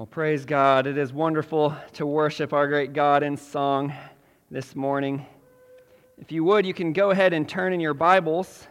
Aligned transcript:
Well, 0.00 0.06
praise 0.06 0.46
God. 0.46 0.86
It 0.86 0.96
is 0.96 1.12
wonderful 1.12 1.76
to 1.92 2.06
worship 2.06 2.54
our 2.54 2.66
great 2.66 2.94
God 2.94 3.22
in 3.22 3.36
song 3.36 3.92
this 4.50 4.74
morning. 4.74 5.26
If 6.16 6.32
you 6.32 6.42
would, 6.44 6.64
you 6.64 6.72
can 6.72 6.94
go 6.94 7.10
ahead 7.10 7.34
and 7.34 7.46
turn 7.46 7.74
in 7.74 7.80
your 7.80 7.92
Bibles 7.92 8.66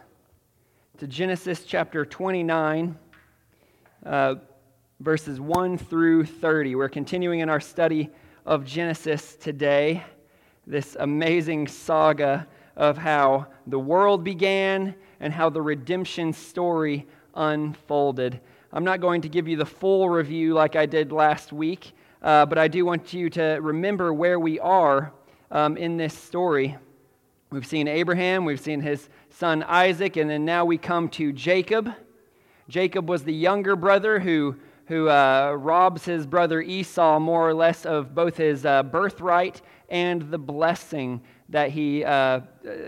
to 0.98 1.06
Genesis 1.06 1.62
chapter 1.64 2.04
29, 2.04 2.98
uh, 4.04 4.34
verses 4.98 5.38
1 5.38 5.78
through 5.78 6.24
30. 6.24 6.74
We're 6.74 6.88
continuing 6.88 7.38
in 7.38 7.48
our 7.48 7.60
study 7.60 8.10
of 8.44 8.64
Genesis 8.64 9.36
today, 9.36 10.02
this 10.66 10.96
amazing 10.98 11.68
saga 11.68 12.48
of 12.74 12.98
how 12.98 13.46
the 13.68 13.78
world 13.78 14.24
began 14.24 14.96
and 15.20 15.32
how 15.32 15.48
the 15.48 15.62
redemption 15.62 16.32
story 16.32 17.06
unfolded. 17.36 18.40
I'm 18.72 18.84
not 18.84 19.00
going 19.00 19.22
to 19.22 19.28
give 19.28 19.48
you 19.48 19.56
the 19.56 19.66
full 19.66 20.08
review 20.08 20.54
like 20.54 20.76
I 20.76 20.86
did 20.86 21.10
last 21.10 21.52
week, 21.52 21.92
uh, 22.22 22.46
but 22.46 22.56
I 22.56 22.68
do 22.68 22.84
want 22.84 23.12
you 23.12 23.28
to 23.30 23.58
remember 23.60 24.14
where 24.14 24.38
we 24.38 24.60
are 24.60 25.12
um, 25.50 25.76
in 25.76 25.96
this 25.96 26.16
story. 26.16 26.76
We've 27.50 27.66
seen 27.66 27.88
Abraham, 27.88 28.44
we've 28.44 28.60
seen 28.60 28.80
his 28.80 29.08
son 29.28 29.64
Isaac, 29.64 30.16
and 30.16 30.30
then 30.30 30.44
now 30.44 30.64
we 30.64 30.78
come 30.78 31.08
to 31.10 31.32
Jacob. 31.32 31.92
Jacob 32.68 33.08
was 33.08 33.24
the 33.24 33.34
younger 33.34 33.74
brother 33.74 34.20
who, 34.20 34.54
who 34.86 35.08
uh, 35.08 35.56
robs 35.58 36.04
his 36.04 36.24
brother 36.24 36.62
Esau 36.62 37.18
more 37.18 37.48
or 37.48 37.54
less 37.54 37.84
of 37.84 38.14
both 38.14 38.36
his 38.36 38.64
uh, 38.64 38.84
birthright 38.84 39.62
and 39.88 40.30
the 40.30 40.38
blessing 40.38 41.20
that 41.48 41.70
he, 41.70 42.04
uh, 42.04 42.38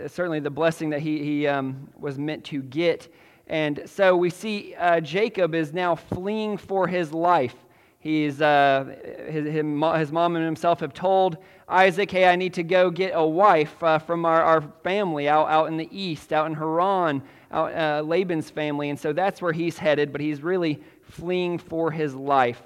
certainly 0.06 0.38
the 0.38 0.48
blessing 0.48 0.90
that 0.90 1.00
he, 1.00 1.24
he 1.24 1.48
um, 1.48 1.90
was 1.98 2.20
meant 2.20 2.44
to 2.44 2.62
get 2.62 3.12
and 3.52 3.82
so 3.84 4.16
we 4.16 4.30
see 4.30 4.74
uh, 4.76 4.98
Jacob 5.00 5.54
is 5.54 5.74
now 5.74 5.94
fleeing 5.94 6.56
for 6.56 6.86
his 6.88 7.12
life. 7.12 7.54
He's, 7.98 8.40
uh, 8.40 8.96
his, 9.28 9.44
his, 9.44 10.10
mom 10.10 10.36
and 10.36 10.44
himself 10.44 10.80
have 10.80 10.94
told 10.94 11.36
Isaac, 11.68 12.10
hey, 12.10 12.24
I 12.24 12.34
need 12.34 12.54
to 12.54 12.62
go 12.62 12.90
get 12.90 13.12
a 13.14 13.24
wife 13.24 13.80
uh, 13.82 13.98
from 13.98 14.24
our, 14.24 14.42
our 14.42 14.62
family 14.82 15.28
out, 15.28 15.50
out 15.50 15.68
in 15.68 15.76
the 15.76 15.86
east, 15.92 16.32
out 16.32 16.46
in 16.46 16.54
Haran, 16.54 17.22
out, 17.50 17.74
uh, 17.74 18.00
Laban's 18.00 18.48
family. 18.48 18.88
And 18.88 18.98
so 18.98 19.12
that's 19.12 19.42
where 19.42 19.52
he's 19.52 19.76
headed, 19.76 20.12
but 20.12 20.22
he's 20.22 20.42
really 20.42 20.80
fleeing 21.02 21.58
for 21.58 21.90
his 21.90 22.14
life. 22.14 22.62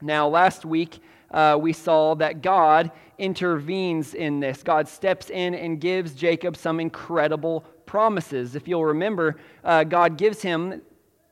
Now, 0.00 0.28
last 0.28 0.64
week, 0.64 1.00
uh, 1.32 1.58
we 1.60 1.72
saw 1.72 2.14
that 2.14 2.42
God 2.42 2.92
intervenes 3.18 4.14
in 4.14 4.38
this. 4.38 4.62
God 4.62 4.86
steps 4.86 5.30
in 5.30 5.56
and 5.56 5.80
gives 5.80 6.14
Jacob 6.14 6.56
some 6.56 6.78
incredible 6.78 7.64
promises. 7.86 8.54
If 8.54 8.68
you'll 8.68 8.84
remember, 8.84 9.36
uh, 9.64 9.84
God 9.84 10.18
gives 10.18 10.42
him 10.42 10.82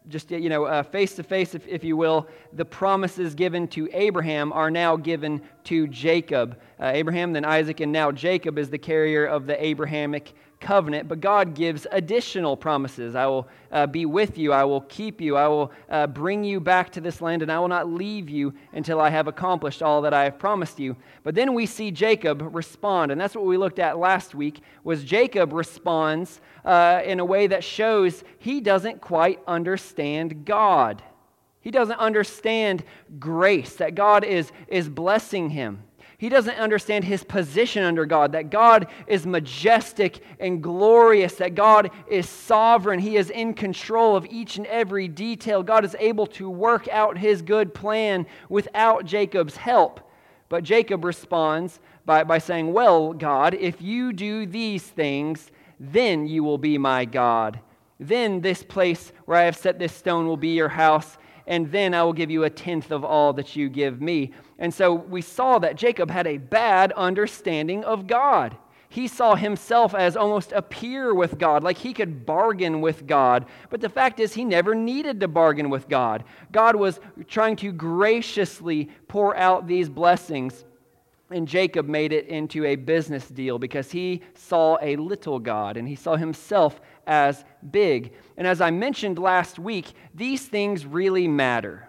just 0.09 0.31
you 0.31 0.51
know 0.51 0.83
face 0.83 1.15
to 1.15 1.23
face 1.23 1.55
if 1.55 1.83
you 1.83 1.97
will 1.97 2.29
the 2.53 2.65
promises 2.65 3.35
given 3.35 3.67
to 3.67 3.89
abraham 3.95 4.53
are 4.53 4.71
now 4.71 4.97
given 4.97 5.41
to 5.65 5.87
jacob 5.89 6.61
uh, 6.79 6.91
abraham 6.93 7.33
then 7.33 7.43
isaac 7.45 7.81
and 7.81 7.91
now 7.91 8.13
jacob 8.13 8.59
is 8.59 8.69
the 8.69 8.77
carrier 8.77 9.25
of 9.25 9.47
the 9.47 9.65
abrahamic 9.65 10.35
covenant, 10.61 11.09
but 11.09 11.21
God 11.21 11.55
gives 11.55 11.87
additional 11.91 12.57
promises. 12.57 13.15
I 13.15 13.27
will 13.27 13.49
uh, 13.71 13.87
be 13.87 14.07
with 14.07 14.39
you, 14.39 14.53
I 14.53 14.65
will 14.65 14.83
keep 14.83 15.21
you, 15.21 15.37
I 15.37 15.49
will 15.49 15.73
uh, 15.91 16.07
bring 16.07 16.45
you 16.45 16.61
back 16.61 16.91
to 16.93 17.01
this 17.01 17.21
land, 17.21 17.43
and 17.43 17.53
I 17.53 17.59
will 17.59 17.69
not 17.69 17.89
leave 17.89 18.31
you 18.31 18.55
until 18.73 19.01
I 19.01 19.11
have 19.11 19.27
accomplished 19.29 19.83
all 19.83 20.03
that 20.03 20.15
I 20.15 20.25
have 20.25 20.39
promised 20.39 20.79
you. 20.79 20.97
But 21.23 21.35
then 21.35 21.55
we 21.55 21.67
see 21.67 21.91
Jacob 21.91 22.55
respond, 22.55 23.13
and 23.13 23.21
that's 23.21 23.35
what 23.35 23.47
we 23.47 23.57
looked 23.57 23.79
at 23.79 23.99
last 23.99 24.35
week. 24.35 24.61
Was 24.85 25.05
Jacob 25.05 25.53
responds 25.53 26.41
uh, 26.65 27.03
in 27.05 27.21
a 27.21 27.25
way 27.25 27.47
that 27.47 27.63
shows 27.63 28.25
he 28.39 28.61
doesn't 28.61 29.01
quite 29.01 29.41
understand 29.47 30.45
God. 30.45 31.03
He 31.61 31.71
doesn't 31.71 31.99
understand 31.99 32.85
grace, 33.19 33.77
that 33.77 33.95
God 33.95 34.23
is, 34.23 34.53
is 34.69 34.89
blessing 34.89 35.49
him. 35.51 35.83
He 36.19 36.29
doesn't 36.29 36.59
understand 36.59 37.05
his 37.05 37.25
position 37.25 37.83
under 37.83 38.07
God, 38.07 38.33
that 38.33 38.51
God 38.51 38.87
is 39.07 39.27
majestic 39.27 40.21
and 40.39 40.63
glorious, 40.63 41.35
that 41.37 41.55
God 41.55 41.91
is 42.09 42.29
sovereign. 42.29 43.01
He 43.01 43.17
is 43.17 43.31
in 43.31 43.55
control 43.55 44.17
of 44.17 44.27
each 44.27 44.57
and 44.57 44.67
every 44.67 45.09
detail. 45.09 45.63
God 45.63 45.85
is 45.85 45.97
able 45.99 46.27
to 46.29 46.49
work 46.49 46.89
out 46.89 47.19
his 47.19 47.43
good 47.43 47.75
plan 47.75 48.27
without 48.49 49.05
Jacob's 49.05 49.57
help. 49.57 50.01
But 50.49 50.65
Jacob 50.65 51.05
responds 51.05 51.81
by, 52.07 52.25
by 52.25 52.39
saying, 52.39 52.73
Well, 52.73 53.13
God, 53.13 53.55
if 53.55 53.83
you 53.83 54.13
do 54.13 54.47
these 54.47 54.83
things, 54.83 55.51
then 55.81 56.27
you 56.27 56.45
will 56.45 56.59
be 56.59 56.79
my 56.79 57.05
God. 57.05 57.59
Then 57.99 58.41
this 58.41 58.63
place 58.63 59.13
where 59.25 59.39
I 59.39 59.45
have 59.45 59.57
set 59.57 59.79
this 59.79 59.95
stone 59.95 60.27
will 60.27 60.37
be 60.37 60.49
your 60.49 60.69
house 60.69 61.17
and 61.47 61.71
then 61.71 61.95
I 61.95 62.03
will 62.03 62.13
give 62.13 62.31
you 62.31 62.45
a 62.45 62.51
tenth 62.51 62.91
of 62.91 63.05
all 63.05 63.33
that 63.35 63.55
you 63.55 63.69
give 63.69 64.01
me. 64.01 64.33
And 64.59 64.73
so 64.73 64.95
we 64.95 65.21
saw 65.21 65.59
that 65.59 65.77
Jacob 65.77 66.11
had 66.11 66.27
a 66.27 66.39
bad 66.39 66.93
understanding 66.93 67.85
of 67.85 68.07
God. 68.07 68.57
He 68.89 69.09
saw 69.09 69.35
himself 69.35 69.93
as 69.93 70.17
almost 70.17 70.53
a 70.53 70.63
peer 70.63 71.13
with 71.13 71.37
God, 71.37 71.65
like 71.65 71.77
he 71.77 71.93
could 71.93 72.25
bargain 72.25 72.81
with 72.81 73.09
God. 73.09 73.47
But 73.69 73.81
the 73.81 73.89
fact 73.89 74.21
is, 74.21 74.33
he 74.33 74.45
never 74.45 74.73
needed 74.73 75.19
to 75.19 75.27
bargain 75.27 75.69
with 75.69 75.89
God. 75.89 76.23
God 76.53 76.77
was 76.77 77.01
trying 77.27 77.57
to 77.57 77.73
graciously 77.73 78.89
pour 79.09 79.37
out 79.37 79.67
these 79.67 79.89
blessings. 79.89 80.65
And 81.31 81.49
Jacob 81.49 81.89
made 81.89 82.13
it 82.13 82.29
into 82.29 82.65
a 82.67 82.77
business 82.77 83.27
deal 83.29 83.59
because 83.59 83.91
he 83.91 84.23
saw 84.35 84.79
a 84.81 84.95
little 84.95 85.41
God 85.41 85.77
and 85.77 85.89
he 85.89 85.97
saw 85.97 86.15
himself 86.15 86.81
as 87.07 87.45
big. 87.71 88.13
And 88.37 88.47
as 88.47 88.61
I 88.61 88.71
mentioned 88.71 89.19
last 89.19 89.59
week, 89.59 89.93
these 90.15 90.47
things 90.47 90.87
really 90.87 91.29
matter. 91.29 91.89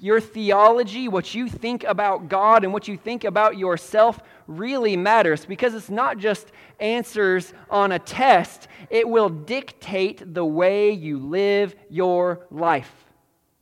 Your 0.00 0.20
theology, 0.20 1.08
what 1.08 1.34
you 1.34 1.48
think 1.48 1.84
about 1.84 2.28
God 2.28 2.64
and 2.64 2.72
what 2.72 2.88
you 2.88 2.96
think 2.96 3.24
about 3.24 3.56
yourself, 3.56 4.18
really 4.46 4.96
matters 4.96 5.46
because 5.46 5.74
it's 5.74 5.90
not 5.90 6.18
just 6.18 6.52
answers 6.80 7.52
on 7.70 7.92
a 7.92 7.98
test, 7.98 8.68
it 8.90 9.08
will 9.08 9.28
dictate 9.28 10.34
the 10.34 10.44
way 10.44 10.90
you 10.90 11.18
live 11.18 11.74
your 11.88 12.46
life. 12.50 13.04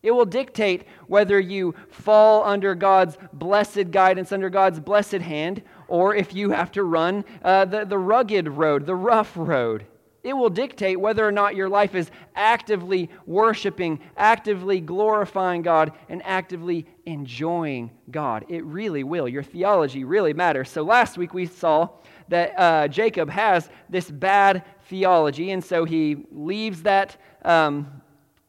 It 0.03 0.11
will 0.11 0.25
dictate 0.25 0.85
whether 1.07 1.39
you 1.39 1.77
fall 1.91 2.43
under 2.43 2.75
God's 2.75 3.17
blessed 3.33 3.93
guidance, 3.93 4.33
under 4.33 4.51
God's 4.51 4.81
blessed 4.81 5.13
hand, 5.13 5.63
or 5.87 6.15
if 6.15 6.35
you 6.35 6.51
have 6.51 6.73
to 6.73 6.83
run 6.83 7.25
uh, 7.45 7.67
the, 7.67 7.85
the 7.85 7.99
rugged 7.99 8.49
road, 8.49 8.87
the 8.87 8.97
rough 8.97 9.33
road. 9.37 9.87
It 10.23 10.35
will 10.35 10.51
dictate 10.51 11.01
whether 11.01 11.27
or 11.27 11.33
not 11.33 11.57
your 11.57 11.69
life 11.69 11.95
is 11.95 12.11
actively 12.37 13.11
worshiping, 13.27 14.01
actively 14.17 14.81
glorifying 14.81 15.63
God, 15.63 15.93
and 16.09 16.23
actively 16.25 16.87
enjoying 17.07 17.91
God. 18.11 18.45
It 18.49 18.65
really 18.65 19.03
will. 19.03 19.29
Your 19.29 19.43
theology 19.43 20.05
really 20.05 20.33
matters. 20.33 20.71
So 20.71 20.83
last 20.83 21.19
week 21.19 21.35
we 21.35 21.47
saw 21.47 21.89
that 22.29 22.59
uh, 22.59 22.89
Jacob 22.89 23.29
has 23.31 23.69
this 23.89 24.11
bad 24.11 24.65
theology, 24.89 25.51
and 25.51 25.63
so 25.63 25.85
he 25.85 26.25
leaves 26.31 26.83
that 26.83 27.17
um, 27.45 28.03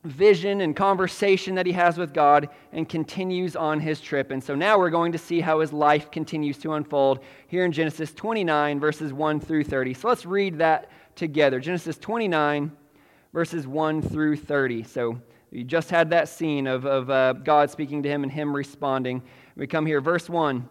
vision 0.03 0.61
and 0.61 0.75
conversation 0.75 1.55
that 1.55 1.65
he 1.65 1.71
has 1.71 1.97
with 1.97 2.13
God 2.13 2.49
and 2.71 2.87
continues 2.87 3.55
on 3.55 3.79
his 3.79 4.01
trip. 4.01 4.31
And 4.31 4.43
so 4.43 4.53
now 4.53 4.77
we're 4.77 4.89
going 4.89 5.13
to 5.13 5.17
see 5.17 5.39
how 5.39 5.61
his 5.61 5.71
life 5.71 6.11
continues 6.11 6.57
to 6.59 6.73
unfold 6.73 7.19
here 7.47 7.63
in 7.63 7.71
Genesis 7.71 8.13
29, 8.13 8.79
verses 8.79 9.13
1 9.13 9.39
through 9.39 9.63
30. 9.63 9.93
So 9.93 10.09
let's 10.09 10.25
read 10.25 10.57
that 10.57 10.89
together. 11.15 11.59
Genesis 11.59 11.97
29, 11.97 12.71
verses 13.33 13.67
1 13.67 14.01
through 14.01 14.37
30. 14.37 14.83
So 14.83 15.19
you 15.51 15.63
just 15.63 15.89
had 15.89 16.09
that 16.09 16.29
scene 16.29 16.67
of, 16.67 16.85
of 16.85 17.09
uh, 17.09 17.33
God 17.33 17.69
speaking 17.69 18.03
to 18.03 18.09
him 18.09 18.23
and 18.23 18.31
him 18.31 18.55
responding. 18.55 19.21
We 19.55 19.67
come 19.67 19.85
here, 19.85 20.01
verse 20.01 20.29
1. 20.29 20.67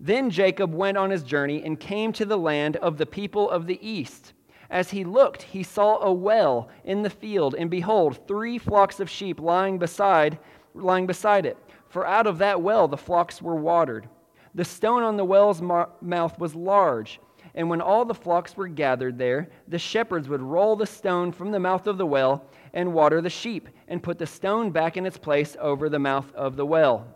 Then 0.00 0.30
Jacob 0.30 0.74
went 0.74 0.98
on 0.98 1.10
his 1.10 1.22
journey 1.22 1.62
and 1.64 1.80
came 1.80 2.12
to 2.14 2.24
the 2.24 2.36
land 2.36 2.76
of 2.76 2.98
the 2.98 3.06
people 3.06 3.48
of 3.48 3.66
the 3.66 3.78
east. 3.86 4.34
As 4.68 4.90
he 4.90 5.04
looked, 5.04 5.42
he 5.42 5.62
saw 5.62 5.98
a 6.02 6.12
well 6.12 6.68
in 6.84 7.02
the 7.02 7.10
field, 7.10 7.54
and 7.54 7.70
behold, 7.70 8.26
three 8.26 8.58
flocks 8.58 9.00
of 9.00 9.08
sheep 9.08 9.40
lying 9.40 9.78
beside, 9.78 10.38
lying 10.74 11.06
beside 11.06 11.46
it. 11.46 11.56
For 11.88 12.06
out 12.06 12.26
of 12.26 12.38
that 12.38 12.60
well 12.60 12.88
the 12.88 12.96
flocks 12.96 13.40
were 13.40 13.54
watered. 13.54 14.08
The 14.54 14.64
stone 14.64 15.02
on 15.02 15.16
the 15.16 15.24
well's 15.24 15.62
mouth 15.62 16.38
was 16.38 16.54
large. 16.54 17.20
And 17.56 17.70
when 17.70 17.80
all 17.80 18.04
the 18.04 18.14
flocks 18.14 18.54
were 18.54 18.68
gathered 18.68 19.16
there, 19.16 19.48
the 19.66 19.78
shepherds 19.78 20.28
would 20.28 20.42
roll 20.42 20.76
the 20.76 20.86
stone 20.86 21.32
from 21.32 21.50
the 21.50 21.58
mouth 21.58 21.86
of 21.86 21.96
the 21.96 22.06
well 22.06 22.44
and 22.74 22.92
water 22.92 23.22
the 23.22 23.30
sheep, 23.30 23.70
and 23.88 24.02
put 24.02 24.18
the 24.18 24.26
stone 24.26 24.70
back 24.70 24.98
in 24.98 25.06
its 25.06 25.16
place 25.16 25.56
over 25.58 25.88
the 25.88 25.98
mouth 25.98 26.30
of 26.34 26.56
the 26.56 26.66
well. 26.66 27.06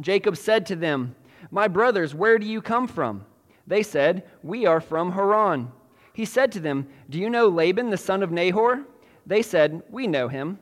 Jacob 0.00 0.38
said 0.38 0.64
to 0.66 0.76
them, 0.76 1.14
My 1.50 1.68
brothers, 1.68 2.14
where 2.14 2.38
do 2.38 2.46
you 2.46 2.62
come 2.62 2.88
from? 2.88 3.26
They 3.66 3.82
said, 3.82 4.24
We 4.42 4.64
are 4.64 4.80
from 4.80 5.12
Haran. 5.12 5.70
He 6.14 6.24
said 6.24 6.50
to 6.52 6.60
them, 6.60 6.88
Do 7.10 7.18
you 7.18 7.28
know 7.28 7.48
Laban, 7.48 7.90
the 7.90 7.98
son 7.98 8.22
of 8.22 8.32
Nahor? 8.32 8.84
They 9.26 9.42
said, 9.42 9.82
We 9.90 10.06
know 10.06 10.28
him. 10.28 10.58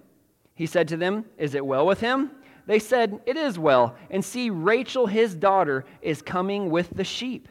He 0.57 0.67
said 0.67 0.89
to 0.89 0.97
them, 0.97 1.27
Is 1.39 1.55
it 1.55 1.65
well 1.65 1.87
with 1.87 2.01
him? 2.01 2.33
They 2.67 2.81
said, 2.81 3.21
It 3.27 3.37
is 3.37 3.59
well. 3.59 3.95
And 4.11 4.25
see, 4.25 4.51
Rachel, 4.51 5.07
his 5.07 5.37
daughter, 5.37 5.85
is 6.03 6.23
coming 6.23 6.71
with 6.71 6.91
the 6.91 7.05
sheep. 7.05 7.49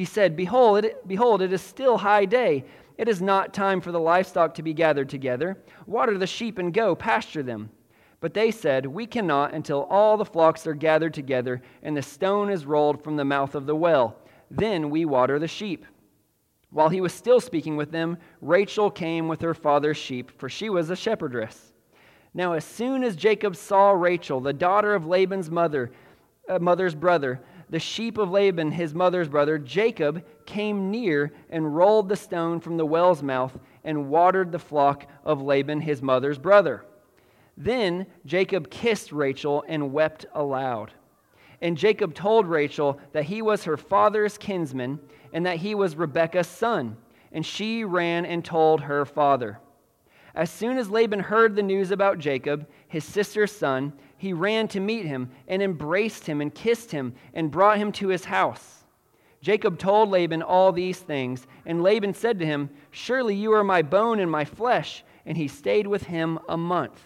He 0.00 0.06
said, 0.06 0.34
Behold, 0.34 0.86
it, 0.86 1.06
behold, 1.06 1.42
it 1.42 1.52
is 1.52 1.60
still 1.60 1.98
high 1.98 2.24
day. 2.24 2.64
It 2.96 3.06
is 3.06 3.20
not 3.20 3.52
time 3.52 3.82
for 3.82 3.92
the 3.92 4.00
livestock 4.00 4.54
to 4.54 4.62
be 4.62 4.72
gathered 4.72 5.10
together. 5.10 5.58
Water 5.84 6.16
the 6.16 6.26
sheep 6.26 6.56
and 6.56 6.72
go, 6.72 6.94
pasture 6.94 7.42
them. 7.42 7.68
But 8.18 8.32
they 8.32 8.50
said, 8.50 8.86
We 8.86 9.04
cannot 9.04 9.52
until 9.52 9.82
all 9.90 10.16
the 10.16 10.24
flocks 10.24 10.66
are 10.66 10.72
gathered 10.72 11.12
together 11.12 11.60
and 11.82 11.94
the 11.94 12.00
stone 12.00 12.48
is 12.48 12.64
rolled 12.64 13.04
from 13.04 13.16
the 13.16 13.26
mouth 13.26 13.54
of 13.54 13.66
the 13.66 13.76
well. 13.76 14.16
Then 14.50 14.88
we 14.88 15.04
water 15.04 15.38
the 15.38 15.46
sheep. 15.46 15.84
While 16.70 16.88
he 16.88 17.02
was 17.02 17.12
still 17.12 17.38
speaking 17.38 17.76
with 17.76 17.92
them, 17.92 18.16
Rachel 18.40 18.90
came 18.90 19.28
with 19.28 19.42
her 19.42 19.52
father's 19.52 19.98
sheep, 19.98 20.30
for 20.38 20.48
she 20.48 20.70
was 20.70 20.88
a 20.88 20.96
shepherdess. 20.96 21.74
Now, 22.32 22.54
as 22.54 22.64
soon 22.64 23.04
as 23.04 23.16
Jacob 23.16 23.54
saw 23.54 23.90
Rachel, 23.90 24.40
the 24.40 24.54
daughter 24.54 24.94
of 24.94 25.04
Laban's 25.04 25.50
mother, 25.50 25.92
uh, 26.48 26.58
mother's 26.58 26.94
brother, 26.94 27.42
the 27.70 27.78
sheep 27.78 28.18
of 28.18 28.30
Laban, 28.30 28.72
his 28.72 28.94
mother's 28.94 29.28
brother, 29.28 29.56
Jacob 29.56 30.24
came 30.44 30.90
near 30.90 31.32
and 31.50 31.74
rolled 31.74 32.08
the 32.08 32.16
stone 32.16 32.60
from 32.60 32.76
the 32.76 32.84
well's 32.84 33.22
mouth 33.22 33.56
and 33.84 34.10
watered 34.10 34.50
the 34.50 34.58
flock 34.58 35.06
of 35.24 35.40
Laban, 35.40 35.80
his 35.80 36.02
mother's 36.02 36.38
brother. 36.38 36.84
Then 37.56 38.06
Jacob 38.26 38.70
kissed 38.70 39.12
Rachel 39.12 39.64
and 39.68 39.92
wept 39.92 40.26
aloud. 40.34 40.92
And 41.62 41.76
Jacob 41.76 42.14
told 42.14 42.46
Rachel 42.46 42.98
that 43.12 43.24
he 43.24 43.40
was 43.42 43.64
her 43.64 43.76
father's 43.76 44.36
kinsman 44.36 44.98
and 45.32 45.46
that 45.46 45.58
he 45.58 45.74
was 45.74 45.94
Rebekah's 45.94 46.48
son. 46.48 46.96
And 47.32 47.46
she 47.46 47.84
ran 47.84 48.24
and 48.24 48.44
told 48.44 48.80
her 48.80 49.04
father. 49.04 49.60
As 50.34 50.50
soon 50.50 50.78
as 50.78 50.90
Laban 50.90 51.20
heard 51.20 51.54
the 51.54 51.62
news 51.62 51.90
about 51.90 52.18
Jacob, 52.18 52.66
his 52.88 53.04
sister's 53.04 53.52
son, 53.52 53.92
he 54.20 54.34
ran 54.34 54.68
to 54.68 54.80
meet 54.80 55.06
him 55.06 55.30
and 55.48 55.62
embraced 55.62 56.26
him 56.26 56.42
and 56.42 56.54
kissed 56.54 56.90
him 56.90 57.14
and 57.32 57.50
brought 57.50 57.78
him 57.78 57.90
to 57.90 58.08
his 58.08 58.26
house. 58.26 58.84
Jacob 59.40 59.78
told 59.78 60.10
Laban 60.10 60.42
all 60.42 60.72
these 60.72 60.98
things, 60.98 61.46
and 61.64 61.82
Laban 61.82 62.12
said 62.12 62.38
to 62.38 62.44
him, 62.44 62.68
Surely 62.90 63.34
you 63.34 63.50
are 63.52 63.64
my 63.64 63.80
bone 63.80 64.20
and 64.20 64.30
my 64.30 64.44
flesh. 64.44 65.04
And 65.24 65.38
he 65.38 65.48
stayed 65.48 65.86
with 65.86 66.02
him 66.02 66.38
a 66.50 66.58
month. 66.58 67.00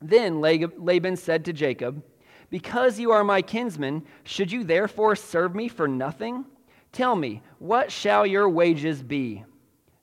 Then 0.00 0.40
Laban 0.40 1.16
said 1.16 1.44
to 1.44 1.52
Jacob, 1.52 2.02
Because 2.48 2.98
you 2.98 3.10
are 3.10 3.22
my 3.22 3.42
kinsman, 3.42 4.02
should 4.24 4.50
you 4.50 4.64
therefore 4.64 5.16
serve 5.16 5.54
me 5.54 5.68
for 5.68 5.86
nothing? 5.86 6.46
Tell 6.92 7.14
me, 7.14 7.42
what 7.58 7.92
shall 7.92 8.24
your 8.24 8.48
wages 8.48 9.02
be? 9.02 9.44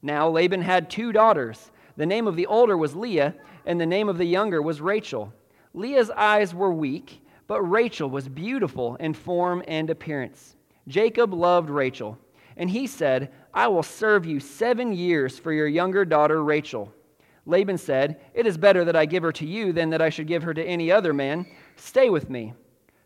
Now 0.04 0.30
Laban 0.30 0.62
had 0.62 0.92
two 0.92 1.12
daughters. 1.12 1.72
The 1.98 2.06
name 2.06 2.28
of 2.28 2.36
the 2.36 2.46
older 2.46 2.78
was 2.78 2.96
Leah, 2.96 3.34
and 3.66 3.82
the 3.82 3.88
name 3.88 4.10
of 4.10 4.20
the 4.20 4.26
younger 4.26 4.62
was 4.62 4.80
Rachel. 4.80 5.34
Leah's 5.74 6.12
eyes 6.12 6.54
were 6.54 6.74
weak, 6.74 7.22
but 7.48 7.62
Rachel 7.62 8.10
was 8.10 8.28
beautiful 8.28 8.96
in 8.98 9.14
form 9.14 9.64
and 9.68 9.90
appearance. 9.90 10.56
Jacob 10.88 11.34
loved 11.34 11.70
Rachel, 11.70 12.18
and 12.58 12.70
he 12.70 12.88
said, 12.88 13.32
I 13.54 13.68
will 13.68 13.84
serve 13.84 14.26
you 14.26 14.40
seven 14.40 14.94
years 14.94 15.40
for 15.40 15.52
your 15.52 15.68
younger 15.68 16.06
daughter 16.06 16.44
Rachel. 16.44 16.94
Laban 17.46 17.78
said, 17.78 18.22
It 18.34 18.48
is 18.48 18.58
better 18.58 18.86
that 18.86 18.96
I 18.96 19.06
give 19.06 19.24
her 19.24 19.32
to 19.34 19.46
you 19.46 19.74
than 19.74 19.90
that 19.90 20.02
I 20.02 20.10
should 20.10 20.28
give 20.28 20.44
her 20.44 20.54
to 20.54 20.64
any 20.64 20.92
other 20.92 21.14
man. 21.14 21.46
Stay 21.76 22.10
with 22.10 22.30
me. 22.30 22.54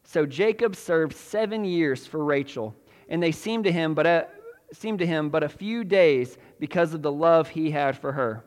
So 0.04 0.26
Jacob 0.26 0.76
served 0.76 1.16
seven 1.16 1.64
years 1.66 2.06
for 2.06 2.24
Rachel, 2.24 2.76
and 3.10 3.22
they 3.22 3.32
seemed 3.32 3.64
to 3.66 3.72
him 3.72 3.94
but 3.94 4.06
a, 4.06 4.28
seemed 4.74 5.00
to 5.00 5.06
him 5.06 5.30
but 5.30 5.44
a 5.44 5.50
few 5.50 5.84
days 5.84 6.38
because 6.60 6.94
of 6.94 7.02
the 7.02 7.12
love 7.12 7.48
he 7.50 7.72
had 7.72 7.98
for 7.98 8.12
her. 8.12 8.44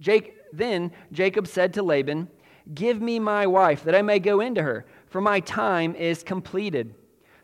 Jake, 0.00 0.34
then 0.52 0.92
Jacob 1.12 1.46
said 1.46 1.74
to 1.74 1.82
Laban, 1.82 2.28
Give 2.74 3.00
me 3.00 3.18
my 3.18 3.46
wife, 3.46 3.84
that 3.84 3.94
I 3.94 4.02
may 4.02 4.18
go 4.18 4.40
into 4.40 4.62
her, 4.62 4.86
for 5.06 5.20
my 5.20 5.40
time 5.40 5.94
is 5.94 6.22
completed. 6.22 6.94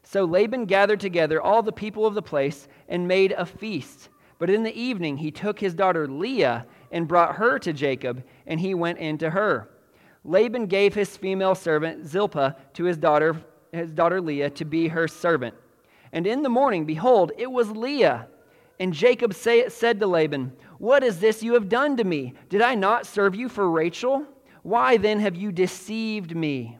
So 0.02 0.24
Laban 0.24 0.66
gathered 0.66 1.00
together 1.00 1.40
all 1.40 1.62
the 1.62 1.72
people 1.72 2.06
of 2.06 2.14
the 2.14 2.22
place 2.22 2.66
and 2.88 3.06
made 3.06 3.32
a 3.32 3.46
feast. 3.46 4.08
But 4.38 4.50
in 4.50 4.64
the 4.64 4.78
evening 4.78 5.18
he 5.18 5.30
took 5.30 5.60
his 5.60 5.74
daughter 5.74 6.08
Leah 6.08 6.66
and 6.90 7.06
brought 7.06 7.36
her 7.36 7.58
to 7.60 7.72
Jacob, 7.72 8.24
and 8.46 8.58
he 8.58 8.74
went 8.74 8.98
into 8.98 9.30
her. 9.30 9.70
Laban 10.24 10.66
gave 10.66 10.94
his 10.94 11.16
female 11.16 11.54
servant 11.54 12.06
Zilpah 12.06 12.56
to 12.74 12.84
his 12.84 12.96
daughter, 12.96 13.40
his 13.72 13.92
daughter 13.92 14.20
Leah 14.20 14.50
to 14.50 14.64
be 14.64 14.88
her 14.88 15.06
servant. 15.06 15.54
And 16.12 16.26
in 16.26 16.42
the 16.42 16.48
morning, 16.48 16.84
behold, 16.84 17.32
it 17.38 17.50
was 17.50 17.70
Leah. 17.70 18.28
And 18.78 18.92
Jacob 18.92 19.34
say, 19.34 19.68
said 19.68 20.00
to 20.00 20.06
Laban, 20.06 20.52
What 20.78 21.02
is 21.02 21.20
this 21.20 21.42
you 21.42 21.54
have 21.54 21.68
done 21.68 21.96
to 21.96 22.04
me? 22.04 22.34
Did 22.48 22.62
I 22.62 22.74
not 22.74 23.06
serve 23.06 23.34
you 23.34 23.48
for 23.48 23.70
Rachel? 23.70 24.26
Why 24.62 24.96
then 24.96 25.20
have 25.20 25.36
you 25.36 25.52
deceived 25.52 26.36
me? 26.36 26.78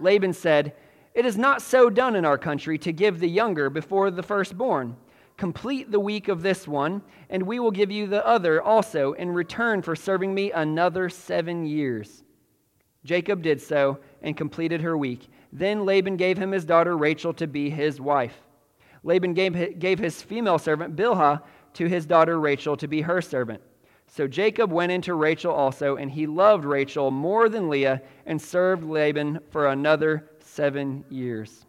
Laban 0.00 0.32
said, 0.32 0.74
It 1.14 1.26
is 1.26 1.36
not 1.36 1.62
so 1.62 1.90
done 1.90 2.14
in 2.14 2.24
our 2.24 2.38
country 2.38 2.78
to 2.78 2.92
give 2.92 3.18
the 3.18 3.28
younger 3.28 3.70
before 3.70 4.10
the 4.10 4.22
firstborn. 4.22 4.96
Complete 5.36 5.90
the 5.90 6.00
week 6.00 6.28
of 6.28 6.42
this 6.42 6.66
one, 6.66 7.02
and 7.30 7.44
we 7.44 7.60
will 7.60 7.70
give 7.70 7.90
you 7.90 8.06
the 8.06 8.26
other 8.26 8.60
also 8.60 9.12
in 9.12 9.30
return 9.30 9.82
for 9.82 9.94
serving 9.94 10.34
me 10.34 10.50
another 10.50 11.08
seven 11.08 11.64
years. 11.64 12.24
Jacob 13.04 13.42
did 13.42 13.60
so 13.60 13.98
and 14.22 14.36
completed 14.36 14.80
her 14.80 14.96
week. 14.96 15.28
Then 15.52 15.86
Laban 15.86 16.16
gave 16.16 16.38
him 16.38 16.52
his 16.52 16.64
daughter 16.64 16.96
Rachel 16.96 17.32
to 17.34 17.46
be 17.46 17.70
his 17.70 18.00
wife. 18.00 18.36
Laban 19.04 19.32
gave, 19.34 19.78
gave 19.78 19.98
his 19.98 20.20
female 20.20 20.58
servant 20.58 20.96
Bilhah 20.96 21.42
to 21.74 21.86
his 21.86 22.04
daughter 22.04 22.38
Rachel 22.40 22.76
to 22.76 22.88
be 22.88 23.02
her 23.02 23.22
servant. 23.22 23.62
So 24.08 24.26
Jacob 24.26 24.72
went 24.72 24.90
into 24.90 25.14
Rachel 25.14 25.52
also, 25.52 25.96
and 25.96 26.10
he 26.10 26.26
loved 26.26 26.64
Rachel 26.64 27.10
more 27.10 27.48
than 27.48 27.68
Leah 27.68 28.02
and 28.26 28.40
served 28.40 28.82
Laban 28.82 29.38
for 29.50 29.68
another 29.68 30.30
seven 30.40 31.04
years. 31.10 31.66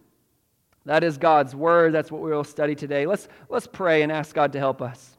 That 0.86 1.03
is 1.03 1.18
God's 1.18 1.53
word. 1.53 1.94
That's 1.94 2.12
what 2.12 2.21
we 2.21 2.31
will 2.31 2.45
study 2.45 2.75
today. 2.75 3.06
Let's, 3.06 3.27
let's 3.50 3.68
pray 3.68 4.01
and 4.01 4.12
ask 4.12 4.33
God 4.33 4.53
to 4.53 4.59
help 4.59 4.81
us. 4.81 5.18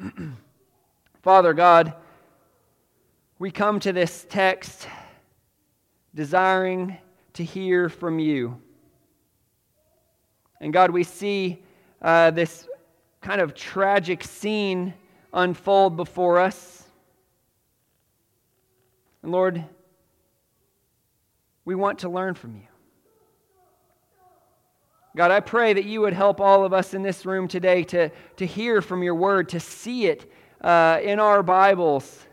Father 1.22 1.52
God, 1.52 1.94
we 3.38 3.50
come 3.50 3.78
to 3.80 3.92
this 3.92 4.26
text 4.28 4.88
desiring 6.14 6.96
to 7.34 7.44
hear 7.44 7.88
from 7.88 8.18
you. 8.18 8.60
And 10.60 10.72
God, 10.72 10.90
we 10.90 11.04
see 11.04 11.62
uh, 12.02 12.30
this 12.30 12.66
kind 13.20 13.40
of 13.40 13.54
tragic 13.54 14.24
scene 14.24 14.94
unfold 15.32 15.96
before 15.96 16.38
us. 16.38 16.82
And 19.22 19.32
Lord, 19.32 19.64
we 21.64 21.74
want 21.74 22.00
to 22.00 22.08
learn 22.08 22.34
from 22.34 22.56
you. 22.56 22.62
God, 25.16 25.30
I 25.30 25.40
pray 25.40 25.72
that 25.72 25.84
you 25.84 26.00
would 26.02 26.12
help 26.12 26.40
all 26.40 26.64
of 26.64 26.72
us 26.72 26.94
in 26.94 27.02
this 27.02 27.26
room 27.26 27.48
today 27.48 27.82
to, 27.84 28.10
to 28.36 28.46
hear 28.46 28.80
from 28.80 29.02
your 29.02 29.14
word, 29.14 29.48
to 29.50 29.60
see 29.60 30.06
it 30.06 30.30
uh, 30.60 31.00
in 31.02 31.18
our 31.18 31.42
Bibles. 31.42 32.26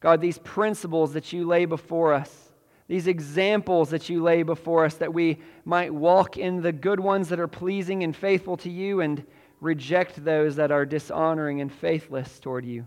God, 0.00 0.20
these 0.20 0.38
principles 0.38 1.12
that 1.12 1.32
you 1.32 1.46
lay 1.46 1.66
before 1.66 2.12
us, 2.12 2.50
these 2.88 3.06
examples 3.06 3.90
that 3.90 4.08
you 4.08 4.22
lay 4.22 4.42
before 4.42 4.84
us, 4.84 4.94
that 4.96 5.14
we 5.14 5.38
might 5.64 5.94
walk 5.94 6.36
in 6.36 6.60
the 6.60 6.72
good 6.72 7.00
ones 7.00 7.28
that 7.28 7.40
are 7.40 7.48
pleasing 7.48 8.02
and 8.02 8.14
faithful 8.14 8.56
to 8.58 8.70
you 8.70 9.00
and 9.00 9.24
reject 9.64 10.22
those 10.22 10.56
that 10.56 10.70
are 10.70 10.84
dishonoring 10.84 11.62
and 11.62 11.72
faithless 11.72 12.38
toward 12.38 12.66
you. 12.66 12.84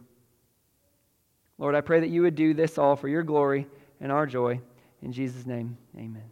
Lord, 1.58 1.74
I 1.74 1.82
pray 1.82 2.00
that 2.02 2.10
you 2.10 2.22
would 2.22 2.36
do 2.36 2.54
this 2.54 2.78
all 2.78 2.96
for 2.96 3.08
your 3.08 3.24
glory 3.24 3.66
and 4.00 4.12
our 4.12 4.28
joy. 4.28 4.62
In 5.02 5.12
Jesus' 5.12 5.48
name, 5.48 5.76
amen. 5.98 6.30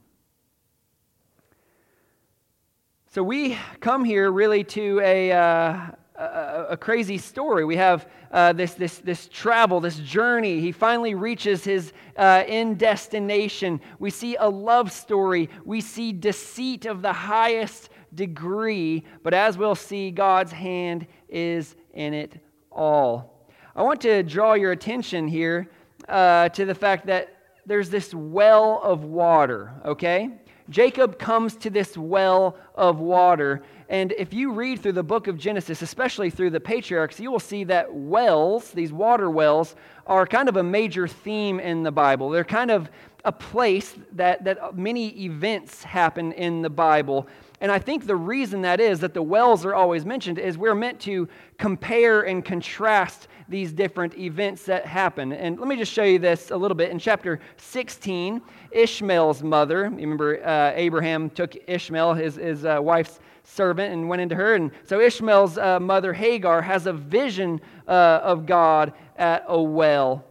So 3.11 3.23
we 3.23 3.57
come 3.79 4.05
here 4.05 4.31
really 4.31 4.63
to 4.65 4.99
a, 5.03 5.31
uh, 5.31 5.87
a, 6.15 6.65
a, 6.71 6.77
crazy 6.77 7.17
story. 7.17 7.65
We 7.65 7.77
have 7.77 8.07
uh, 8.29 8.53
this, 8.53 8.73
this, 8.73 8.99
this 8.99 9.27
travel, 9.29 9.79
this 9.79 9.97
journey. 9.97 10.59
He 10.59 10.71
finally 10.71 11.15
reaches 11.15 11.63
his 11.63 11.91
uh, 12.17 12.43
end 12.45 12.77
destination. 12.77 13.81
We 13.97 14.11
see 14.11 14.35
a 14.35 14.49
love 14.49 14.91
story. 14.91 15.49
We 15.63 15.81
see 15.81 16.11
deceit 16.11 16.85
of 16.85 17.01
the 17.01 17.13
highest 17.13 17.89
degree. 18.15 19.03
But 19.23 19.33
as 19.33 19.57
we'll 19.57 19.75
see, 19.75 20.11
God's 20.11 20.51
hand 20.51 21.07
is 21.29 21.75
in 21.93 22.13
it 22.13 22.39
all. 22.71 23.47
I 23.75 23.83
want 23.83 24.01
to 24.01 24.23
draw 24.23 24.53
your 24.53 24.71
attention 24.71 25.27
here 25.27 25.69
uh, 26.07 26.49
to 26.49 26.65
the 26.65 26.75
fact 26.75 27.07
that 27.07 27.35
there's 27.65 27.89
this 27.89 28.13
well 28.13 28.79
of 28.83 29.03
water, 29.03 29.73
okay? 29.83 30.29
Jacob 30.69 31.19
comes 31.19 31.55
to 31.57 31.69
this 31.69 31.97
well 31.97 32.57
of 32.73 32.99
water. 32.99 33.63
And 33.89 34.13
if 34.13 34.33
you 34.33 34.51
read 34.51 34.79
through 34.79 34.93
the 34.93 35.03
book 35.03 35.27
of 35.27 35.37
Genesis, 35.37 35.81
especially 35.81 36.29
through 36.29 36.49
the 36.51 36.59
patriarchs, 36.59 37.19
you 37.19 37.31
will 37.31 37.39
see 37.39 37.63
that 37.65 37.93
wells, 37.93 38.71
these 38.71 38.91
water 38.91 39.29
wells, 39.29 39.75
are 40.07 40.25
kind 40.25 40.49
of 40.49 40.57
a 40.57 40.63
major 40.63 41.07
theme 41.07 41.59
in 41.59 41.83
the 41.83 41.91
Bible. 41.91 42.29
They're 42.29 42.43
kind 42.43 42.71
of 42.71 42.89
a 43.25 43.31
place 43.31 43.95
that, 44.13 44.43
that 44.45 44.77
many 44.77 45.09
events 45.25 45.83
happen 45.83 46.31
in 46.33 46.61
the 46.61 46.69
Bible. 46.69 47.27
And 47.59 47.71
I 47.71 47.79
think 47.79 48.05
the 48.05 48.15
reason 48.15 48.61
that 48.61 48.79
is 48.79 48.99
that 48.99 49.13
the 49.13 49.21
wells 49.21 49.65
are 49.65 49.73
always 49.73 50.05
mentioned 50.05 50.37
is 50.37 50.57
we're 50.57 50.75
meant 50.75 50.99
to 51.01 51.27
compare 51.57 52.21
and 52.21 52.45
contrast 52.45 53.27
these 53.47 53.71
different 53.71 54.17
events 54.17 54.65
that 54.65 54.85
happen. 54.85 55.33
And 55.33 55.59
let 55.59 55.67
me 55.67 55.75
just 55.75 55.91
show 55.91 56.03
you 56.03 56.19
this 56.19 56.51
a 56.51 56.57
little 56.57 56.75
bit. 56.75 56.91
In 56.91 56.99
chapter 56.99 57.39
16, 57.57 58.41
Ishmael's 58.71 59.43
mother, 59.43 59.85
you 59.85 60.01
remember 60.01 60.45
uh, 60.45 60.73
Abraham 60.75 61.29
took 61.29 61.55
Ishmael, 61.67 62.13
his, 62.13 62.35
his 62.35 62.65
uh, 62.65 62.79
wife's 62.81 63.19
servant, 63.43 63.93
and 63.93 64.09
went 64.09 64.21
into 64.21 64.35
her. 64.35 64.55
And 64.55 64.71
so 64.85 64.99
Ishmael's 64.99 65.57
uh, 65.57 65.79
mother, 65.79 66.13
Hagar, 66.13 66.61
has 66.61 66.87
a 66.87 66.93
vision 66.93 67.61
uh, 67.87 68.19
of 68.23 68.45
God 68.45 68.93
at 69.15 69.43
a 69.47 69.61
well. 69.61 70.25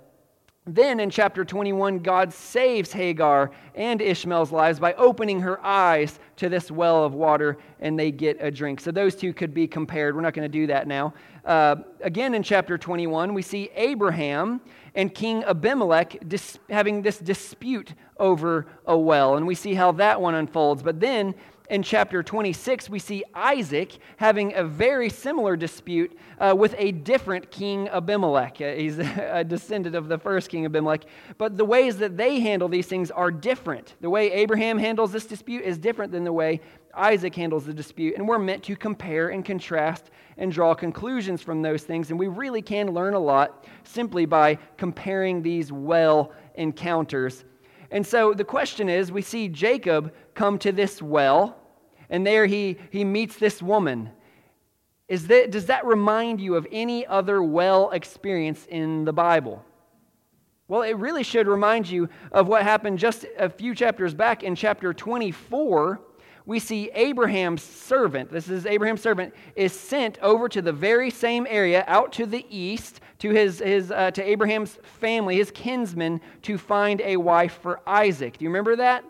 Then 0.67 0.99
in 0.99 1.11
chapter 1.11 1.45
21, 1.45 1.99
God 1.99 2.33
saves 2.33 2.91
Hagar 2.91 3.51
and 3.75 4.01
Ishmael's 4.01 4.51
lives 4.51 4.81
by 4.81 4.95
opening 4.95 5.41
her 5.41 5.63
eyes 5.63 6.19
to 6.37 6.49
this 6.49 6.71
well 6.71 7.05
of 7.05 7.13
water 7.13 7.59
and 7.81 7.99
they 7.99 8.11
get 8.11 8.39
a 8.41 8.51
drink. 8.51 8.81
So 8.81 8.91
those 8.91 9.15
two 9.15 9.35
could 9.35 9.53
be 9.53 9.67
compared. 9.67 10.17
We're 10.17 10.23
not 10.23 10.33
going 10.33 10.51
to 10.51 10.59
do 10.59 10.67
that 10.69 10.87
now. 10.87 11.13
Uh, 11.45 11.77
again, 12.01 12.35
in 12.35 12.43
chapter 12.43 12.79
21, 12.79 13.35
we 13.35 13.43
see 13.43 13.69
Abraham 13.75 14.63
and 14.95 15.15
King 15.15 15.45
Abimelech 15.45 16.17
dis- 16.29 16.59
having 16.71 17.03
this 17.03 17.19
dispute 17.19 17.93
over 18.19 18.67
a 18.87 18.97
well, 18.97 19.37
and 19.37 19.47
we 19.47 19.55
see 19.55 19.75
how 19.75 19.93
that 19.93 20.19
one 20.19 20.35
unfolds. 20.35 20.83
But 20.83 20.99
then 20.99 21.35
in 21.71 21.83
chapter 21.83 22.23
26, 22.23 22.91
we 22.91 22.99
see 22.99 23.25
Isaac 23.33 23.97
having 24.19 24.55
a 24.55 24.65
very 24.65 25.09
similar 25.09 25.57
dispute 25.57 26.15
uh, 26.39 26.55
with 26.57 26.75
a 26.77 26.93
different 26.93 27.51
king 27.51 27.89
Abimelech. 27.89 28.61
Uh, 28.61 28.75
he's 28.75 28.99
a 28.99 29.43
descendant 29.43 29.95
of 29.97 30.09
the 30.09 30.19
first 30.19 30.51
king 30.51 30.67
Abimelech. 30.67 31.05
But 31.39 31.57
the 31.57 31.65
ways 31.65 31.97
that 31.99 32.19
they 32.19 32.39
handle 32.41 32.69
these 32.69 32.87
things 32.87 33.11
are 33.11 33.31
different. 33.31 33.95
The 34.03 34.11
way 34.11 34.31
Abraham 34.33 34.77
handles 34.77 35.11
this 35.11 35.25
dispute 35.25 35.65
is 35.65 35.79
different 35.79 36.13
than 36.13 36.25
the 36.25 36.33
way 36.35 36.61
Isaac 36.93 37.35
handles 37.35 37.65
the 37.65 37.73
dispute. 37.73 38.17
And 38.17 38.29
we're 38.29 38.39
meant 38.39 38.63
to 38.65 38.77
compare 38.77 39.31
and 39.31 39.43
contrast 39.43 40.11
and 40.37 40.53
draw 40.53 40.75
conclusions 40.75 41.41
from 41.41 41.63
those 41.63 41.83
things. 41.83 42.11
And 42.11 42.19
we 42.19 42.27
really 42.27 42.61
can 42.61 42.93
learn 42.93 43.15
a 43.15 43.19
lot 43.19 43.65
simply 43.85 44.27
by 44.27 44.59
comparing 44.77 45.41
these 45.41 45.73
well 45.73 46.31
encounters 46.57 47.45
and 47.95 48.05
so 48.05 48.35
the 48.35 48.45
question 48.45 48.89
is 48.89 49.13
we 49.13 49.23
see 49.23 49.49
Jacob 49.49 50.13
come 50.35 50.59
to 50.61 50.73
this 50.73 51.01
well, 51.01 51.57
and 52.11 52.27
there 52.27 52.47
he, 52.47 52.79
he 52.91 53.05
meets 53.05 53.37
this 53.37 53.63
woman. 53.63 54.11
Is 55.09 55.27
that, 55.29 55.51
does 55.51 55.67
that 55.67 55.85
remind 55.85 56.41
you 56.41 56.57
of 56.57 56.67
any 56.73 57.07
other 57.07 57.43
well 57.43 57.91
experience 57.91 58.67
in 58.69 59.05
the 59.05 59.13
Bible? 59.13 59.65
Well, 60.67 60.83
it 60.83 60.97
really 60.97 61.23
should 61.23 61.47
remind 61.47 61.89
you 61.89 62.09
of 62.33 62.49
what 62.49 62.63
happened 62.63 62.99
just 62.99 63.27
a 63.39 63.49
few 63.51 63.75
chapters 63.75 64.15
back 64.15 64.43
in 64.43 64.55
chapter 64.55 64.95
24 64.95 66.01
we 66.47 66.59
see 66.59 66.91
Abraham's 66.95 67.63
servant, 67.63 68.31
this 68.31 68.51
is 68.51 68.67
Abraham's 68.67 69.01
servant, 69.01 69.33
is 69.57 69.73
sent 69.73 70.19
over 70.21 70.47
to 70.51 70.61
the 70.61 70.73
very 70.73 71.11
same 71.11 71.47
area 71.49 71.85
out 71.87 72.13
to 72.15 72.27
the 72.27 72.45
east 72.51 73.01
to, 73.21 73.31
his, 73.31 73.61
his, 73.61 73.91
uh, 73.91 74.11
to 74.11 74.23
Abraham's 74.23 74.79
family, 74.83 75.37
his 75.37 75.51
kinsmen, 75.51 76.21
to 76.43 76.59
find 76.59 77.01
a 77.01 77.17
wife 77.17 77.59
for 77.63 77.81
Isaac. 77.87 78.37
Do 78.37 78.45
you 78.45 78.51
remember 78.51 78.77
that? 78.77 79.05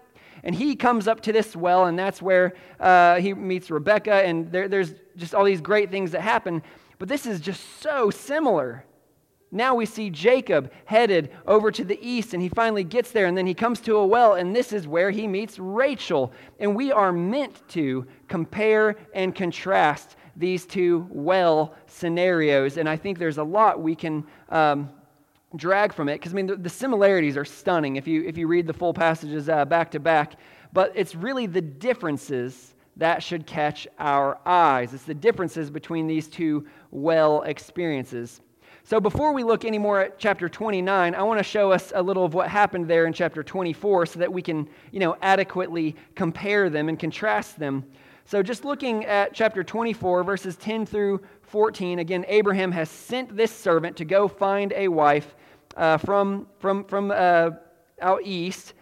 And 0.45 0.55
he 0.55 0.77
comes 0.77 1.09
up 1.09 1.21
to 1.23 1.33
this 1.33 1.57
well, 1.57 1.87
and 1.87 1.99
that's 1.99 2.23
where 2.23 2.55
uh, 2.79 3.17
he 3.17 3.35
meets 3.35 3.71
Rebecca, 3.71 4.15
and 4.15 4.53
there, 4.53 4.69
there's 4.69 4.95
just 5.17 5.35
all 5.35 5.45
these 5.45 5.61
great 5.61 5.91
things 5.91 6.13
that 6.13 6.21
happen. 6.21 6.63
But 6.99 7.09
this 7.09 7.27
is 7.27 7.41
just 7.41 7.81
so 7.81 8.11
similar 8.11 8.85
now 9.55 9.77
we 9.77 9.87
see 9.87 10.11
Jacob 10.11 10.73
headed 10.85 11.31
over 11.47 11.71
to 11.71 11.85
the 11.85 11.99
east, 12.03 12.35
and 12.35 12.43
he 12.43 12.49
finally 12.49 12.83
gets 12.83 13.13
there, 13.13 13.27
and 13.27 13.39
then 13.39 13.47
he 13.47 13.55
comes 13.55 13.79
to 13.83 13.97
a 13.97 14.05
well, 14.05 14.35
and 14.35 14.55
this 14.55 14.73
is 14.73 14.89
where 14.89 15.13
he 15.13 15.29
meets 15.29 15.61
Rachel. 15.61 16.33
And 16.59 16.75
we 16.75 16.91
are 16.91 17.13
meant 17.13 17.67
to 17.69 18.05
compare 18.27 18.97
and 19.15 19.33
contrast 19.33 20.17
these 20.35 20.67
two 20.67 21.07
well 21.09 21.77
scenarios. 21.87 22.79
And 22.79 22.89
I 22.89 22.97
think 22.97 23.17
there's 23.17 23.39
a 23.39 23.45
lot 23.45 23.81
we 23.81 23.95
can 23.95 24.27
um, 24.49 24.91
drag 25.57 25.93
from 25.93 26.09
it, 26.09 26.15
because 26.15 26.33
I 26.33 26.37
mean, 26.37 26.47
the, 26.47 26.57
the, 26.57 26.71
similarities 26.71 27.37
are 27.37 27.45
stunning 27.45 27.97
if 27.97 28.07
you, 28.07 28.23
if 28.25 28.37
you 28.37 28.47
read 28.47 28.67
the 28.67 28.73
full 28.73 28.95
passages 28.95 29.49
uh, 29.49 29.65
back 29.65 29.91
to 29.93 30.01
back. 30.01 30.35
But 30.73 30.93
it's 30.95 31.15
really 31.15 31.47
the 31.47 31.61
differences 31.61 32.75
that 32.97 33.23
should 33.23 33.47
catch 33.47 33.87
our 33.99 34.39
eyes. 34.47 34.95
It's 34.95 35.05
the 35.05 35.15
differences 35.15 35.71
between 35.71 36.07
these 36.07 36.29
two 36.29 36.67
well 36.91 37.43
experiences. 37.43 38.41
So 38.87 39.01
before 39.01 39.33
we 39.33 39.45
look 39.45 39.65
any 39.65 39.79
more 39.79 40.01
at 40.01 40.19
chapter 40.19 40.49
29, 40.49 41.15
I 41.15 41.23
want 41.23 41.39
to 41.39 41.45
show 41.45 41.73
us 41.73 41.91
a 41.95 42.03
little 42.03 42.25
of 42.25 42.35
what 42.35 42.49
happened 42.49 42.87
there 42.87 43.07
in 43.07 43.15
chapter 43.15 43.43
24 43.43 44.07
so 44.07 44.19
that 44.19 44.31
we 44.31 44.43
can, 44.43 44.69
you 44.93 45.01
know, 45.01 45.17
adequately 45.23 45.97
compare 46.15 46.69
them 46.69 46.91
and 46.91 46.99
contrast 46.99 47.59
them. 47.59 47.85
So 48.27 48.43
just 48.43 48.65
looking 48.65 49.05
at 49.07 49.33
chapter 49.33 49.65
24 49.65 50.23
verses 50.23 50.57
10 50.57 50.87
through 50.87 51.23
14, 51.43 51.99
again 51.99 52.25
Abraham 52.29 52.73
has 52.73 52.91
sent 52.91 53.35
this 53.35 53.53
servant 53.53 53.97
to 53.97 54.05
go 54.05 54.29
find 54.29 54.73
a 54.75 54.89
wife 54.89 55.35
uh, 55.77 55.97
from 55.99 56.47
from 56.59 56.85
from 56.85 57.11
uh, 57.11 57.51
out 58.01 58.21
east. 58.25 58.75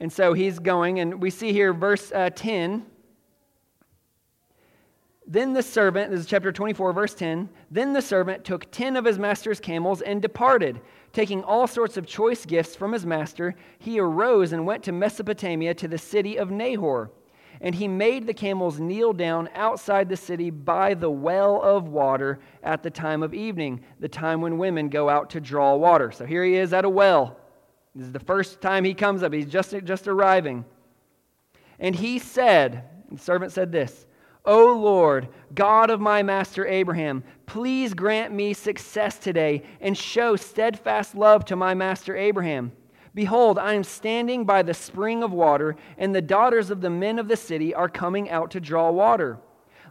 And 0.00 0.12
so 0.12 0.32
he's 0.32 0.58
going 0.58 1.00
and 1.00 1.20
we 1.20 1.30
see 1.30 1.52
here 1.52 1.72
verse 1.72 2.12
uh, 2.12 2.30
10 2.30 2.86
then 5.30 5.52
the 5.52 5.62
servant, 5.62 6.10
this 6.10 6.20
is 6.20 6.26
chapter 6.26 6.50
24, 6.50 6.94
verse 6.94 7.14
10. 7.14 7.50
Then 7.70 7.92
the 7.92 8.00
servant 8.00 8.44
took 8.44 8.70
10 8.70 8.96
of 8.96 9.04
his 9.04 9.18
master's 9.18 9.60
camels 9.60 10.00
and 10.00 10.22
departed. 10.22 10.80
Taking 11.12 11.44
all 11.44 11.66
sorts 11.66 11.98
of 11.98 12.06
choice 12.06 12.46
gifts 12.46 12.74
from 12.74 12.92
his 12.92 13.04
master, 13.04 13.54
he 13.78 14.00
arose 14.00 14.52
and 14.52 14.66
went 14.66 14.82
to 14.84 14.92
Mesopotamia 14.92 15.74
to 15.74 15.86
the 15.86 15.98
city 15.98 16.38
of 16.38 16.50
Nahor. 16.50 17.10
And 17.60 17.74
he 17.74 17.88
made 17.88 18.26
the 18.26 18.34
camels 18.34 18.78
kneel 18.78 19.12
down 19.12 19.48
outside 19.54 20.08
the 20.08 20.16
city 20.16 20.50
by 20.50 20.94
the 20.94 21.10
well 21.10 21.60
of 21.60 21.88
water 21.88 22.38
at 22.62 22.82
the 22.82 22.90
time 22.90 23.22
of 23.22 23.34
evening, 23.34 23.80
the 23.98 24.08
time 24.08 24.40
when 24.40 24.58
women 24.58 24.88
go 24.88 25.08
out 25.08 25.30
to 25.30 25.40
draw 25.40 25.74
water. 25.74 26.12
So 26.12 26.24
here 26.24 26.44
he 26.44 26.54
is 26.54 26.72
at 26.72 26.84
a 26.84 26.88
well. 26.88 27.36
This 27.94 28.06
is 28.06 28.12
the 28.12 28.20
first 28.20 28.60
time 28.60 28.84
he 28.84 28.94
comes 28.94 29.22
up. 29.22 29.32
He's 29.32 29.46
just, 29.46 29.74
just 29.84 30.06
arriving. 30.06 30.64
And 31.80 31.94
he 31.96 32.18
said, 32.18 32.84
the 33.10 33.18
servant 33.18 33.52
said 33.52 33.72
this 33.72 34.06
O 34.44 34.72
Lord, 34.72 35.28
God 35.54 35.90
of 35.90 36.00
my 36.00 36.22
master 36.22 36.66
Abraham, 36.66 37.22
please 37.46 37.92
grant 37.92 38.32
me 38.32 38.54
success 38.54 39.18
today 39.18 39.62
and 39.80 39.96
show 39.96 40.36
steadfast 40.36 41.14
love 41.14 41.44
to 41.46 41.56
my 41.56 41.74
master 41.74 42.16
Abraham. 42.16 42.72
Behold, 43.18 43.58
I 43.58 43.74
am 43.74 43.82
standing 43.82 44.44
by 44.44 44.62
the 44.62 44.72
spring 44.72 45.24
of 45.24 45.32
water, 45.32 45.74
and 45.96 46.14
the 46.14 46.22
daughters 46.22 46.70
of 46.70 46.80
the 46.80 46.88
men 46.88 47.18
of 47.18 47.26
the 47.26 47.36
city 47.36 47.74
are 47.74 47.88
coming 47.88 48.30
out 48.30 48.52
to 48.52 48.60
draw 48.60 48.92
water. 48.92 49.40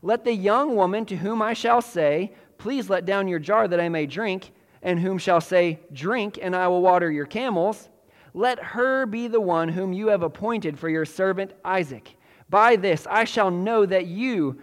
Let 0.01 0.24
the 0.24 0.31
young 0.31 0.77
woman 0.77 1.05
to 1.07 1.17
whom 1.17 1.41
I 1.41 1.51
shall 1.51 1.81
say, 1.81 2.31
Please 2.57 2.89
let 2.89 3.03
down 3.03 3.27
your 3.27 3.39
jar 3.39 3.67
that 3.67 3.81
I 3.81 3.89
may 3.89 4.05
drink, 4.05 4.53
and 4.81 4.98
whom 4.98 5.17
shall 5.17 5.41
say, 5.41 5.81
Drink, 5.91 6.39
and 6.41 6.55
I 6.55 6.69
will 6.69 6.81
water 6.81 7.12
your 7.12 7.25
camels, 7.25 7.89
let 8.34 8.63
her 8.63 9.05
be 9.05 9.27
the 9.27 9.41
one 9.41 9.67
whom 9.67 9.91
you 9.91 10.07
have 10.07 10.24
appointed 10.24 10.79
for 10.79 10.88
your 10.88 11.03
servant 11.03 11.51
Isaac. 11.65 12.15
By 12.50 12.77
this 12.77 13.05
I 13.10 13.25
shall 13.25 13.51
know 13.51 13.86
that 13.88 14.05
you 14.05 14.57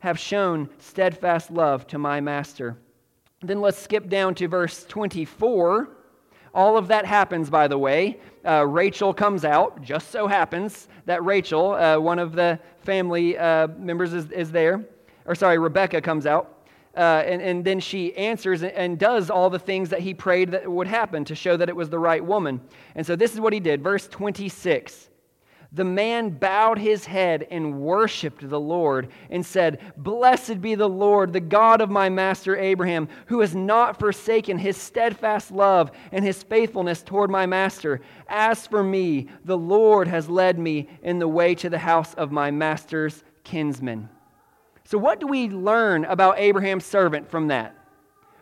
have 0.00 0.18
shown 0.18 0.68
steadfast 0.76 1.50
love 1.50 1.86
to 1.86 1.98
my 1.98 2.20
master. 2.20 2.76
Then 3.40 3.62
let's 3.62 3.78
skip 3.78 4.10
down 4.10 4.34
to 4.34 4.46
verse 4.46 4.84
24. 4.84 5.96
All 6.54 6.76
of 6.76 6.88
that 6.88 7.06
happens, 7.06 7.48
by 7.48 7.68
the 7.68 7.78
way. 7.78 8.18
Uh, 8.44 8.66
Rachel 8.66 9.14
comes 9.14 9.44
out. 9.44 9.82
Just 9.82 10.10
so 10.10 10.26
happens 10.26 10.88
that 11.06 11.24
Rachel, 11.24 11.72
uh, 11.72 11.98
one 11.98 12.18
of 12.18 12.32
the 12.32 12.58
family 12.80 13.38
uh, 13.38 13.68
members, 13.78 14.12
is, 14.12 14.30
is 14.30 14.50
there. 14.50 14.84
Or, 15.26 15.34
sorry, 15.34 15.58
Rebecca 15.58 16.00
comes 16.00 16.26
out. 16.26 16.56
Uh, 16.96 17.22
and, 17.24 17.40
and 17.40 17.64
then 17.64 17.78
she 17.78 18.14
answers 18.16 18.64
and 18.64 18.98
does 18.98 19.30
all 19.30 19.48
the 19.48 19.58
things 19.58 19.88
that 19.90 20.00
he 20.00 20.12
prayed 20.12 20.50
that 20.50 20.68
would 20.68 20.88
happen 20.88 21.24
to 21.24 21.36
show 21.36 21.56
that 21.56 21.68
it 21.68 21.76
was 21.76 21.88
the 21.88 21.98
right 21.98 22.24
woman. 22.24 22.60
And 22.96 23.06
so 23.06 23.14
this 23.14 23.32
is 23.32 23.40
what 23.40 23.52
he 23.52 23.60
did. 23.60 23.82
Verse 23.82 24.08
26 24.08 25.09
the 25.72 25.84
man 25.84 26.30
bowed 26.30 26.78
his 26.78 27.04
head 27.04 27.46
and 27.48 27.80
worshiped 27.80 28.48
the 28.48 28.58
Lord 28.58 29.08
and 29.30 29.46
said, 29.46 29.80
Blessed 29.96 30.60
be 30.60 30.74
the 30.74 30.88
Lord, 30.88 31.32
the 31.32 31.40
God 31.40 31.80
of 31.80 31.90
my 31.90 32.08
master 32.08 32.56
Abraham, 32.56 33.08
who 33.26 33.40
has 33.40 33.54
not 33.54 33.98
forsaken 33.98 34.58
his 34.58 34.76
steadfast 34.76 35.52
love 35.52 35.92
and 36.10 36.24
his 36.24 36.42
faithfulness 36.42 37.02
toward 37.02 37.30
my 37.30 37.46
master. 37.46 38.00
As 38.28 38.66
for 38.66 38.82
me, 38.82 39.28
the 39.44 39.58
Lord 39.58 40.08
has 40.08 40.28
led 40.28 40.58
me 40.58 40.88
in 41.02 41.20
the 41.20 41.28
way 41.28 41.54
to 41.56 41.70
the 41.70 41.78
house 41.78 42.14
of 42.14 42.32
my 42.32 42.50
master's 42.50 43.22
kinsman. 43.44 44.08
So, 44.84 44.98
what 44.98 45.20
do 45.20 45.28
we 45.28 45.48
learn 45.48 46.04
about 46.04 46.40
Abraham's 46.40 46.84
servant 46.84 47.30
from 47.30 47.46
that? 47.48 47.76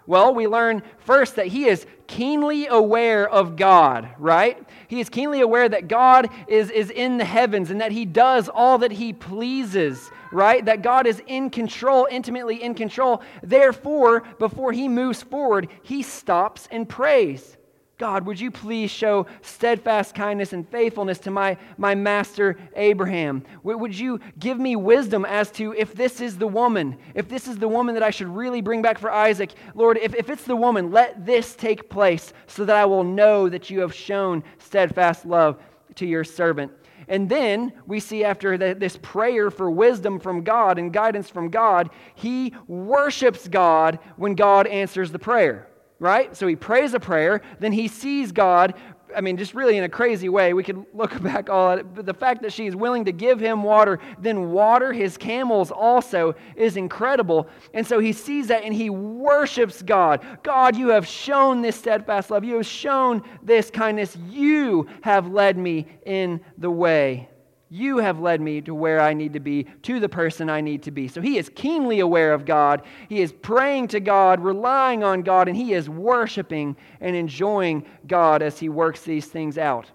Well, 0.08 0.34
we 0.34 0.46
learn 0.46 0.82
first 1.00 1.36
that 1.36 1.48
he 1.48 1.66
is 1.66 1.84
keenly 2.06 2.66
aware 2.66 3.28
of 3.28 3.56
God, 3.56 4.08
right? 4.18 4.58
He 4.88 5.00
is 5.00 5.10
keenly 5.10 5.42
aware 5.42 5.68
that 5.68 5.86
God 5.86 6.30
is, 6.48 6.70
is 6.70 6.88
in 6.88 7.18
the 7.18 7.26
heavens 7.26 7.70
and 7.70 7.82
that 7.82 7.92
he 7.92 8.06
does 8.06 8.48
all 8.48 8.78
that 8.78 8.90
he 8.90 9.12
pleases, 9.12 10.10
right? 10.32 10.64
That 10.64 10.80
God 10.80 11.06
is 11.06 11.20
in 11.26 11.50
control, 11.50 12.08
intimately 12.10 12.62
in 12.62 12.74
control. 12.74 13.20
Therefore, 13.42 14.22
before 14.38 14.72
he 14.72 14.88
moves 14.88 15.22
forward, 15.22 15.68
he 15.82 16.02
stops 16.02 16.68
and 16.70 16.88
prays. 16.88 17.58
God, 17.98 18.26
would 18.26 18.38
you 18.38 18.52
please 18.52 18.92
show 18.92 19.26
steadfast 19.42 20.14
kindness 20.14 20.52
and 20.52 20.68
faithfulness 20.68 21.18
to 21.20 21.32
my, 21.32 21.56
my 21.76 21.96
master 21.96 22.56
Abraham? 22.76 23.42
Would 23.64 23.98
you 23.98 24.20
give 24.38 24.58
me 24.60 24.76
wisdom 24.76 25.24
as 25.24 25.50
to 25.52 25.74
if 25.74 25.94
this 25.94 26.20
is 26.20 26.38
the 26.38 26.46
woman, 26.46 26.96
if 27.14 27.28
this 27.28 27.48
is 27.48 27.58
the 27.58 27.66
woman 27.66 27.94
that 27.94 28.04
I 28.04 28.10
should 28.10 28.28
really 28.28 28.60
bring 28.60 28.82
back 28.82 28.98
for 28.98 29.10
Isaac? 29.10 29.50
Lord, 29.74 29.98
if, 29.98 30.14
if 30.14 30.30
it's 30.30 30.44
the 30.44 30.54
woman, 30.54 30.92
let 30.92 31.26
this 31.26 31.56
take 31.56 31.90
place 31.90 32.32
so 32.46 32.64
that 32.64 32.76
I 32.76 32.84
will 32.84 33.02
know 33.02 33.48
that 33.48 33.68
you 33.68 33.80
have 33.80 33.92
shown 33.92 34.44
steadfast 34.58 35.26
love 35.26 35.60
to 35.96 36.06
your 36.06 36.22
servant. 36.22 36.70
And 37.08 37.28
then 37.28 37.72
we 37.86 37.98
see 38.00 38.22
after 38.22 38.56
the, 38.58 38.74
this 38.74 38.98
prayer 39.00 39.50
for 39.50 39.70
wisdom 39.70 40.20
from 40.20 40.44
God 40.44 40.78
and 40.78 40.92
guidance 40.92 41.30
from 41.30 41.50
God, 41.50 41.90
he 42.14 42.54
worships 42.68 43.48
God 43.48 43.98
when 44.16 44.34
God 44.34 44.66
answers 44.66 45.10
the 45.10 45.18
prayer. 45.18 45.67
Right? 45.98 46.36
So 46.36 46.46
he 46.46 46.56
prays 46.56 46.94
a 46.94 47.00
prayer, 47.00 47.42
then 47.58 47.72
he 47.72 47.88
sees 47.88 48.32
God 48.32 48.74
I 49.14 49.20
mean, 49.20 49.36
just 49.36 49.54
really 49.54 49.76
in 49.76 49.84
a 49.84 49.88
crazy 49.88 50.28
way. 50.28 50.52
We 50.52 50.62
could 50.62 50.84
look 50.92 51.20
back 51.22 51.48
all 51.48 51.70
at 51.70 51.78
it, 51.78 51.94
but 51.94 52.06
the 52.06 52.14
fact 52.14 52.42
that 52.42 52.52
she 52.52 52.66
is 52.66 52.76
willing 52.76 53.04
to 53.06 53.12
give 53.12 53.40
him 53.40 53.62
water, 53.62 53.98
then 54.18 54.50
water 54.52 54.92
his 54.92 55.16
camels 55.16 55.70
also 55.70 56.34
is 56.56 56.76
incredible. 56.76 57.48
And 57.74 57.86
so 57.86 57.98
he 57.98 58.12
sees 58.12 58.48
that 58.48 58.64
and 58.64 58.74
he 58.74 58.90
worships 58.90 59.82
God. 59.82 60.24
God, 60.42 60.76
you 60.76 60.88
have 60.88 61.06
shown 61.06 61.62
this 61.62 61.76
steadfast 61.76 62.30
love. 62.30 62.44
You 62.44 62.56
have 62.56 62.66
shown 62.66 63.22
this 63.42 63.70
kindness. 63.70 64.16
You 64.28 64.88
have 65.02 65.28
led 65.28 65.56
me 65.56 65.86
in 66.04 66.40
the 66.58 66.70
way. 66.70 67.28
You 67.70 67.98
have 67.98 68.18
led 68.18 68.40
me 68.40 68.62
to 68.62 68.74
where 68.74 69.00
I 69.00 69.12
need 69.12 69.34
to 69.34 69.40
be, 69.40 69.64
to 69.82 70.00
the 70.00 70.08
person 70.08 70.48
I 70.48 70.60
need 70.62 70.82
to 70.84 70.90
be. 70.90 71.06
So 71.06 71.20
he 71.20 71.36
is 71.36 71.50
keenly 71.54 72.00
aware 72.00 72.32
of 72.32 72.46
God. 72.46 72.82
He 73.08 73.20
is 73.20 73.32
praying 73.32 73.88
to 73.88 74.00
God, 74.00 74.40
relying 74.40 75.04
on 75.04 75.22
God, 75.22 75.48
and 75.48 75.56
he 75.56 75.74
is 75.74 75.88
worshiping 75.88 76.76
and 77.00 77.14
enjoying 77.14 77.84
God 78.06 78.42
as 78.42 78.58
he 78.58 78.70
works 78.70 79.02
these 79.02 79.26
things 79.26 79.58
out. 79.58 79.90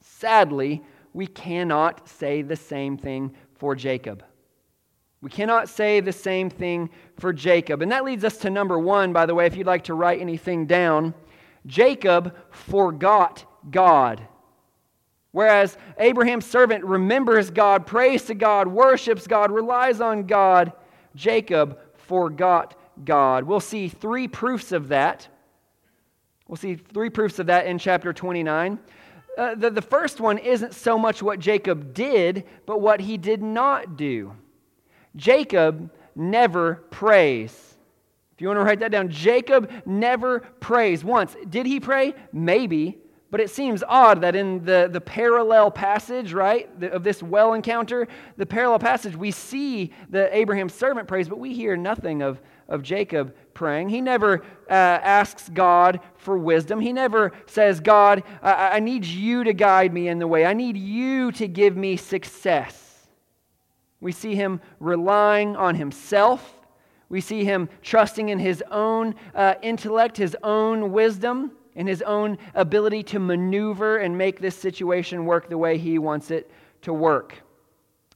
Sadly, 0.00 0.82
we 1.12 1.26
cannot 1.26 2.08
say 2.08 2.42
the 2.42 2.56
same 2.56 2.96
thing 2.96 3.34
for 3.58 3.74
Jacob. 3.74 4.24
We 5.20 5.30
cannot 5.30 5.68
say 5.68 6.00
the 6.00 6.12
same 6.12 6.48
thing 6.48 6.90
for 7.18 7.32
Jacob. 7.32 7.82
And 7.82 7.90
that 7.92 8.04
leads 8.04 8.24
us 8.24 8.38
to 8.38 8.50
number 8.50 8.78
one, 8.78 9.12
by 9.12 9.26
the 9.26 9.34
way, 9.34 9.46
if 9.46 9.56
you'd 9.56 9.66
like 9.66 9.84
to 9.84 9.94
write 9.94 10.20
anything 10.20 10.66
down. 10.66 11.12
Jacob 11.66 12.34
forgot 12.50 13.44
God. 13.70 14.26
Whereas 15.32 15.76
Abraham's 15.98 16.46
servant 16.46 16.84
remembers 16.84 17.50
God, 17.50 17.86
prays 17.86 18.24
to 18.24 18.34
God, 18.34 18.66
worships 18.68 19.26
God, 19.26 19.50
relies 19.50 20.00
on 20.00 20.26
God, 20.26 20.72
Jacob 21.14 21.78
forgot 21.94 22.74
God. 23.04 23.44
We'll 23.44 23.60
see 23.60 23.88
three 23.88 24.28
proofs 24.28 24.72
of 24.72 24.88
that. 24.88 25.28
We'll 26.46 26.56
see 26.56 26.76
three 26.76 27.10
proofs 27.10 27.38
of 27.38 27.46
that 27.46 27.66
in 27.66 27.78
chapter 27.78 28.12
29. 28.12 28.78
Uh, 29.36 29.54
the, 29.54 29.70
the 29.70 29.82
first 29.82 30.18
one 30.20 30.38
isn't 30.38 30.74
so 30.74 30.98
much 30.98 31.22
what 31.22 31.38
Jacob 31.38 31.92
did, 31.94 32.44
but 32.66 32.80
what 32.80 33.00
he 33.00 33.18
did 33.18 33.42
not 33.42 33.96
do. 33.96 34.34
Jacob 35.14 35.90
never 36.16 36.76
prays. 36.90 37.76
If 38.34 38.40
you 38.40 38.48
want 38.48 38.58
to 38.58 38.64
write 38.64 38.80
that 38.80 38.90
down, 38.90 39.10
Jacob 39.10 39.70
never 39.84 40.40
prays 40.40 41.04
once. 41.04 41.36
Did 41.48 41.66
he 41.66 41.80
pray? 41.80 42.14
Maybe. 42.32 42.98
But 43.30 43.40
it 43.40 43.50
seems 43.50 43.84
odd 43.86 44.22
that 44.22 44.34
in 44.34 44.64
the, 44.64 44.88
the 44.90 45.02
parallel 45.02 45.70
passage, 45.70 46.32
right, 46.32 46.70
of 46.82 47.04
this 47.04 47.22
well 47.22 47.52
encounter, 47.52 48.08
the 48.38 48.46
parallel 48.46 48.78
passage, 48.78 49.14
we 49.14 49.30
see 49.32 49.92
the 50.08 50.34
Abraham's 50.34 50.72
servant 50.72 51.06
prays, 51.06 51.28
but 51.28 51.38
we 51.38 51.52
hear 51.52 51.76
nothing 51.76 52.22
of, 52.22 52.40
of 52.68 52.82
Jacob 52.82 53.34
praying. 53.52 53.90
He 53.90 54.00
never 54.00 54.40
uh, 54.70 54.72
asks 54.72 55.50
God 55.50 56.00
for 56.16 56.38
wisdom. 56.38 56.80
He 56.80 56.92
never 56.92 57.32
says, 57.44 57.80
God, 57.80 58.22
I, 58.42 58.76
I 58.76 58.80
need 58.80 59.04
you 59.04 59.44
to 59.44 59.52
guide 59.52 59.92
me 59.92 60.08
in 60.08 60.18
the 60.18 60.26
way, 60.26 60.46
I 60.46 60.54
need 60.54 60.78
you 60.78 61.30
to 61.32 61.46
give 61.46 61.76
me 61.76 61.98
success. 61.98 62.84
We 64.00 64.12
see 64.12 64.36
him 64.36 64.60
relying 64.80 65.54
on 65.54 65.74
himself. 65.74 66.54
We 67.10 67.20
see 67.20 67.44
him 67.44 67.68
trusting 67.82 68.28
in 68.28 68.38
his 68.38 68.62
own 68.70 69.16
uh, 69.34 69.54
intellect, 69.60 70.16
his 70.16 70.36
own 70.42 70.92
wisdom 70.92 71.52
in 71.78 71.86
his 71.86 72.02
own 72.02 72.36
ability 72.54 73.04
to 73.04 73.20
maneuver 73.20 73.98
and 73.98 74.18
make 74.18 74.40
this 74.40 74.56
situation 74.56 75.24
work 75.24 75.48
the 75.48 75.56
way 75.56 75.78
he 75.78 75.98
wants 75.98 76.30
it 76.32 76.50
to 76.82 76.92
work. 76.92 77.40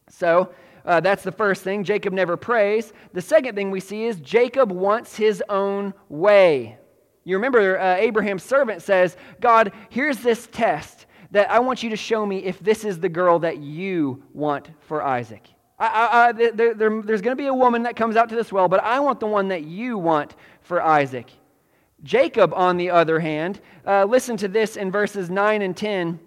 So, 0.09 0.53
uh, 0.85 0.99
that's 0.99 1.23
the 1.23 1.31
first 1.31 1.63
thing. 1.63 1.85
Jacob 1.85 2.13
never 2.13 2.37
prays. 2.37 2.93
The 3.13 3.23
second 3.23 3.55
thing 3.55 3.71
we 3.71 3.79
see 3.79 4.07
is 4.07 4.19
Jacob 4.19 4.73
wants 4.73 5.17
his 5.17 5.41
own 5.49 5.95
way. 6.09 6.77
You 7.23 7.37
remember, 7.37 7.79
uh, 7.79 7.95
Abraham's 7.95 8.43
servant 8.43 8.83
says, 8.83 9.17
God, 9.41 9.71
here's 9.91 10.19
this 10.19 10.49
test 10.51 11.07
that 11.31 11.49
I 11.49 11.61
want 11.61 11.85
you 11.85 11.91
to 11.91 11.97
show 11.97 12.27
me 12.27 12.39
if 12.39 12.59
this 12.59 12.85
is 12.85 12.99
the 12.99 13.09
girl 13.09 13.39
that 13.39 13.59
you 13.59 14.25
want 14.35 14.71
for 14.81 15.05
Isaac. 15.05 15.49
I, 15.79 15.87
I, 15.87 16.29
I, 16.29 16.33
there, 16.33 16.75
there, 16.75 17.03
there's 17.03 17.23
going 17.23 17.37
to 17.37 17.41
be 17.41 17.47
a 17.47 17.55
woman 17.55 17.85
that 17.85 17.95
comes 17.95 18.17
out 18.17 18.29
to 18.31 18.35
this 18.35 18.51
well, 18.51 18.67
but 18.67 18.83
I 18.83 18.99
want 18.99 19.21
the 19.21 19.29
one 19.29 19.49
that 19.49 19.63
you 19.63 19.99
want 19.99 20.35
for 20.63 20.83
Isaac. 20.83 21.31
Jacob, 22.05 22.53
on 22.55 22.77
the 22.77 22.91
other 22.91 23.21
hand, 23.21 23.61
uh, 23.87 24.05
listen 24.05 24.37
to 24.37 24.49
this 24.49 24.77
in 24.77 24.91
verses 24.91 25.31
9 25.31 25.63
and 25.63 25.77
10. 25.77 26.19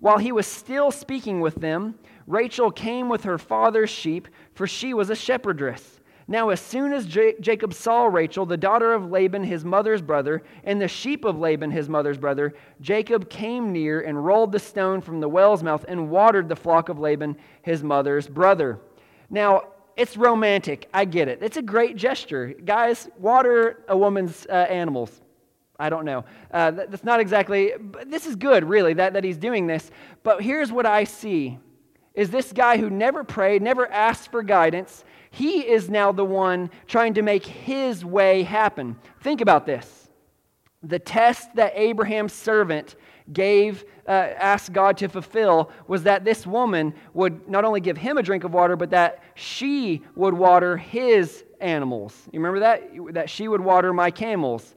While 0.00 0.18
he 0.18 0.32
was 0.32 0.46
still 0.46 0.90
speaking 0.90 1.40
with 1.40 1.56
them, 1.56 1.98
Rachel 2.26 2.70
came 2.70 3.08
with 3.08 3.24
her 3.24 3.38
father's 3.38 3.90
sheep, 3.90 4.28
for 4.54 4.66
she 4.66 4.94
was 4.94 5.10
a 5.10 5.16
shepherdess. 5.16 6.00
Now, 6.26 6.48
as 6.48 6.60
soon 6.60 6.92
as 6.92 7.04
J- 7.04 7.34
Jacob 7.40 7.74
saw 7.74 8.06
Rachel, 8.06 8.46
the 8.46 8.56
daughter 8.56 8.94
of 8.94 9.10
Laban, 9.10 9.44
his 9.44 9.64
mother's 9.64 10.00
brother, 10.00 10.42
and 10.62 10.80
the 10.80 10.88
sheep 10.88 11.24
of 11.24 11.38
Laban, 11.38 11.70
his 11.70 11.88
mother's 11.88 12.16
brother, 12.16 12.54
Jacob 12.80 13.28
came 13.28 13.72
near 13.72 14.00
and 14.00 14.24
rolled 14.24 14.52
the 14.52 14.58
stone 14.58 15.02
from 15.02 15.20
the 15.20 15.28
well's 15.28 15.62
mouth 15.62 15.84
and 15.86 16.10
watered 16.10 16.48
the 16.48 16.56
flock 16.56 16.88
of 16.88 16.98
Laban, 16.98 17.36
his 17.60 17.82
mother's 17.82 18.26
brother. 18.26 18.78
Now, 19.28 19.64
it's 19.96 20.16
romantic. 20.16 20.88
I 20.94 21.04
get 21.04 21.28
it. 21.28 21.40
It's 21.42 21.56
a 21.56 21.62
great 21.62 21.96
gesture. 21.96 22.54
Guys, 22.64 23.08
water 23.18 23.84
a 23.88 23.96
woman's 23.96 24.46
uh, 24.48 24.52
animals. 24.52 25.20
I 25.78 25.90
don't 25.90 26.04
know. 26.04 26.24
Uh, 26.52 26.70
that's 26.70 27.04
not 27.04 27.20
exactly, 27.20 27.72
this 28.06 28.26
is 28.26 28.36
good, 28.36 28.64
really, 28.64 28.94
that, 28.94 29.14
that 29.14 29.24
he's 29.24 29.36
doing 29.36 29.66
this. 29.66 29.90
But 30.22 30.42
here's 30.42 30.70
what 30.70 30.86
I 30.86 31.04
see 31.04 31.58
is 32.14 32.30
this 32.30 32.52
guy 32.52 32.76
who 32.76 32.88
never 32.90 33.24
prayed, 33.24 33.60
never 33.60 33.90
asked 33.90 34.30
for 34.30 34.42
guidance, 34.44 35.04
he 35.30 35.66
is 35.66 35.90
now 35.90 36.12
the 36.12 36.24
one 36.24 36.70
trying 36.86 37.14
to 37.14 37.22
make 37.22 37.44
his 37.44 38.04
way 38.04 38.44
happen. 38.44 38.96
Think 39.20 39.40
about 39.40 39.66
this. 39.66 40.08
The 40.84 41.00
test 41.00 41.52
that 41.56 41.72
Abraham's 41.74 42.32
servant 42.32 42.94
gave, 43.32 43.84
uh, 44.06 44.10
asked 44.10 44.72
God 44.72 44.96
to 44.98 45.08
fulfill, 45.08 45.72
was 45.88 46.04
that 46.04 46.24
this 46.24 46.46
woman 46.46 46.94
would 47.14 47.48
not 47.48 47.64
only 47.64 47.80
give 47.80 47.96
him 47.96 48.16
a 48.16 48.22
drink 48.22 48.44
of 48.44 48.54
water, 48.54 48.76
but 48.76 48.90
that 48.90 49.24
she 49.34 50.02
would 50.14 50.34
water 50.34 50.76
his 50.76 51.42
animals. 51.60 52.14
You 52.30 52.38
remember 52.38 52.60
that? 52.60 53.14
That 53.14 53.28
she 53.28 53.48
would 53.48 53.60
water 53.60 53.92
my 53.92 54.12
camels. 54.12 54.76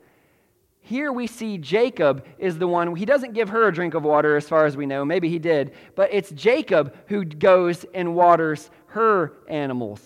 Here 0.87 1.11
we 1.11 1.27
see 1.27 1.57
Jacob 1.57 2.25
is 2.37 2.57
the 2.57 2.67
one, 2.67 2.95
he 2.95 3.03
doesn't 3.03 3.33
give 3.33 3.49
her 3.49 3.67
a 3.67 3.73
drink 3.73 3.93
of 3.93 4.03
water 4.03 4.37
as 4.37 4.47
far 4.47 4.65
as 4.65 4.77
we 4.77 4.85
know. 4.85 5.03
Maybe 5.03 5.27
he 5.27 5.37
did. 5.37 5.73
But 5.95 6.13
it's 6.13 6.31
Jacob 6.31 6.95
who 7.07 7.25
goes 7.25 7.85
and 7.93 8.15
waters 8.15 8.69
her 8.87 9.33
animals. 9.49 9.99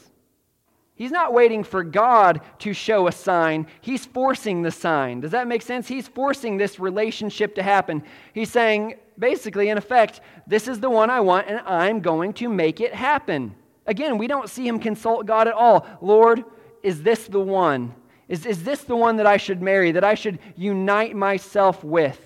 He's 0.95 1.11
not 1.11 1.33
waiting 1.33 1.63
for 1.63 1.83
God 1.83 2.41
to 2.59 2.73
show 2.73 3.07
a 3.07 3.11
sign. 3.11 3.67
He's 3.81 4.07
forcing 4.07 4.63
the 4.63 4.71
sign. 4.71 5.19
Does 5.19 5.31
that 5.31 5.47
make 5.47 5.61
sense? 5.61 5.87
He's 5.87 6.07
forcing 6.07 6.57
this 6.57 6.79
relationship 6.79 7.53
to 7.55 7.63
happen. 7.63 8.01
He's 8.33 8.51
saying, 8.51 8.95
basically, 9.19 9.69
in 9.69 9.77
effect, 9.77 10.21
this 10.47 10.67
is 10.67 10.79
the 10.79 10.89
one 10.89 11.11
I 11.11 11.19
want, 11.19 11.47
and 11.47 11.59
I'm 11.59 11.99
going 11.99 12.33
to 12.33 12.49
make 12.49 12.81
it 12.81 12.95
happen. 12.95 13.53
Again, 13.85 14.17
we 14.17 14.25
don't 14.25 14.49
see 14.49 14.67
him 14.67 14.79
consult 14.79 15.27
God 15.27 15.47
at 15.47 15.53
all. 15.53 15.85
Lord, 16.01 16.43
is 16.81 17.03
this 17.03 17.27
the 17.27 17.39
one? 17.39 17.93
Is, 18.31 18.45
is 18.45 18.63
this 18.63 18.85
the 18.85 18.95
one 18.95 19.17
that 19.17 19.27
I 19.27 19.35
should 19.35 19.61
marry, 19.61 19.91
that 19.91 20.05
I 20.05 20.15
should 20.15 20.39
unite 20.55 21.17
myself 21.17 21.83
with? 21.83 22.17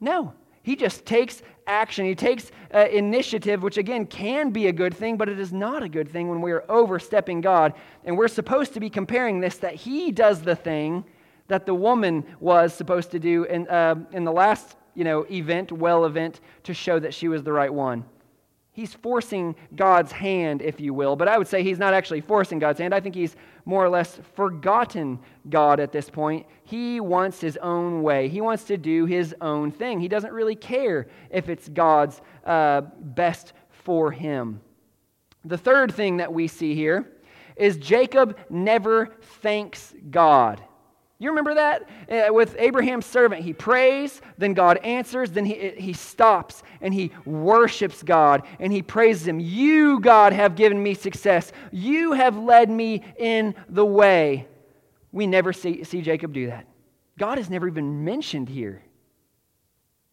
No. 0.00 0.34
He 0.62 0.76
just 0.76 1.04
takes 1.04 1.42
action. 1.66 2.06
He 2.06 2.14
takes 2.14 2.52
uh, 2.72 2.86
initiative, 2.92 3.60
which 3.60 3.76
again 3.76 4.06
can 4.06 4.50
be 4.50 4.68
a 4.68 4.72
good 4.72 4.94
thing, 4.94 5.16
but 5.16 5.28
it 5.28 5.40
is 5.40 5.52
not 5.52 5.82
a 5.82 5.88
good 5.88 6.08
thing 6.08 6.28
when 6.28 6.40
we 6.42 6.52
are 6.52 6.64
overstepping 6.68 7.40
God. 7.40 7.74
And 8.04 8.16
we're 8.16 8.28
supposed 8.28 8.72
to 8.74 8.80
be 8.80 8.88
comparing 8.88 9.40
this 9.40 9.56
that 9.56 9.74
He 9.74 10.12
does 10.12 10.42
the 10.42 10.54
thing 10.54 11.04
that 11.48 11.66
the 11.66 11.74
woman 11.74 12.24
was 12.38 12.72
supposed 12.72 13.10
to 13.10 13.18
do 13.18 13.42
in, 13.42 13.66
uh, 13.66 13.96
in 14.12 14.22
the 14.22 14.30
last 14.30 14.76
you 14.94 15.02
know, 15.02 15.26
event, 15.28 15.72
well 15.72 16.04
event, 16.04 16.38
to 16.62 16.72
show 16.72 17.00
that 17.00 17.14
she 17.14 17.26
was 17.26 17.42
the 17.42 17.52
right 17.52 17.74
one. 17.74 18.04
He's 18.74 18.94
forcing 18.94 19.54
God's 19.76 20.12
hand, 20.12 20.62
if 20.62 20.80
you 20.80 20.94
will. 20.94 21.14
But 21.14 21.28
I 21.28 21.36
would 21.36 21.46
say 21.46 21.62
he's 21.62 21.78
not 21.78 21.92
actually 21.92 22.22
forcing 22.22 22.58
God's 22.58 22.80
hand. 22.80 22.94
I 22.94 23.00
think 23.00 23.14
he's 23.14 23.36
more 23.66 23.84
or 23.84 23.90
less 23.90 24.18
forgotten 24.34 25.18
God 25.50 25.78
at 25.78 25.92
this 25.92 26.08
point. 26.08 26.46
He 26.64 26.98
wants 26.98 27.38
his 27.38 27.58
own 27.58 28.02
way, 28.02 28.28
he 28.28 28.40
wants 28.40 28.64
to 28.64 28.78
do 28.78 29.04
his 29.04 29.34
own 29.42 29.70
thing. 29.70 30.00
He 30.00 30.08
doesn't 30.08 30.32
really 30.32 30.56
care 30.56 31.08
if 31.30 31.50
it's 31.50 31.68
God's 31.68 32.22
uh, 32.46 32.80
best 32.98 33.52
for 33.68 34.10
him. 34.10 34.60
The 35.44 35.58
third 35.58 35.92
thing 35.92 36.16
that 36.16 36.32
we 36.32 36.48
see 36.48 36.74
here 36.74 37.12
is 37.56 37.76
Jacob 37.76 38.38
never 38.48 39.06
thanks 39.42 39.94
God. 40.10 40.62
You 41.22 41.28
remember 41.28 41.54
that? 41.54 41.88
Uh, 42.10 42.34
with 42.34 42.56
Abraham's 42.58 43.06
servant, 43.06 43.44
he 43.44 43.52
prays, 43.52 44.20
then 44.38 44.54
God 44.54 44.78
answers, 44.78 45.30
then 45.30 45.44
he, 45.44 45.70
he 45.78 45.92
stops 45.92 46.64
and 46.80 46.92
he 46.92 47.12
worships 47.24 48.02
God 48.02 48.42
and 48.58 48.72
he 48.72 48.82
praises 48.82 49.28
him. 49.28 49.38
You, 49.38 50.00
God, 50.00 50.32
have 50.32 50.56
given 50.56 50.82
me 50.82 50.94
success. 50.94 51.52
You 51.70 52.14
have 52.14 52.36
led 52.36 52.68
me 52.68 53.04
in 53.16 53.54
the 53.68 53.86
way. 53.86 54.48
We 55.12 55.28
never 55.28 55.52
see, 55.52 55.84
see 55.84 56.02
Jacob 56.02 56.32
do 56.32 56.48
that. 56.48 56.66
God 57.16 57.38
is 57.38 57.48
never 57.48 57.68
even 57.68 58.02
mentioned 58.02 58.48
here. 58.48 58.82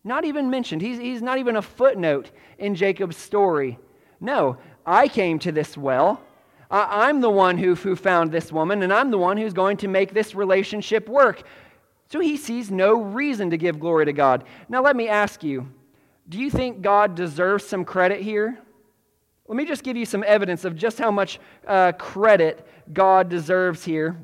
Not 0.03 0.25
even 0.25 0.51
mentioned. 0.51 0.83
He's, 0.83 0.99
he's 0.99 1.23
not 1.23 1.39
even 1.39 1.55
a 1.55 1.63
footnote 1.63 2.29
in 2.59 2.75
Jacob's 2.75 3.17
story. 3.17 3.79
No, 4.21 4.57
I 4.85 5.07
came 5.07 5.39
to 5.39 5.51
this 5.51 5.75
well. 5.75 6.21
I'm 6.71 7.21
the 7.21 7.29
one 7.29 7.57
who, 7.57 7.73
who 7.75 7.95
found 7.95 8.31
this 8.31 8.51
woman, 8.51 8.83
and 8.83 8.93
I'm 8.93 9.09
the 9.09 9.17
one 9.17 9.37
who's 9.37 9.53
going 9.53 9.77
to 9.77 9.87
make 9.87 10.13
this 10.13 10.35
relationship 10.35 11.09
work. 11.09 11.43
So 12.11 12.19
he 12.19 12.37
sees 12.37 12.69
no 12.69 13.01
reason 13.01 13.49
to 13.51 13.57
give 13.57 13.79
glory 13.79 14.05
to 14.05 14.13
God. 14.13 14.43
Now, 14.67 14.81
let 14.81 14.95
me 14.95 15.07
ask 15.07 15.43
you 15.43 15.67
do 16.27 16.37
you 16.37 16.51
think 16.51 16.81
God 16.81 17.15
deserves 17.15 17.65
some 17.65 17.83
credit 17.83 18.21
here? 18.21 18.59
Let 19.47 19.55
me 19.55 19.65
just 19.65 19.83
give 19.83 19.97
you 19.97 20.05
some 20.05 20.23
evidence 20.27 20.63
of 20.63 20.75
just 20.75 20.99
how 20.99 21.09
much 21.09 21.39
uh, 21.65 21.93
credit 21.93 22.67
God 22.93 23.29
deserves 23.29 23.83
here. 23.83 24.15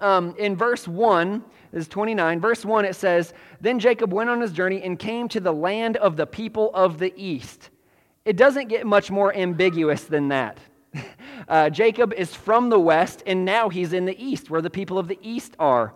Um, 0.00 0.34
in 0.38 0.56
verse 0.56 0.88
1, 0.88 1.44
this 1.70 1.82
is 1.82 1.88
29, 1.88 2.40
verse 2.40 2.64
1, 2.64 2.86
it 2.86 2.96
says, 2.96 3.34
Then 3.60 3.78
Jacob 3.78 4.10
went 4.10 4.30
on 4.30 4.40
his 4.40 4.52
journey 4.52 4.82
and 4.82 4.98
came 4.98 5.28
to 5.28 5.40
the 5.40 5.52
land 5.52 5.98
of 5.98 6.16
the 6.16 6.26
people 6.26 6.70
of 6.72 6.98
the 6.98 7.12
east. 7.14 7.68
It 8.24 8.38
doesn't 8.38 8.68
get 8.68 8.86
much 8.86 9.10
more 9.10 9.34
ambiguous 9.34 10.04
than 10.04 10.28
that. 10.28 10.58
Uh, 11.46 11.70
Jacob 11.70 12.12
is 12.12 12.34
from 12.34 12.68
the 12.68 12.78
west, 12.78 13.22
and 13.24 13.42
now 13.42 13.70
he's 13.70 13.94
in 13.94 14.04
the 14.04 14.22
east, 14.22 14.50
where 14.50 14.60
the 14.60 14.68
people 14.68 14.98
of 14.98 15.08
the 15.08 15.18
east 15.22 15.54
are. 15.58 15.94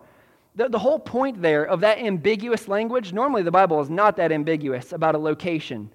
The, 0.55 0.67
the 0.67 0.79
whole 0.79 0.97
point 0.97 1.41
there 1.41 1.63
of 1.63 1.81
that 1.81 1.99
ambiguous 1.99 2.67
language, 2.67 3.13
normally 3.13 3.43
the 3.43 3.51
Bible 3.51 3.79
is 3.81 3.89
not 3.89 4.15
that 4.17 4.31
ambiguous 4.31 4.93
about 4.93 5.13
a 5.13 5.19
location. 5.19 5.91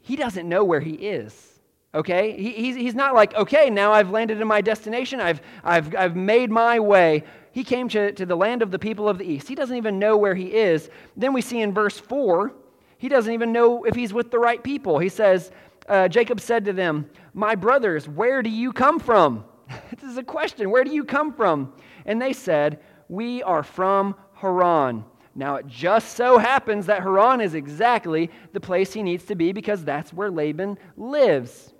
He 0.00 0.16
doesn't 0.16 0.48
know 0.48 0.64
where 0.64 0.80
he 0.80 0.92
is. 0.92 1.60
Okay? 1.94 2.40
He, 2.40 2.52
he's, 2.52 2.76
he's 2.76 2.94
not 2.94 3.14
like, 3.14 3.34
okay, 3.34 3.70
now 3.70 3.92
I've 3.92 4.10
landed 4.10 4.40
in 4.40 4.46
my 4.46 4.60
destination, 4.60 5.20
I've, 5.20 5.40
I've, 5.64 5.94
I've 5.94 6.16
made 6.16 6.50
my 6.50 6.78
way. 6.78 7.24
He 7.52 7.64
came 7.64 7.88
to, 7.88 8.12
to 8.12 8.26
the 8.26 8.36
land 8.36 8.62
of 8.62 8.70
the 8.70 8.78
people 8.78 9.08
of 9.08 9.16
the 9.18 9.24
east. 9.24 9.48
He 9.48 9.54
doesn't 9.54 9.76
even 9.76 9.98
know 9.98 10.16
where 10.16 10.34
he 10.34 10.54
is. 10.54 10.90
Then 11.16 11.32
we 11.32 11.40
see 11.40 11.60
in 11.60 11.72
verse 11.72 11.98
4, 11.98 12.52
he 12.98 13.08
doesn't 13.08 13.32
even 13.32 13.52
know 13.52 13.84
if 13.84 13.94
he's 13.94 14.12
with 14.12 14.30
the 14.30 14.38
right 14.38 14.62
people. 14.62 14.98
He 14.98 15.08
says, 15.08 15.50
uh, 15.88 16.08
Jacob 16.08 16.40
said 16.40 16.64
to 16.64 16.72
them, 16.72 17.08
My 17.34 17.54
brothers, 17.54 18.08
where 18.08 18.42
do 18.42 18.50
you 18.50 18.72
come 18.72 18.98
from? 18.98 19.44
this 19.90 20.08
is 20.08 20.18
a 20.18 20.22
question. 20.22 20.70
Where 20.70 20.84
do 20.84 20.92
you 20.92 21.04
come 21.04 21.32
from? 21.32 21.72
And 22.04 22.20
they 22.20 22.32
said, 22.32 22.80
We 23.08 23.42
are 23.42 23.62
from 23.62 24.14
Haran. 24.34 25.04
Now, 25.34 25.56
it 25.56 25.66
just 25.66 26.16
so 26.16 26.38
happens 26.38 26.86
that 26.86 27.02
Haran 27.02 27.42
is 27.42 27.54
exactly 27.54 28.30
the 28.52 28.60
place 28.60 28.92
he 28.92 29.02
needs 29.02 29.24
to 29.24 29.34
be 29.34 29.52
because 29.52 29.84
that's 29.84 30.12
where 30.12 30.30
Laban 30.30 30.78
lives. 30.96 31.74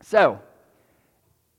So, 0.00 0.40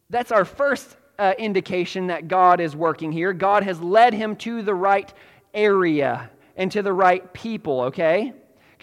that's 0.10 0.34
our 0.34 0.44
first 0.44 0.98
uh, 1.18 1.34
indication 1.38 2.08
that 2.08 2.28
God 2.28 2.60
is 2.60 2.76
working 2.76 3.12
here. 3.12 3.32
God 3.32 3.64
has 3.64 3.80
led 3.80 4.14
him 4.14 4.36
to 4.38 4.62
the 4.62 4.76
right 4.76 5.12
area 5.54 6.30
and 6.58 6.72
to 6.72 6.82
the 6.82 6.92
right 6.92 7.34
people, 7.34 7.82
okay? 7.82 8.34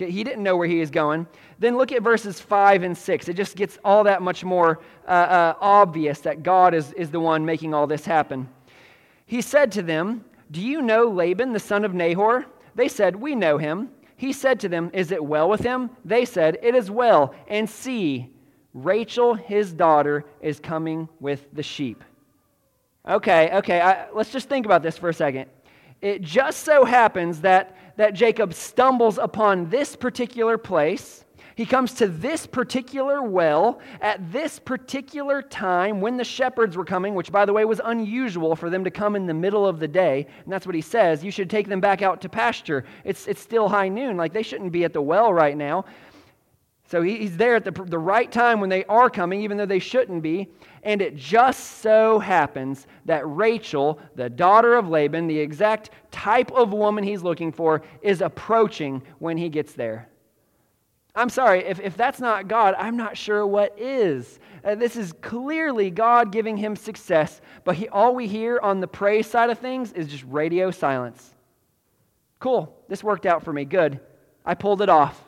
He 0.01 0.25
didn't 0.25 0.43
know 0.43 0.57
where 0.57 0.69
he 0.69 0.81
was 0.81 0.91
going. 0.91 1.27
Then 1.59 1.77
look 1.77 1.93
at 1.93 2.03
verses 2.03 2.41
5 2.41 2.83
and 2.83 2.97
6. 2.97 3.29
It 3.29 3.35
just 3.35 3.57
gets 3.57 3.79
all 3.85 4.05
that 4.05 4.23
much 4.23 4.45
more 4.45 4.81
uh, 5.07 5.11
uh, 5.11 5.55
obvious 5.61 6.21
that 6.21 6.43
God 6.43 6.75
is, 6.75 6.93
is 6.95 7.11
the 7.11 7.21
one 7.21 7.45
making 7.45 7.75
all 7.75 7.87
this 7.87 8.05
happen. 8.05 8.49
He 9.27 9.43
said 9.43 9.71
to 9.73 9.83
them, 9.83 10.25
Do 10.51 10.61
you 10.61 10.83
know 10.83 11.09
Laban, 11.09 11.53
the 11.53 11.61
son 11.61 11.85
of 11.85 11.95
Nahor? 11.95 12.47
They 12.75 12.89
said, 12.89 13.17
We 13.17 13.35
know 13.35 13.59
him. 13.59 13.91
He 14.17 14.33
said 14.33 14.61
to 14.61 14.69
them, 14.69 14.91
Is 14.93 15.13
it 15.13 15.25
well 15.25 15.49
with 15.49 15.61
him? 15.61 15.91
They 16.05 16.25
said, 16.25 16.59
It 16.63 16.75
is 16.75 16.91
well. 16.91 17.35
And 17.47 17.69
see, 17.69 18.31
Rachel, 18.75 19.35
his 19.35 19.73
daughter, 19.73 20.25
is 20.41 20.61
coming 20.61 21.09
with 21.21 21.47
the 21.53 21.63
sheep. 21.63 22.05
Okay, 23.09 23.51
okay, 23.59 23.81
I, 23.81 24.11
let's 24.11 24.31
just 24.31 24.49
think 24.49 24.67
about 24.67 24.83
this 24.83 24.99
for 24.99 25.09
a 25.09 25.15
second. 25.15 25.49
It 26.01 26.23
just 26.23 26.65
so 26.65 26.85
happens 26.85 27.41
that 27.43 27.77
that 28.01 28.15
Jacob 28.15 28.55
stumbles 28.55 29.19
upon 29.19 29.69
this 29.69 29.95
particular 29.95 30.57
place. 30.57 31.27
He 31.55 31.67
comes 31.67 31.93
to 31.97 32.09
this 32.09 32.47
particular 32.47 33.23
well 33.23 33.79
at 34.01 34.33
this 34.33 34.59
particular 34.59 35.43
time 35.43 36.01
when 36.01 36.17
the 36.17 36.25
shepherds 36.25 36.79
were 36.79 36.85
coming, 36.87 37.15
which, 37.15 37.31
by 37.31 37.45
the 37.45 37.53
way, 37.53 37.67
was 37.67 37.79
unusual 37.85 38.57
for 38.57 38.71
them 38.71 38.85
to 38.85 38.91
come 38.91 39.17
in 39.17 39.27
the 39.27 39.35
middle 39.35 39.67
of 39.67 39.81
the 39.81 39.87
day. 39.87 40.27
And 40.45 40.51
that's 40.51 40.65
what 40.65 40.75
he 40.75 40.81
says. 40.81 41.23
You 41.23 41.31
should 41.31 41.51
take 41.51 41.69
them 41.69 41.83
back 41.83 42.01
out 42.01 42.23
to 42.23 42.31
pasture. 42.31 42.87
It's, 43.05 43.27
it's 43.27 43.43
still 43.43 43.69
high 43.69 43.91
noon. 43.91 44.17
Like 44.17 44.33
they 44.33 44.43
shouldn't 44.43 44.73
be 44.73 44.85
at 44.85 44.95
the 44.95 45.03
well 45.03 45.35
right 45.35 45.55
now. 45.55 45.85
So 46.91 47.03
he's 47.03 47.37
there 47.37 47.55
at 47.55 47.65
the, 47.65 47.71
the 47.71 48.01
right 48.01 48.33
time 48.33 48.59
when 48.59 48.69
they 48.69 48.85
are 48.87 49.09
coming, 49.09 49.43
even 49.43 49.57
though 49.57 49.65
they 49.65 49.79
shouldn't 49.79 50.25
be. 50.25 50.49
And 50.83 51.01
it 51.01 51.15
just 51.15 51.83
so 51.83 52.19
happens 52.19 52.89
that 53.05 53.23
Rachel, 53.25 54.01
the 54.17 54.29
daughter 54.29 54.75
of 54.75 54.89
Laban, 54.89 55.29
the 55.29 55.39
exact 55.39 55.91
type 56.11 56.51
of 56.51 56.73
woman 56.73 57.05
he's 57.05 57.23
looking 57.23 57.53
for, 57.53 57.83
is 58.03 58.23
approaching 58.23 59.03
when 59.21 59.37
he 59.37 59.49
gets 59.49 59.75
there. 59.75 60.09
I'm 61.15 61.29
sorry, 61.29 61.61
if, 61.61 61.79
if 61.79 61.97
that's 61.97 62.19
not 62.19 62.49
God, 62.49 62.75
I'm 62.77 62.97
not 62.97 63.17
sure 63.17 63.47
what 63.47 63.79
is. 63.79 64.41
Uh, 64.65 64.75
this 64.75 64.97
is 64.97 65.13
clearly 65.21 65.93
God 65.93 66.33
giving 66.33 66.57
him 66.57 66.75
success, 66.75 67.41
but 67.63 67.77
he, 67.77 67.89
all 67.89 68.17
we 68.17 68.27
hear 68.27 68.59
on 68.65 68.81
the 68.81 68.89
praise 68.89 69.29
side 69.29 69.51
of 69.51 69.61
things 69.61 69.93
is 69.93 70.09
just 70.09 70.25
radio 70.25 70.73
silence. 70.73 71.37
Cool, 72.41 72.77
this 72.89 73.05
worked 73.05 73.27
out 73.27 73.45
for 73.45 73.53
me. 73.53 73.65
Good. 73.65 74.01
I 74.45 74.55
pulled 74.55 74.83
it 74.83 74.89
off. 74.89 75.23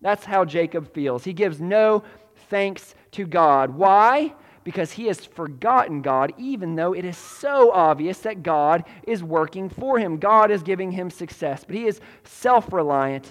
That's 0.00 0.24
how 0.24 0.44
Jacob 0.44 0.92
feels. 0.92 1.24
He 1.24 1.32
gives 1.32 1.60
no 1.60 2.04
thanks 2.48 2.94
to 3.12 3.26
God. 3.26 3.70
Why? 3.70 4.34
Because 4.64 4.92
he 4.92 5.06
has 5.06 5.24
forgotten 5.24 6.02
God, 6.02 6.32
even 6.36 6.76
though 6.76 6.92
it 6.92 7.04
is 7.04 7.16
so 7.16 7.72
obvious 7.72 8.18
that 8.20 8.42
God 8.42 8.84
is 9.04 9.22
working 9.22 9.68
for 9.68 9.98
him. 9.98 10.18
God 10.18 10.50
is 10.50 10.62
giving 10.62 10.92
him 10.92 11.10
success. 11.10 11.64
But 11.64 11.76
he 11.76 11.86
is 11.86 12.00
self 12.24 12.72
reliant. 12.72 13.28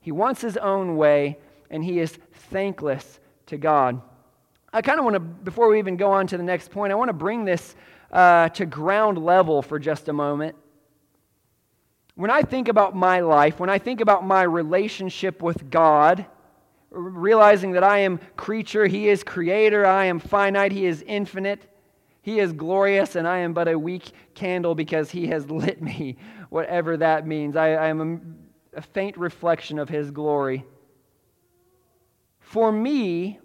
He 0.00 0.12
wants 0.12 0.40
his 0.40 0.56
own 0.58 0.96
way, 0.96 1.38
and 1.70 1.82
he 1.82 1.98
is 1.98 2.18
thankless 2.50 3.20
to 3.46 3.56
God. 3.56 4.00
I 4.72 4.82
kind 4.82 4.98
of 4.98 5.04
want 5.04 5.14
to, 5.14 5.20
before 5.20 5.68
we 5.68 5.78
even 5.78 5.96
go 5.96 6.10
on 6.10 6.26
to 6.26 6.36
the 6.36 6.42
next 6.42 6.70
point, 6.70 6.92
I 6.92 6.96
want 6.96 7.08
to 7.08 7.14
bring 7.14 7.44
this 7.44 7.74
uh, 8.12 8.48
to 8.50 8.66
ground 8.66 9.24
level 9.24 9.62
for 9.62 9.78
just 9.78 10.08
a 10.08 10.12
moment. 10.12 10.56
When 12.16 12.30
I 12.30 12.42
think 12.42 12.68
about 12.68 12.94
my 12.94 13.20
life, 13.20 13.58
when 13.58 13.70
I 13.70 13.78
think 13.78 14.00
about 14.00 14.24
my 14.24 14.42
relationship 14.42 15.42
with 15.42 15.68
God, 15.68 16.26
realizing 16.90 17.72
that 17.72 17.82
I 17.82 17.98
am 17.98 18.20
creature, 18.36 18.86
He 18.86 19.08
is 19.08 19.24
creator, 19.24 19.84
I 19.84 20.04
am 20.04 20.20
finite, 20.20 20.70
He 20.70 20.86
is 20.86 21.02
infinite, 21.02 21.66
He 22.22 22.38
is 22.38 22.52
glorious, 22.52 23.16
and 23.16 23.26
I 23.26 23.38
am 23.38 23.52
but 23.52 23.66
a 23.66 23.76
weak 23.76 24.12
candle 24.34 24.76
because 24.76 25.10
He 25.10 25.26
has 25.28 25.50
lit 25.50 25.82
me, 25.82 26.16
whatever 26.50 26.96
that 26.98 27.26
means. 27.26 27.56
I, 27.56 27.72
I 27.72 27.88
am 27.88 28.36
a, 28.74 28.78
a 28.78 28.82
faint 28.82 29.16
reflection 29.16 29.80
of 29.80 29.88
His 29.88 30.12
glory. 30.12 30.64
For 32.38 32.70
me, 32.70 33.40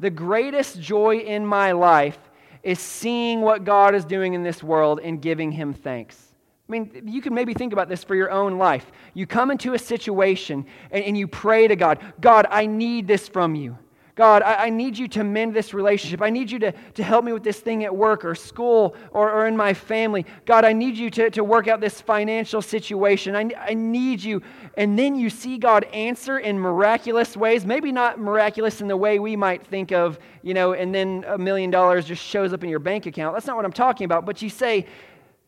the 0.00 0.10
greatest 0.10 0.80
joy 0.80 1.18
in 1.18 1.46
my 1.46 1.70
life 1.70 2.18
is 2.64 2.80
seeing 2.80 3.42
what 3.42 3.62
God 3.62 3.94
is 3.94 4.04
doing 4.04 4.34
in 4.34 4.42
this 4.42 4.60
world 4.60 4.98
and 5.00 5.22
giving 5.22 5.52
Him 5.52 5.72
thanks. 5.72 6.31
I 6.68 6.72
mean, 6.72 7.02
you 7.06 7.20
can 7.20 7.34
maybe 7.34 7.54
think 7.54 7.72
about 7.72 7.88
this 7.88 8.04
for 8.04 8.14
your 8.14 8.30
own 8.30 8.56
life. 8.56 8.90
You 9.14 9.26
come 9.26 9.50
into 9.50 9.74
a 9.74 9.78
situation 9.78 10.64
and, 10.90 11.04
and 11.04 11.18
you 11.18 11.26
pray 11.26 11.68
to 11.68 11.76
God 11.76 11.98
God, 12.20 12.46
I 12.50 12.66
need 12.66 13.06
this 13.06 13.28
from 13.28 13.54
you. 13.54 13.76
God, 14.14 14.42
I, 14.42 14.66
I, 14.66 14.68
need 14.68 14.98
you 14.98 15.08
to 15.08 15.24
mend 15.24 15.54
this 15.54 15.72
relationship. 15.72 16.20
I 16.20 16.28
need 16.28 16.50
you 16.50 16.58
to, 16.58 16.72
to 16.72 17.02
help 17.02 17.24
me 17.24 17.32
with 17.32 17.42
this 17.42 17.60
thing 17.60 17.84
at 17.84 17.96
work 17.96 18.26
or 18.26 18.34
school 18.34 18.94
or, 19.10 19.32
or 19.32 19.46
in 19.46 19.56
my 19.56 19.72
family. 19.72 20.26
God, 20.44 20.66
I 20.66 20.74
need 20.74 20.98
you 20.98 21.08
to, 21.10 21.30
to 21.30 21.42
work 21.42 21.66
out 21.66 21.80
this 21.80 21.98
financial 21.98 22.60
situation. 22.60 23.34
I, 23.34 23.50
I 23.58 23.72
need 23.72 24.22
you. 24.22 24.42
And 24.76 24.98
then 24.98 25.14
you 25.14 25.30
see 25.30 25.56
God 25.56 25.84
answer 25.94 26.38
in 26.38 26.58
miraculous 26.58 27.38
ways, 27.38 27.64
maybe 27.64 27.90
not 27.90 28.18
miraculous 28.18 28.82
in 28.82 28.88
the 28.88 28.96
way 28.98 29.18
we 29.18 29.34
might 29.34 29.66
think 29.66 29.92
of, 29.92 30.18
you 30.42 30.52
know, 30.52 30.74
and 30.74 30.94
then 30.94 31.24
a 31.26 31.38
million 31.38 31.70
dollars 31.70 32.04
just 32.04 32.22
shows 32.22 32.52
up 32.52 32.62
in 32.62 32.68
your 32.68 32.80
bank 32.80 33.06
account. 33.06 33.34
That's 33.34 33.46
not 33.46 33.56
what 33.56 33.64
I'm 33.64 33.72
talking 33.72 34.04
about. 34.04 34.26
But 34.26 34.42
you 34.42 34.50
say, 34.50 34.86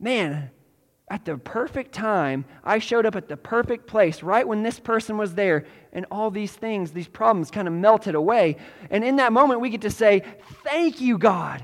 man, 0.01 0.51
at 1.09 1.25
the 1.25 1.37
perfect 1.37 1.93
time, 1.93 2.47
I 2.65 2.79
showed 2.79 3.05
up 3.05 3.15
at 3.15 3.29
the 3.29 3.37
perfect 3.37 3.87
place 3.87 4.23
right 4.23 4.47
when 4.47 4.63
this 4.63 4.81
person 4.81 5.19
was 5.19 5.35
there, 5.35 5.67
and 5.93 6.07
all 6.11 6.31
these 6.31 6.53
things, 6.53 6.93
these 6.93 7.09
problems 7.09 7.51
kind 7.51 7.69
of 7.69 7.75
melted 7.75 8.15
away. 8.15 8.57
And 8.91 9.05
in 9.05 9.17
that 9.17 9.33
moment, 9.33 9.61
we 9.61 9.69
get 9.69 9.83
to 9.83 9.91
say, 9.91 10.23
Thank 10.65 11.01
you, 11.01 11.19
God. 11.19 11.63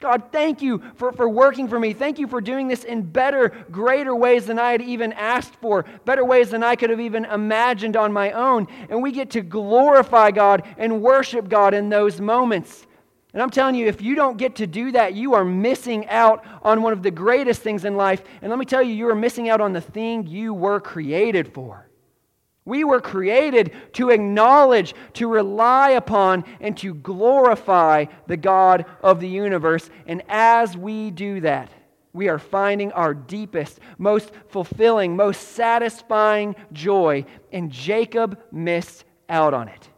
God, 0.00 0.32
thank 0.32 0.62
you 0.62 0.82
for, 0.94 1.12
for 1.12 1.28
working 1.28 1.68
for 1.68 1.78
me. 1.78 1.92
Thank 1.92 2.18
you 2.18 2.26
for 2.26 2.40
doing 2.40 2.68
this 2.68 2.84
in 2.84 3.02
better, 3.02 3.50
greater 3.70 4.16
ways 4.16 4.46
than 4.46 4.58
I 4.58 4.72
had 4.72 4.80
even 4.80 5.12
asked 5.12 5.54
for, 5.56 5.84
better 6.06 6.24
ways 6.24 6.50
than 6.50 6.64
I 6.64 6.74
could 6.74 6.88
have 6.88 7.00
even 7.00 7.26
imagined 7.26 7.98
on 7.98 8.10
my 8.10 8.32
own. 8.32 8.66
And 8.88 9.02
we 9.02 9.12
get 9.12 9.30
to 9.32 9.42
glorify 9.42 10.30
God 10.30 10.66
and 10.78 11.02
worship 11.02 11.50
God 11.50 11.74
in 11.74 11.90
those 11.90 12.18
moments. 12.18 12.86
And 13.32 13.42
I'm 13.42 13.50
telling 13.50 13.74
you, 13.76 13.86
if 13.86 14.02
you 14.02 14.14
don't 14.14 14.36
get 14.36 14.56
to 14.56 14.66
do 14.66 14.92
that, 14.92 15.14
you 15.14 15.34
are 15.34 15.44
missing 15.44 16.08
out 16.08 16.44
on 16.62 16.82
one 16.82 16.92
of 16.92 17.02
the 17.02 17.10
greatest 17.10 17.62
things 17.62 17.84
in 17.84 17.96
life. 17.96 18.22
And 18.42 18.50
let 18.50 18.58
me 18.58 18.64
tell 18.64 18.82
you, 18.82 18.92
you 18.92 19.08
are 19.08 19.14
missing 19.14 19.48
out 19.48 19.60
on 19.60 19.72
the 19.72 19.80
thing 19.80 20.26
you 20.26 20.52
were 20.52 20.80
created 20.80 21.54
for. 21.54 21.86
We 22.64 22.84
were 22.84 23.00
created 23.00 23.72
to 23.94 24.10
acknowledge, 24.10 24.94
to 25.14 25.28
rely 25.28 25.90
upon, 25.90 26.44
and 26.60 26.76
to 26.78 26.94
glorify 26.94 28.06
the 28.26 28.36
God 28.36 28.84
of 29.02 29.20
the 29.20 29.28
universe. 29.28 29.90
And 30.06 30.22
as 30.28 30.76
we 30.76 31.10
do 31.10 31.40
that, 31.40 31.70
we 32.12 32.28
are 32.28 32.38
finding 32.38 32.92
our 32.92 33.14
deepest, 33.14 33.78
most 33.96 34.32
fulfilling, 34.48 35.16
most 35.16 35.52
satisfying 35.52 36.56
joy. 36.72 37.24
And 37.52 37.70
Jacob 37.70 38.40
missed 38.50 39.04
out 39.28 39.54
on 39.54 39.68
it. 39.68 39.89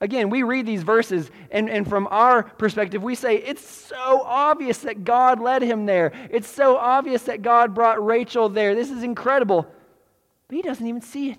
Again, 0.00 0.28
we 0.28 0.42
read 0.42 0.66
these 0.66 0.82
verses, 0.82 1.30
and, 1.50 1.70
and 1.70 1.88
from 1.88 2.08
our 2.10 2.42
perspective, 2.42 3.02
we 3.02 3.14
say 3.14 3.36
it's 3.36 3.66
so 3.66 4.22
obvious 4.24 4.78
that 4.78 5.04
God 5.04 5.40
led 5.40 5.62
him 5.62 5.86
there. 5.86 6.12
It's 6.30 6.48
so 6.48 6.76
obvious 6.76 7.22
that 7.22 7.42
God 7.42 7.74
brought 7.74 8.04
Rachel 8.04 8.48
there. 8.48 8.74
This 8.74 8.90
is 8.90 9.02
incredible. 9.02 9.66
But 10.48 10.56
he 10.56 10.62
doesn't 10.62 10.86
even 10.86 11.00
see 11.00 11.30
it. 11.30 11.38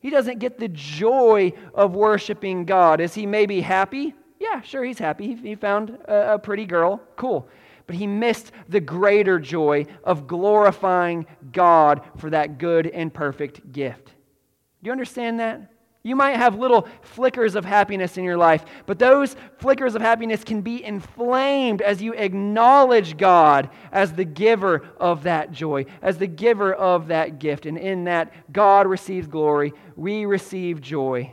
He 0.00 0.10
doesn't 0.10 0.38
get 0.38 0.58
the 0.58 0.68
joy 0.68 1.52
of 1.74 1.94
worshiping 1.94 2.64
God. 2.64 3.00
Is 3.00 3.14
he 3.14 3.26
maybe 3.26 3.60
happy? 3.60 4.14
Yeah, 4.40 4.60
sure, 4.62 4.82
he's 4.82 4.98
happy. 4.98 5.34
He 5.34 5.54
found 5.54 5.90
a, 5.90 6.34
a 6.34 6.38
pretty 6.38 6.66
girl. 6.66 7.00
Cool. 7.16 7.48
But 7.86 7.96
he 7.96 8.06
missed 8.06 8.52
the 8.68 8.80
greater 8.80 9.38
joy 9.38 9.86
of 10.02 10.26
glorifying 10.26 11.26
God 11.52 12.02
for 12.16 12.30
that 12.30 12.58
good 12.58 12.86
and 12.86 13.12
perfect 13.12 13.72
gift. 13.72 14.06
Do 14.06 14.88
you 14.88 14.92
understand 14.92 15.38
that? 15.40 15.70
You 16.06 16.16
might 16.16 16.36
have 16.36 16.58
little 16.58 16.86
flickers 17.00 17.54
of 17.54 17.64
happiness 17.64 18.18
in 18.18 18.24
your 18.24 18.36
life, 18.36 18.66
but 18.84 18.98
those 18.98 19.36
flickers 19.56 19.94
of 19.94 20.02
happiness 20.02 20.44
can 20.44 20.60
be 20.60 20.84
inflamed 20.84 21.80
as 21.80 22.02
you 22.02 22.12
acknowledge 22.12 23.16
God 23.16 23.70
as 23.90 24.12
the 24.12 24.26
giver 24.26 24.86
of 24.98 25.22
that 25.22 25.50
joy, 25.50 25.86
as 26.02 26.18
the 26.18 26.26
giver 26.26 26.74
of 26.74 27.08
that 27.08 27.38
gift. 27.38 27.64
And 27.64 27.78
in 27.78 28.04
that, 28.04 28.52
God 28.52 28.86
receives 28.86 29.26
glory, 29.26 29.72
we 29.96 30.26
receive 30.26 30.82
joy. 30.82 31.32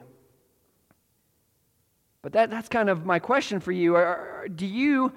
But 2.21 2.31
that, 2.31 2.49
that's 2.49 2.69
kind 2.69 2.89
of 2.89 3.05
my 3.05 3.19
question 3.19 3.59
for 3.59 3.73
you. 3.73 3.97
Do 4.55 4.65
you, 4.65 5.11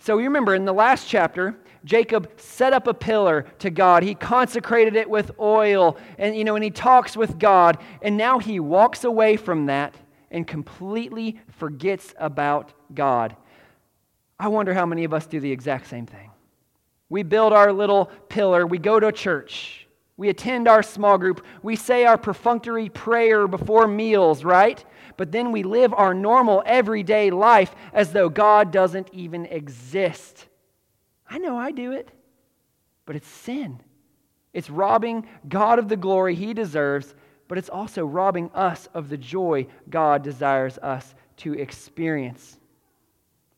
so 0.00 0.16
you 0.16 0.24
remember 0.24 0.54
in 0.54 0.64
the 0.64 0.72
last 0.72 1.06
chapter, 1.06 1.56
Jacob 1.84 2.30
set 2.36 2.72
up 2.72 2.86
a 2.86 2.94
pillar 2.94 3.44
to 3.58 3.70
God. 3.70 4.02
He 4.02 4.14
consecrated 4.14 4.96
it 4.96 5.08
with 5.08 5.30
oil, 5.38 5.96
and 6.18 6.34
you 6.34 6.42
know, 6.44 6.54
and 6.54 6.64
he 6.64 6.70
talks 6.70 7.16
with 7.16 7.38
God, 7.38 7.78
and 8.00 8.16
now 8.16 8.38
he 8.38 8.60
walks 8.60 9.04
away 9.04 9.36
from 9.36 9.66
that 9.66 9.94
and 10.30 10.46
completely 10.46 11.40
forgets 11.48 12.14
about 12.18 12.72
God. 12.94 13.36
I 14.38 14.48
wonder 14.48 14.72
how 14.72 14.86
many 14.86 15.04
of 15.04 15.12
us 15.12 15.26
do 15.26 15.38
the 15.38 15.52
exact 15.52 15.86
same 15.88 16.06
thing. 16.06 16.30
We 17.10 17.22
build 17.22 17.52
our 17.52 17.72
little 17.72 18.06
pillar, 18.28 18.66
we 18.66 18.78
go 18.78 19.00
to 19.00 19.12
church, 19.12 19.86
we 20.16 20.30
attend 20.30 20.66
our 20.66 20.82
small 20.82 21.18
group, 21.18 21.44
we 21.62 21.76
say 21.76 22.06
our 22.06 22.16
perfunctory 22.16 22.88
prayer 22.88 23.46
before 23.46 23.86
meals, 23.86 24.44
right? 24.44 24.82
But 25.20 25.32
then 25.32 25.52
we 25.52 25.64
live 25.64 25.92
our 25.92 26.14
normal 26.14 26.62
everyday 26.64 27.30
life 27.30 27.74
as 27.92 28.10
though 28.10 28.30
God 28.30 28.72
doesn't 28.72 29.10
even 29.12 29.44
exist. 29.44 30.46
I 31.28 31.36
know 31.36 31.58
I 31.58 31.72
do 31.72 31.92
it, 31.92 32.08
but 33.04 33.16
it's 33.16 33.28
sin. 33.28 33.82
It's 34.54 34.70
robbing 34.70 35.28
God 35.46 35.78
of 35.78 35.90
the 35.90 35.96
glory 35.98 36.34
he 36.34 36.54
deserves, 36.54 37.14
but 37.48 37.58
it's 37.58 37.68
also 37.68 38.06
robbing 38.06 38.50
us 38.54 38.88
of 38.94 39.10
the 39.10 39.18
joy 39.18 39.66
God 39.90 40.22
desires 40.22 40.78
us 40.78 41.14
to 41.36 41.52
experience. 41.52 42.58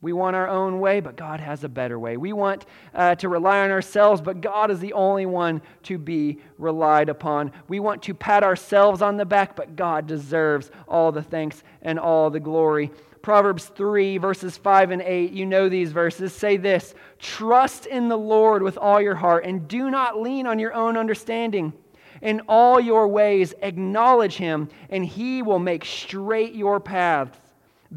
We 0.02 0.12
want 0.12 0.34
our 0.34 0.48
own 0.48 0.80
way, 0.80 0.98
but 0.98 1.16
God 1.16 1.38
has 1.38 1.62
a 1.62 1.68
better 1.68 1.96
way. 1.96 2.16
We 2.16 2.32
want 2.32 2.66
uh, 2.92 3.14
to 3.14 3.28
rely 3.28 3.60
on 3.60 3.70
ourselves, 3.70 4.20
but 4.20 4.40
God 4.40 4.72
is 4.72 4.80
the 4.80 4.92
only 4.94 5.26
one 5.26 5.62
to 5.84 5.96
be 5.96 6.40
relied 6.58 7.08
upon. 7.08 7.52
We 7.68 7.78
want 7.78 8.02
to 8.02 8.14
pat 8.14 8.42
ourselves 8.42 9.00
on 9.00 9.16
the 9.16 9.24
back, 9.24 9.54
but 9.54 9.76
God 9.76 10.08
deserves 10.08 10.72
all 10.88 11.12
the 11.12 11.22
thanks 11.22 11.62
and 11.82 12.00
all 12.00 12.30
the 12.30 12.40
glory. 12.40 12.90
Proverbs 13.22 13.66
3, 13.66 14.18
verses 14.18 14.56
5 14.56 14.90
and 14.90 15.02
8, 15.02 15.30
you 15.30 15.46
know 15.46 15.68
these 15.68 15.92
verses, 15.92 16.32
say 16.32 16.56
this 16.56 16.96
Trust 17.20 17.86
in 17.86 18.08
the 18.08 18.18
Lord 18.18 18.64
with 18.64 18.76
all 18.76 19.00
your 19.00 19.14
heart, 19.14 19.44
and 19.44 19.68
do 19.68 19.88
not 19.88 20.20
lean 20.20 20.48
on 20.48 20.58
your 20.58 20.74
own 20.74 20.96
understanding. 20.96 21.72
In 22.20 22.40
all 22.48 22.80
your 22.80 23.06
ways, 23.06 23.54
acknowledge 23.62 24.36
him, 24.36 24.68
and 24.90 25.06
he 25.06 25.42
will 25.42 25.60
make 25.60 25.84
straight 25.84 26.54
your 26.54 26.80
paths. 26.80 27.38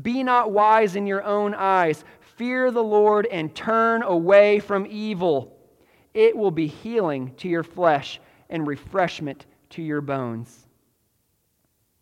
Be 0.01 0.23
not 0.23 0.51
wise 0.51 0.95
in 0.95 1.07
your 1.07 1.23
own 1.23 1.53
eyes. 1.53 2.03
Fear 2.37 2.71
the 2.71 2.83
Lord 2.83 3.27
and 3.27 3.55
turn 3.55 4.03
away 4.03 4.59
from 4.59 4.85
evil. 4.89 5.57
It 6.13 6.35
will 6.35 6.51
be 6.51 6.67
healing 6.67 7.33
to 7.37 7.47
your 7.47 7.63
flesh 7.63 8.19
and 8.49 8.67
refreshment 8.67 9.45
to 9.71 9.81
your 9.81 10.01
bones. 10.01 10.65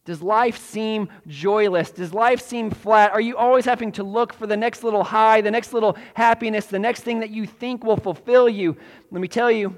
Does 0.06 0.21
life 0.21 0.58
seem 0.58 1.08
joyless? 1.27 1.91
Does 1.91 2.13
life 2.13 2.41
seem 2.41 2.71
flat? 2.71 3.12
Are 3.12 3.21
you 3.21 3.38
always 3.38 3.63
having 3.63 3.91
to 3.93 4.03
look 4.03 4.34
for 4.34 4.47
the 4.47 4.58
next 4.58 4.84
little 4.84 5.03
high, 5.03 5.39
the 5.39 5.51
next 5.51 5.71
little 5.71 5.97
happiness, 6.13 6.65
the 6.65 6.79
next 6.79 7.01
thing 7.01 7.21
that 7.21 7.29
you 7.29 7.45
think 7.45 7.86
will 7.86 7.95
fulfill 7.95 8.49
you? 8.49 8.75
Let 9.12 9.21
me 9.21 9.29
tell 9.29 9.49
you 9.49 9.77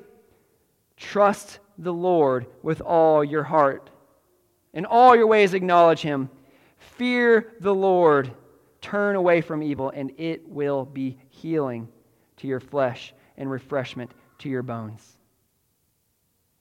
trust 0.98 1.60
the 1.78 1.94
Lord 1.94 2.48
with 2.64 2.82
all 2.82 3.24
your 3.24 3.44
heart. 3.44 3.92
In 4.74 4.86
all 4.86 5.16
your 5.16 5.28
ways, 5.28 5.54
acknowledge 5.54 6.02
Him. 6.02 6.30
Fear 6.98 7.54
the 7.60 7.74
Lord. 7.74 8.32
Turn 8.82 9.16
away 9.16 9.42
from 9.42 9.64
evil, 9.64 9.90
and 9.90 10.12
it 10.18 10.48
will 10.48 10.86
be 10.86 11.18
healing 11.30 11.88
to 12.38 12.48
your 12.48 12.60
flesh 12.60 13.14
and 13.38 13.50
refreshment 13.50 14.12
to 14.40 14.50
your 14.50 14.62
bones. 14.62 15.18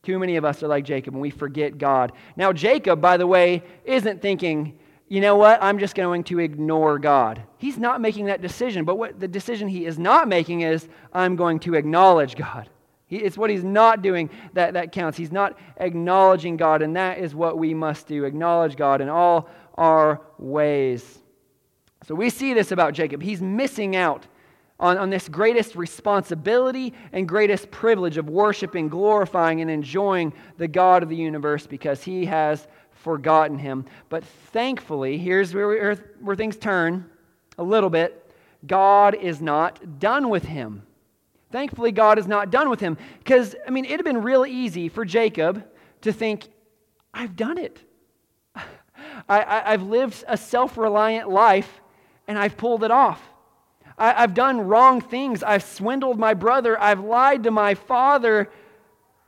Too 0.02 0.18
many 0.18 0.36
of 0.36 0.44
us 0.44 0.62
are 0.62 0.68
like 0.68 0.84
Jacob 0.84 1.14
and 1.14 1.20
we 1.20 1.30
forget 1.30 1.78
God. 1.78 2.12
Now, 2.36 2.52
Jacob, 2.52 3.00
by 3.00 3.16
the 3.16 3.26
way, 3.26 3.62
isn't 3.84 4.20
thinking, 4.20 4.78
you 5.08 5.20
know 5.20 5.36
what, 5.36 5.62
I'm 5.62 5.78
just 5.78 5.94
going 5.94 6.24
to 6.24 6.40
ignore 6.40 6.98
God. 6.98 7.42
He's 7.58 7.78
not 7.78 8.00
making 8.00 8.26
that 8.26 8.42
decision. 8.42 8.84
But 8.84 8.96
what 8.96 9.18
the 9.18 9.28
decision 9.28 9.66
he 9.66 9.86
is 9.86 9.98
not 9.98 10.28
making 10.28 10.60
is, 10.60 10.88
I'm 11.12 11.36
going 11.36 11.58
to 11.60 11.74
acknowledge 11.74 12.36
God. 12.36 12.68
He, 13.06 13.16
it's 13.16 13.38
what 13.38 13.50
he's 13.50 13.64
not 13.64 14.02
doing 14.02 14.28
that, 14.54 14.74
that 14.74 14.92
counts. 14.92 15.16
He's 15.16 15.32
not 15.32 15.58
acknowledging 15.78 16.56
God, 16.56 16.82
and 16.82 16.96
that 16.96 17.18
is 17.18 17.34
what 17.34 17.58
we 17.58 17.74
must 17.74 18.06
do 18.06 18.24
acknowledge 18.24 18.76
God 18.76 19.00
in 19.00 19.08
all 19.08 19.48
our 19.74 20.20
ways. 20.38 21.18
So 22.06 22.14
we 22.14 22.30
see 22.30 22.54
this 22.54 22.70
about 22.70 22.92
Jacob. 22.94 23.22
He's 23.22 23.40
missing 23.40 23.96
out 23.96 24.26
on, 24.78 24.98
on 24.98 25.10
this 25.10 25.28
greatest 25.28 25.76
responsibility 25.76 26.92
and 27.12 27.28
greatest 27.28 27.70
privilege 27.70 28.16
of 28.16 28.28
worshiping, 28.28 28.88
glorifying, 28.88 29.60
and 29.60 29.70
enjoying 29.70 30.32
the 30.58 30.68
God 30.68 31.02
of 31.02 31.08
the 31.08 31.16
universe 31.16 31.66
because 31.66 32.02
he 32.02 32.26
has 32.26 32.66
forgotten 32.92 33.58
him. 33.58 33.84
But 34.08 34.24
thankfully, 34.24 35.18
here's 35.18 35.54
where, 35.54 35.94
where 36.20 36.36
things 36.36 36.56
turn 36.56 37.10
a 37.58 37.62
little 37.62 37.90
bit 37.90 38.20
God 38.66 39.14
is 39.14 39.40
not 39.42 39.98
done 39.98 40.30
with 40.30 40.44
him. 40.44 40.82
Thankfully, 41.50 41.92
God 41.92 42.18
is 42.18 42.26
not 42.26 42.50
done 42.50 42.68
with 42.68 42.80
him 42.80 42.96
because, 43.18 43.54
I 43.66 43.70
mean, 43.70 43.84
it 43.84 43.92
had 43.92 44.04
been 44.04 44.22
real 44.22 44.44
easy 44.44 44.88
for 44.88 45.04
Jacob 45.04 45.64
to 46.00 46.12
think, 46.12 46.48
I've 47.12 47.36
done 47.36 47.58
it. 47.58 47.78
I, 49.28 49.72
have 49.72 49.82
lived 49.82 50.24
a 50.28 50.36
self 50.36 50.76
reliant 50.76 51.30
life 51.30 51.80
and 52.26 52.38
I've 52.38 52.56
pulled 52.56 52.84
it 52.84 52.90
off. 52.90 53.22
I, 53.96 54.12
have 54.12 54.34
done 54.34 54.60
wrong 54.60 55.00
things. 55.00 55.42
I've 55.42 55.62
swindled 55.62 56.18
my 56.18 56.34
brother. 56.34 56.80
I've 56.80 57.00
lied 57.00 57.44
to 57.44 57.50
my 57.50 57.74
father, 57.74 58.50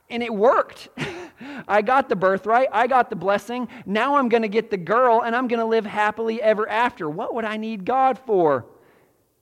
and 0.09 0.21
it 0.21 0.33
worked. 0.33 0.89
I 1.67 1.81
got 1.81 2.09
the 2.09 2.15
birthright. 2.15 2.67
I 2.71 2.87
got 2.87 3.09
the 3.09 3.15
blessing. 3.15 3.67
Now 3.85 4.15
I'm 4.15 4.29
going 4.29 4.41
to 4.41 4.49
get 4.49 4.69
the 4.69 4.77
girl, 4.77 5.21
and 5.23 5.35
I'm 5.35 5.47
going 5.47 5.59
to 5.59 5.65
live 5.65 5.85
happily 5.85 6.41
ever 6.41 6.67
after. 6.67 7.09
What 7.09 7.33
would 7.35 7.45
I 7.45 7.57
need 7.57 7.85
God 7.85 8.19
for? 8.19 8.65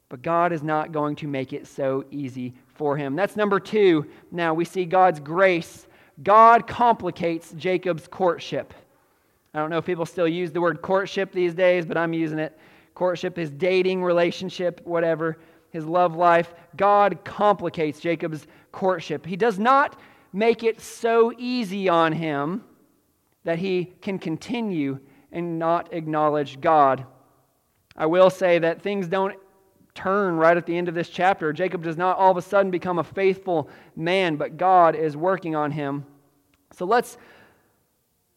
But 0.10 0.22
God 0.22 0.54
is 0.54 0.62
not 0.62 0.92
going 0.92 1.16
to 1.18 1.28
make 1.28 1.54
it 1.54 1.66
so 1.66 2.06
easy 2.12 2.54
for 2.76 2.96
him. 2.96 3.16
That's 3.16 3.36
number 3.36 3.60
two. 3.60 4.06
Now 4.32 4.54
we 4.54 4.66
see 4.66 4.86
God's 4.86 5.20
grace. 5.20 5.88
God 6.22 6.68
complicates 6.68 7.52
Jacob's 7.54 8.08
courtship. 8.08 8.74
I 9.56 9.60
don't 9.60 9.70
know 9.70 9.78
if 9.78 9.86
people 9.86 10.06
still 10.06 10.28
use 10.28 10.52
the 10.52 10.60
word 10.60 10.82
courtship 10.82 11.32
these 11.32 11.54
days, 11.54 11.86
but 11.86 11.96
I'm 11.96 12.12
using 12.12 12.40
it 12.40 12.60
courtship, 12.94 13.38
his 13.38 13.50
dating 13.50 14.04
relationship, 14.04 14.82
whatever, 14.84 15.38
his 15.70 15.86
love 15.86 16.14
life. 16.14 16.54
God 16.76 17.24
complicates 17.24 18.02
Jacob's 18.02 18.48
courtship. 18.74 19.26
He 19.26 19.38
does 19.38 19.58
not 19.58 19.98
make 20.34 20.64
it 20.64 20.82
so 20.82 21.32
easy 21.38 21.88
on 21.88 22.12
him 22.12 22.66
that 23.46 23.58
he 23.58 23.94
can 24.02 24.20
continue 24.20 25.00
and 25.32 25.58
not 25.58 25.94
acknowledge 25.94 26.60
God. 26.60 27.06
I 27.96 28.08
will 28.08 28.30
say 28.30 28.60
that 28.60 28.82
things 28.82 29.08
don't 29.08 29.38
turn 29.94 30.36
right 30.36 30.58
at 30.58 30.66
the 30.66 30.78
end 30.78 30.90
of 30.90 30.96
this 30.96 31.08
chapter. 31.08 31.54
Jacob 31.54 31.82
does 31.82 31.96
not 31.96 32.18
all 32.18 32.32
of 32.32 32.38
a 32.38 32.42
sudden 32.42 32.72
become 32.72 33.00
a 33.00 33.04
faithful 33.06 33.70
man, 33.96 34.36
but 34.36 34.58
God 34.58 34.96
is 34.96 35.16
working 35.16 35.56
on 35.56 35.72
him. 35.72 36.06
So 36.74 36.86
let's 36.86 37.18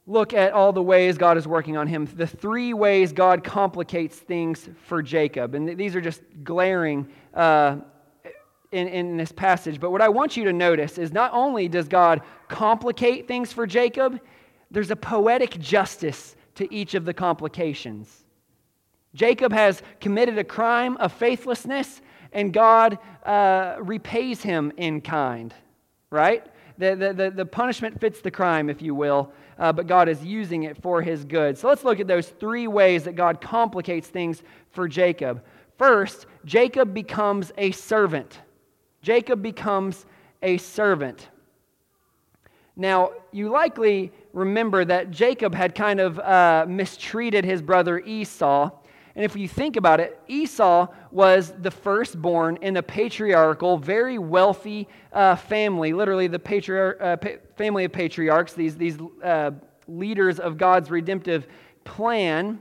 look 0.09 0.33
at 0.33 0.53
all 0.53 0.73
the 0.73 0.83
ways 0.83 1.19
God 1.19 1.37
is 1.37 1.47
working 1.47 1.77
on 1.77 1.87
him. 1.87 2.07
The 2.07 2.27
three 2.27 2.73
ways 2.73 3.13
God 3.13 3.45
complicates 3.45 4.17
things 4.17 4.69
for 4.87 5.03
Jacob. 5.03 5.55
And 5.55 5.77
these 5.77 5.95
are 5.95 6.01
just 6.01 6.23
glaring 6.43 7.07
uh, 7.35 7.77
in, 8.73 8.89
in 8.89 9.17
this 9.19 9.31
passage. 9.31 9.79
But 9.79 9.91
what 9.91 10.01
I 10.01 10.09
want 10.09 10.35
you 10.35 10.45
to 10.45 10.53
notice 10.53 10.97
is 10.97 11.13
not 11.13 11.33
only 11.35 11.69
does 11.69 11.89
God 11.89 12.23
complicate 12.49 13.29
things 13.29 13.53
for 13.53 13.67
Jacob, 13.67 14.19
there's 14.71 14.91
a 14.91 14.97
poetic 14.97 15.59
justice 15.61 16.37
to 16.55 16.73
each 16.75 16.95
of 16.95 17.05
the 17.05 17.13
complications. 17.13 18.25
Jacob 19.15 19.53
has 19.53 19.83
committed 20.01 20.39
a 20.39 20.45
crime 20.45 20.97
of 20.97 21.13
faithlessness, 21.13 22.01
and 22.33 22.53
God 22.53 22.99
uh, 23.25 23.77
repays 23.81 24.43
him 24.43 24.73
in 24.79 25.03
kind, 25.03 25.53
right? 26.11 26.47
The, 26.79 26.95
the, 26.95 27.13
the, 27.13 27.31
the 27.31 27.47
punishment 27.47 28.01
fits 28.01 28.21
the 28.21 28.31
crime, 28.31 28.71
if 28.71 28.81
you 28.81 28.95
will, 28.95 29.33
uh, 29.59 29.73
but 29.73 29.87
God 29.87 30.09
is 30.09 30.25
using 30.25 30.63
it 30.65 30.81
for 30.81 31.03
his 31.03 31.25
good. 31.25 31.59
So 31.59 31.69
let's 31.69 31.85
look 31.85 32.01
at 32.01 32.07
those 32.07 32.29
three 32.29 32.69
ways 32.69 33.05
that 33.05 33.17
God 33.17 33.41
complicates 33.41 34.09
things 34.09 34.43
for 34.71 34.89
Jacob. 34.89 35.45
First, 35.77 36.27
Jacob 36.45 36.95
becomes 36.95 37.53
a 37.59 37.71
servant. 37.73 38.41
Jacob 39.03 39.43
becomes 39.43 40.07
a 40.43 40.59
servant. 40.59 41.29
Now, 42.77 43.11
you 43.33 43.49
likely 43.49 44.13
remember 44.33 44.85
that 44.85 45.11
Jacob 45.11 45.55
had 45.55 45.75
kind 45.75 45.99
of 45.99 46.19
uh, 46.21 46.65
mistreated 46.69 47.45
his 47.45 47.61
brother 47.61 47.99
Esau. 47.99 48.71
And 49.19 49.25
if 49.25 49.35
you 49.35 49.49
think 49.49 49.75
about 49.75 49.99
it, 49.99 50.17
Esau 50.29 50.87
was 51.11 51.53
the 51.61 51.73
firstborn 51.73 52.57
in 52.63 52.77
a 52.77 52.83
patriarchal, 52.85 53.77
very 53.77 54.17
wealthy 54.17 54.87
uh, 55.13 55.35
family, 55.35 55.93
literally 55.93 56.29
the 56.29 56.39
patriarch, 56.39 57.03
uh, 57.03 57.17
pa- 57.17 57.39
family 57.57 57.85
of 57.85 57.91
patriarchs, 57.91 58.53
these, 58.53 58.77
these 58.77 58.97
uh, 59.25 59.51
leaders 59.89 60.39
of 60.39 60.57
God's 60.57 60.89
redemptive 60.89 61.49
plan. 61.83 62.61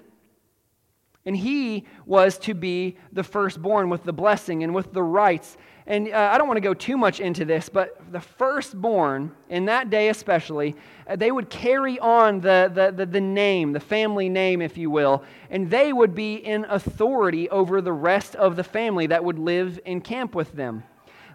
And 1.28 1.38
he 1.38 1.84
was 2.08 2.40
to 2.40 2.56
be 2.56 2.98
the 3.13 3.24
firstborn 3.24 3.90
with 3.92 4.04
the 4.04 4.13
blessing 4.13 4.63
and 4.63 4.74
with 4.74 4.94
the 4.94 5.04
rights 5.04 5.58
and 5.88 6.10
uh, 6.10 6.32
I 6.34 6.38
don't 6.38 6.48
want 6.48 6.58
to 6.58 6.62
go 6.62 6.74
too 6.74 6.98
much 6.98 7.22
into 7.22 7.46
this, 7.46 7.70
but 7.70 8.12
the 8.12 8.20
firstborn, 8.20 9.32
in 9.48 9.66
that 9.66 9.90
day 9.90 10.10
especially, 10.10 10.76
uh, 11.08 11.16
they 11.16 11.32
would 11.32 11.50
carry 11.50 11.98
on 12.00 12.42
the, 12.42 12.70
the, 12.74 12.92
the, 12.92 13.06
the, 13.06 13.22
name, 13.22 13.72
the 13.72 13.80
family 13.80 14.28
name, 14.28 14.62
if 14.62 14.78
you 14.78 14.90
will, 14.90 15.24
and 15.50 15.70
they 15.70 15.94
would 15.94 16.13
be 16.13 16.36
in 16.36 16.66
authority 16.66 17.50
over 17.50 17.80
the 17.80 17.94
rest 17.94 18.36
of 18.36 18.58
the 18.58 18.66
family 18.66 19.08
that 19.08 19.24
would 19.24 19.40
live 19.40 19.80
in 19.86 20.02
camp 20.02 20.36
with 20.36 20.52
them. 20.52 20.84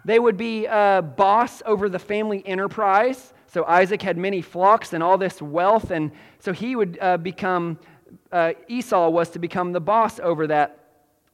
They 0.05 0.19
would 0.19 0.37
be 0.37 0.67
uh, 0.67 1.01
boss 1.01 1.63
over 1.65 1.89
the 1.89 1.97
family 1.97 2.45
enterprise. 2.45 3.33
So 3.47 3.63
Isaac 3.65 4.03
had 4.03 4.17
many 4.17 4.43
flocks 4.43 4.93
and 4.93 5.01
all 5.01 5.17
this 5.17 5.41
wealth, 5.41 5.89
and 5.89 6.11
so 6.37 6.53
he 6.53 6.75
would 6.75 6.99
uh, 7.01 7.17
become, 7.17 7.79
uh, 8.33 8.53
Esau 8.67 9.09
was 9.09 9.29
to 9.29 9.39
become 9.39 9.71
the 9.71 9.79
boss 9.79 10.19
over 10.19 10.47
that 10.47 10.83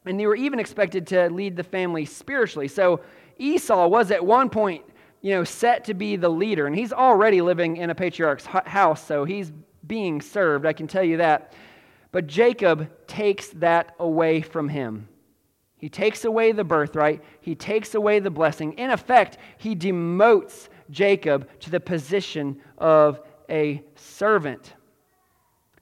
and 0.06 0.20
they 0.20 0.26
were 0.26 0.36
even 0.36 0.60
expected 0.60 1.06
to 1.08 1.30
lead 1.30 1.56
the 1.56 1.64
family 1.64 2.06
spiritually. 2.06 2.68
So 2.68 3.02
Esau 3.38 3.88
was 3.88 4.12
at 4.12 4.26
one 4.26 4.50
point, 4.50 4.84
you 5.22 5.32
know, 5.36 5.44
set 5.44 5.84
to 5.86 5.94
be 5.94 6.16
the 6.16 6.30
leader, 6.30 6.68
and 6.68 6.76
he's 6.76 6.94
already 6.94 7.42
living 7.42 7.78
in 7.78 7.90
a 7.90 7.96
patriarch's 7.96 8.46
house, 8.46 9.06
so 9.06 9.26
he's 9.26 9.52
being 9.86 10.22
served, 10.22 10.66
I 10.66 10.74
can 10.74 10.88
tell 10.88 11.04
you 11.04 11.18
that. 11.18 11.54
But 12.12 12.28
Jacob 12.28 12.90
takes 13.08 13.50
that 13.50 13.96
away 14.00 14.42
from 14.42 14.70
him. 14.70 15.08
He 15.78 15.90
takes 15.90 16.26
away 16.26 16.52
the 16.52 16.64
birthright, 16.64 17.24
he 17.40 17.56
takes 17.56 17.96
away 17.96 18.20
the 18.20 18.32
blessing. 18.32 18.74
In 18.74 18.92
effect, 18.92 19.38
he 19.58 19.76
demotes 19.76 20.70
Jacob 20.90 21.48
to 21.62 21.70
the 21.70 21.80
position 21.80 22.60
of 22.78 23.22
a 23.50 23.84
servant. 23.96 24.74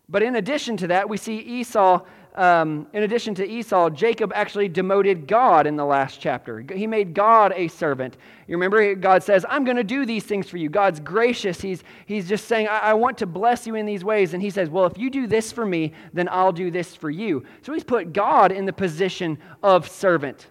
But 0.09 0.23
in 0.23 0.35
addition 0.35 0.77
to 0.77 0.87
that, 0.87 1.09
we 1.09 1.17
see 1.17 1.37
Esau 1.37 2.01
um, 2.37 2.85
in 2.93 3.01
addition 3.01 3.33
to 3.35 3.47
Esau, 3.47 3.89
Jacob 3.89 4.31
actually 4.35 4.69
demoted 4.69 5.27
God 5.27 5.65
in 5.65 5.75
the 5.75 5.83
last 5.83 6.21
chapter. 6.21 6.59
He 6.59 6.85
made 6.85 7.15
God 7.15 7.51
a 7.55 7.67
servant. 7.67 8.15
You 8.47 8.55
remember, 8.57 8.93
God 8.93 9.23
says, 9.23 9.43
I'm 9.49 9.65
going 9.65 9.77
to 9.77 9.83
do 9.83 10.05
these 10.05 10.23
things 10.23 10.47
for 10.47 10.57
you. 10.57 10.69
God's 10.69 10.99
gracious. 10.99 11.59
He's, 11.59 11.83
he's 12.05 12.29
just 12.29 12.47
saying, 12.47 12.67
I, 12.67 12.77
I 12.77 12.93
want 12.93 13.17
to 13.17 13.25
bless 13.25 13.65
you 13.65 13.73
in 13.73 13.87
these 13.87 14.03
ways. 14.03 14.35
And 14.35 14.43
he 14.43 14.51
says, 14.51 14.69
Well, 14.69 14.85
if 14.85 14.99
you 14.99 15.09
do 15.09 15.25
this 15.25 15.51
for 15.51 15.65
me, 15.65 15.93
then 16.13 16.29
I'll 16.31 16.51
do 16.51 16.69
this 16.69 16.95
for 16.95 17.09
you. 17.09 17.43
So 17.63 17.73
he's 17.73 17.83
put 17.83 18.13
God 18.13 18.51
in 18.51 18.65
the 18.65 18.73
position 18.73 19.39
of 19.63 19.89
servant. 19.89 20.45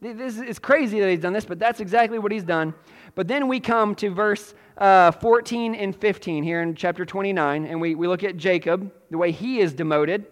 This 0.00 0.38
is 0.38 0.60
crazy 0.60 1.00
that 1.00 1.10
he's 1.10 1.18
done 1.18 1.32
this, 1.32 1.44
but 1.44 1.58
that's 1.58 1.80
exactly 1.80 2.20
what 2.20 2.30
he's 2.30 2.44
done. 2.44 2.72
But 3.14 3.28
then 3.28 3.48
we 3.48 3.60
come 3.60 3.94
to 3.96 4.10
verse 4.10 4.54
uh, 4.78 5.10
14 5.10 5.74
and 5.74 5.94
15 5.94 6.42
here 6.42 6.62
in 6.62 6.74
chapter 6.74 7.04
29, 7.04 7.66
and 7.66 7.80
we, 7.80 7.94
we 7.94 8.06
look 8.06 8.24
at 8.24 8.36
Jacob, 8.36 8.92
the 9.10 9.18
way 9.18 9.32
he 9.32 9.60
is 9.60 9.72
demoted. 9.72 10.26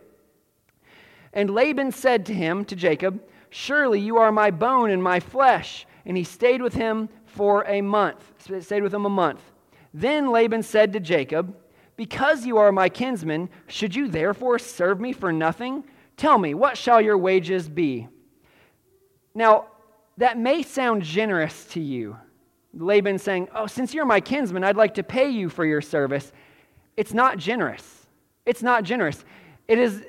And 1.32 1.50
Laban 1.50 1.92
said 1.92 2.26
to 2.26 2.34
him, 2.34 2.64
to 2.66 2.76
Jacob, 2.76 3.22
Surely 3.50 4.00
you 4.00 4.18
are 4.18 4.32
my 4.32 4.50
bone 4.50 4.90
and 4.90 5.02
my 5.02 5.20
flesh. 5.20 5.86
And 6.04 6.16
he 6.16 6.24
stayed 6.24 6.62
with 6.62 6.74
him 6.74 7.08
for 7.26 7.64
a 7.66 7.80
month. 7.80 8.32
Stayed 8.60 8.82
with 8.82 8.94
him 8.94 9.04
a 9.04 9.10
month. 9.10 9.40
Then 9.92 10.30
Laban 10.30 10.62
said 10.62 10.92
to 10.92 11.00
Jacob, 11.00 11.56
Because 11.96 12.46
you 12.46 12.58
are 12.58 12.72
my 12.72 12.88
kinsman, 12.88 13.48
should 13.66 13.94
you 13.94 14.08
therefore 14.08 14.58
serve 14.58 15.00
me 15.00 15.12
for 15.12 15.32
nothing? 15.32 15.84
Tell 16.16 16.38
me, 16.38 16.54
what 16.54 16.76
shall 16.76 17.00
your 17.00 17.18
wages 17.18 17.68
be? 17.68 18.08
Now, 19.34 19.66
that 20.16 20.38
may 20.38 20.62
sound 20.62 21.02
generous 21.02 21.64
to 21.66 21.80
you. 21.80 22.16
Laban 22.74 23.18
saying, 23.18 23.48
Oh, 23.54 23.66
since 23.66 23.94
you're 23.94 24.04
my 24.04 24.20
kinsman, 24.20 24.64
I'd 24.64 24.76
like 24.76 24.94
to 24.94 25.02
pay 25.02 25.28
you 25.28 25.48
for 25.48 25.64
your 25.64 25.80
service. 25.80 26.32
It's 26.96 27.14
not 27.14 27.38
generous. 27.38 28.06
It's 28.44 28.62
not 28.62 28.84
generous. 28.84 29.24
It 29.66 29.78
is 29.78 30.02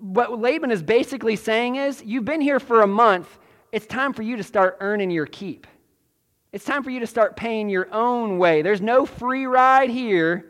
what 0.00 0.38
Laban 0.38 0.70
is 0.70 0.82
basically 0.82 1.36
saying 1.36 1.76
is, 1.76 2.02
you've 2.04 2.24
been 2.24 2.40
here 2.40 2.60
for 2.60 2.82
a 2.82 2.86
month. 2.86 3.38
It's 3.72 3.86
time 3.86 4.12
for 4.12 4.22
you 4.22 4.36
to 4.36 4.42
start 4.42 4.76
earning 4.80 5.10
your 5.10 5.26
keep. 5.26 5.66
It's 6.52 6.64
time 6.64 6.82
for 6.82 6.90
you 6.90 7.00
to 7.00 7.06
start 7.06 7.36
paying 7.36 7.68
your 7.68 7.92
own 7.92 8.38
way. 8.38 8.62
There's 8.62 8.80
no 8.80 9.04
free 9.04 9.46
ride 9.46 9.90
here. 9.90 10.46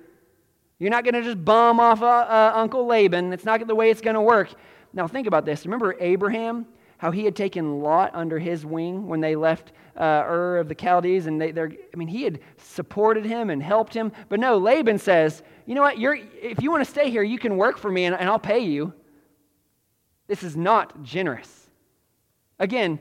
You're 0.79 0.91
not 0.91 1.05
going 1.05 1.15
to 1.15 1.23
just 1.23 1.43
bum 1.45 1.81
off 1.81 2.03
uh, 2.03 2.07
uh, 2.07 2.53
Uncle 2.55 2.87
Laban. 2.87 3.33
It's 3.33 3.45
not 3.45 3.67
the 3.67 3.75
way 3.75 3.91
it's 3.91 4.01
going 4.01 4.15
to 4.15 4.21
work. 4.21 4.51
Now, 4.93 5.07
think 5.07 5.27
about 5.27 5.45
this. 5.45 5.65
Remember 5.65 5.97
Abraham, 5.99 6.67
how 6.99 7.11
he 7.11 7.25
had 7.25 7.37
taken 7.37 7.81
Lot 7.81 8.11
under 8.15 8.39
his 8.39 8.65
wing 8.65 9.07
when 9.07 9.21
they 9.21 9.37
left 9.37 9.73
uh, 9.97 10.25
Ur 10.27 10.59
of 10.59 10.69
the 10.69 10.75
Chaldees? 10.75 11.27
And 11.27 11.41
they, 11.41 11.51
they're, 11.51 11.73
I 11.93 11.97
mean, 11.97 12.09
he 12.09 12.23
had 12.23 12.41
supported 12.57 13.25
him 13.25 13.51
and 13.51 13.63
helped 13.63 13.95
him. 13.95 14.13
But 14.29 14.41
no, 14.41 14.57
Laban 14.59 14.99
says, 14.99 15.43
you 15.67 15.75
know 15.75 15.83
what? 15.83 15.99
You're, 15.99 16.19
if 16.41 16.63
you 16.63 16.71
want 16.71 16.85
to 16.85 16.91
stay 16.91 17.11
here, 17.11 17.23
you 17.23 17.39
can 17.39 17.57
work 17.57 17.79
for 17.79 17.91
me 17.91 18.05
and, 18.05 18.15
and 18.15 18.29
I'll 18.29 18.39
pay 18.39 18.61
you. 18.61 18.93
This 20.27 20.43
is 20.43 20.57
not 20.57 21.03
generous. 21.03 21.69
Again, 22.59 22.99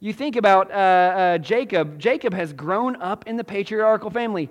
you 0.00 0.12
think 0.12 0.36
about 0.36 0.70
uh, 0.70 0.74
uh, 0.74 1.38
Jacob. 1.38 1.98
Jacob 1.98 2.32
has 2.34 2.52
grown 2.52 2.96
up 2.96 3.26
in 3.26 3.36
the 3.36 3.44
patriarchal 3.44 4.10
family, 4.10 4.48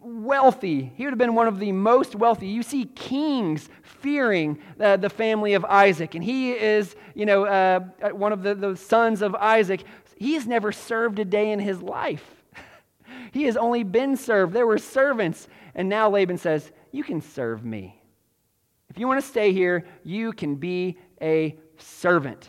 wealthy. 0.00 0.92
He 0.96 1.04
would 1.04 1.10
have 1.10 1.18
been 1.18 1.34
one 1.34 1.46
of 1.46 1.58
the 1.58 1.72
most 1.72 2.14
wealthy. 2.14 2.46
You 2.46 2.62
see 2.62 2.86
kings 2.86 3.68
fearing 4.00 4.58
uh, 4.80 4.96
the 4.96 5.10
family 5.10 5.54
of 5.54 5.64
Isaac, 5.64 6.14
and 6.14 6.22
he 6.22 6.52
is, 6.52 6.94
you 7.14 7.26
know, 7.26 7.44
uh, 7.44 7.80
one 8.12 8.32
of 8.32 8.42
the, 8.42 8.54
the 8.54 8.76
sons 8.76 9.22
of 9.22 9.34
Isaac. 9.34 9.84
He 10.16 10.34
has 10.34 10.46
never 10.46 10.72
served 10.72 11.18
a 11.18 11.24
day 11.24 11.50
in 11.52 11.60
his 11.60 11.80
life. 11.80 12.42
he 13.32 13.44
has 13.44 13.56
only 13.56 13.82
been 13.82 14.16
served. 14.16 14.52
There 14.52 14.66
were 14.66 14.78
servants, 14.78 15.48
and 15.74 15.88
now 15.88 16.10
Laban 16.10 16.38
says, 16.38 16.70
"You 16.92 17.04
can 17.04 17.20
serve 17.20 17.64
me." 17.64 18.00
If 18.90 18.98
you 18.98 19.06
want 19.06 19.20
to 19.20 19.26
stay 19.26 19.52
here, 19.52 19.84
you 20.02 20.32
can 20.32 20.56
be 20.56 20.98
a 21.20 21.56
servant. 21.76 22.48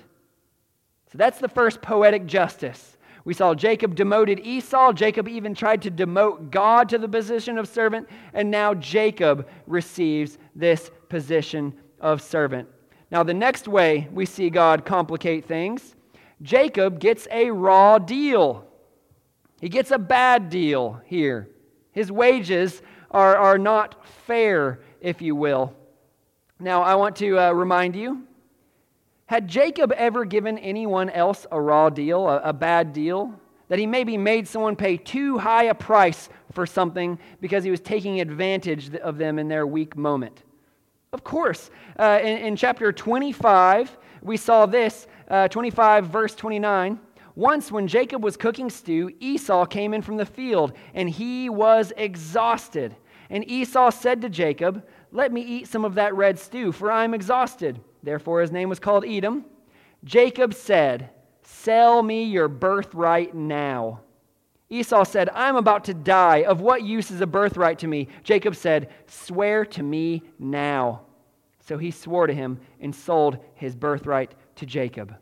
So 1.11 1.17
that's 1.17 1.39
the 1.39 1.49
first 1.49 1.81
poetic 1.81 2.25
justice. 2.25 2.97
We 3.29 3.35
saw 3.35 3.53
Jacob 3.53 3.93
demoted 3.93 4.39
Esau. 4.39 4.91
Jacob 4.91 5.27
even 5.27 5.53
tried 5.53 5.83
to 5.83 5.91
demote 5.91 6.49
God 6.49 6.89
to 6.89 6.97
the 6.97 7.07
position 7.07 7.59
of 7.59 7.67
servant. 7.67 8.09
And 8.33 8.49
now 8.49 8.73
Jacob 8.73 9.47
receives 9.67 10.39
this 10.55 10.89
position 11.09 11.75
of 11.99 12.23
servant. 12.23 12.67
Now, 13.11 13.21
the 13.21 13.35
next 13.35 13.67
way 13.67 14.07
we 14.11 14.25
see 14.25 14.49
God 14.49 14.83
complicate 14.83 15.45
things, 15.45 15.95
Jacob 16.41 16.99
gets 16.99 17.27
a 17.29 17.51
raw 17.51 17.99
deal. 17.99 18.65
He 19.61 19.69
gets 19.69 19.91
a 19.91 19.99
bad 19.99 20.49
deal 20.49 20.99
here. 21.05 21.49
His 21.91 22.11
wages 22.11 22.81
are, 23.11 23.37
are 23.37 23.59
not 23.59 24.07
fair, 24.07 24.79
if 25.01 25.21
you 25.21 25.35
will. 25.35 25.75
Now, 26.59 26.81
I 26.81 26.95
want 26.95 27.15
to 27.17 27.37
uh, 27.37 27.51
remind 27.51 27.95
you 27.95 28.23
had 29.29 29.47
Jacob 29.47 29.91
ever 29.91 30.25
given 30.25 30.57
anyone 30.57 31.07
else 31.11 31.45
a 31.51 31.61
raw 31.61 31.87
deal, 31.91 32.27
a, 32.27 32.41
a 32.45 32.51
bad 32.51 32.93
deal? 32.93 33.31
That 33.67 33.77
he 33.77 33.85
maybe 33.85 34.17
made 34.17 34.47
someone 34.47 34.75
pay 34.75 34.97
too 34.97 35.37
high 35.37 35.65
a 35.65 35.75
price 35.75 36.29
for 36.51 36.65
something 36.65 37.19
because 37.39 37.63
he 37.63 37.69
was 37.69 37.79
taking 37.79 38.21
advantage 38.21 38.95
of 38.95 39.19
them 39.19 39.37
in 39.37 39.47
their 39.47 39.67
weak 39.67 39.95
moment? 39.95 40.41
Of 41.13 41.23
course. 41.23 41.69
Uh, 41.99 42.17
in, 42.23 42.39
in, 42.39 42.55
chapter 42.55 42.91
25, 42.91 43.95
we 44.23 44.35
saw 44.35 44.65
this 44.65 45.05
uh, 45.29 45.47
25, 45.47 46.07
verse 46.07 46.33
29. 46.33 46.99
Once, 47.35 47.71
when 47.71 47.87
Jacob 47.87 48.23
was 48.23 48.35
cooking 48.35 48.71
stew, 48.71 49.11
Esau 49.19 49.63
came 49.67 49.93
in 49.93 50.01
from 50.01 50.17
the 50.17 50.25
field, 50.25 50.73
and 50.95 51.07
he 51.07 51.49
was 51.49 51.93
exhausted. 51.97 52.95
And 53.29 53.47
Esau 53.47 53.91
said 53.91 54.23
to 54.23 54.29
Jacob, 54.29 54.83
Let 55.11 55.31
me 55.31 55.41
eat 55.41 55.67
some 55.67 55.85
of 55.85 55.93
that 55.93 56.15
red 56.15 56.39
stew, 56.39 56.71
for 56.71 56.91
I 56.91 57.03
am 57.03 57.13
exhausted. 57.13 57.79
Therefore, 58.03 58.41
his 58.41 58.51
name 58.51 58.69
was 58.69 58.79
called 58.79 59.05
Edom. 59.05 59.45
Jacob 60.03 60.53
said, 60.53 61.09
Sell 61.43 62.01
me 62.03 62.25
your 62.25 62.47
birthright 62.47 63.33
now. 63.35 64.01
Esau 64.69 65.03
said, 65.03 65.29
I'm 65.33 65.55
about 65.55 65.85
to 65.85 65.93
die. 65.93 66.43
Of 66.43 66.61
what 66.61 66.83
use 66.83 67.09
is 67.09 67.21
a 67.21 67.27
birthright 67.27 67.79
to 67.79 67.87
me? 67.87 68.07
Jacob 68.23 68.55
said, 68.55 68.89
Swear 69.07 69.65
to 69.65 69.83
me 69.83 70.23
now. 70.37 71.01
So 71.59 71.77
he 71.77 71.91
swore 71.91 72.27
to 72.27 72.33
him 72.33 72.59
and 72.79 72.93
sold 72.93 73.39
his 73.55 73.75
birthright 73.75 74.33
to 74.57 74.65
Jacob. 74.65 75.15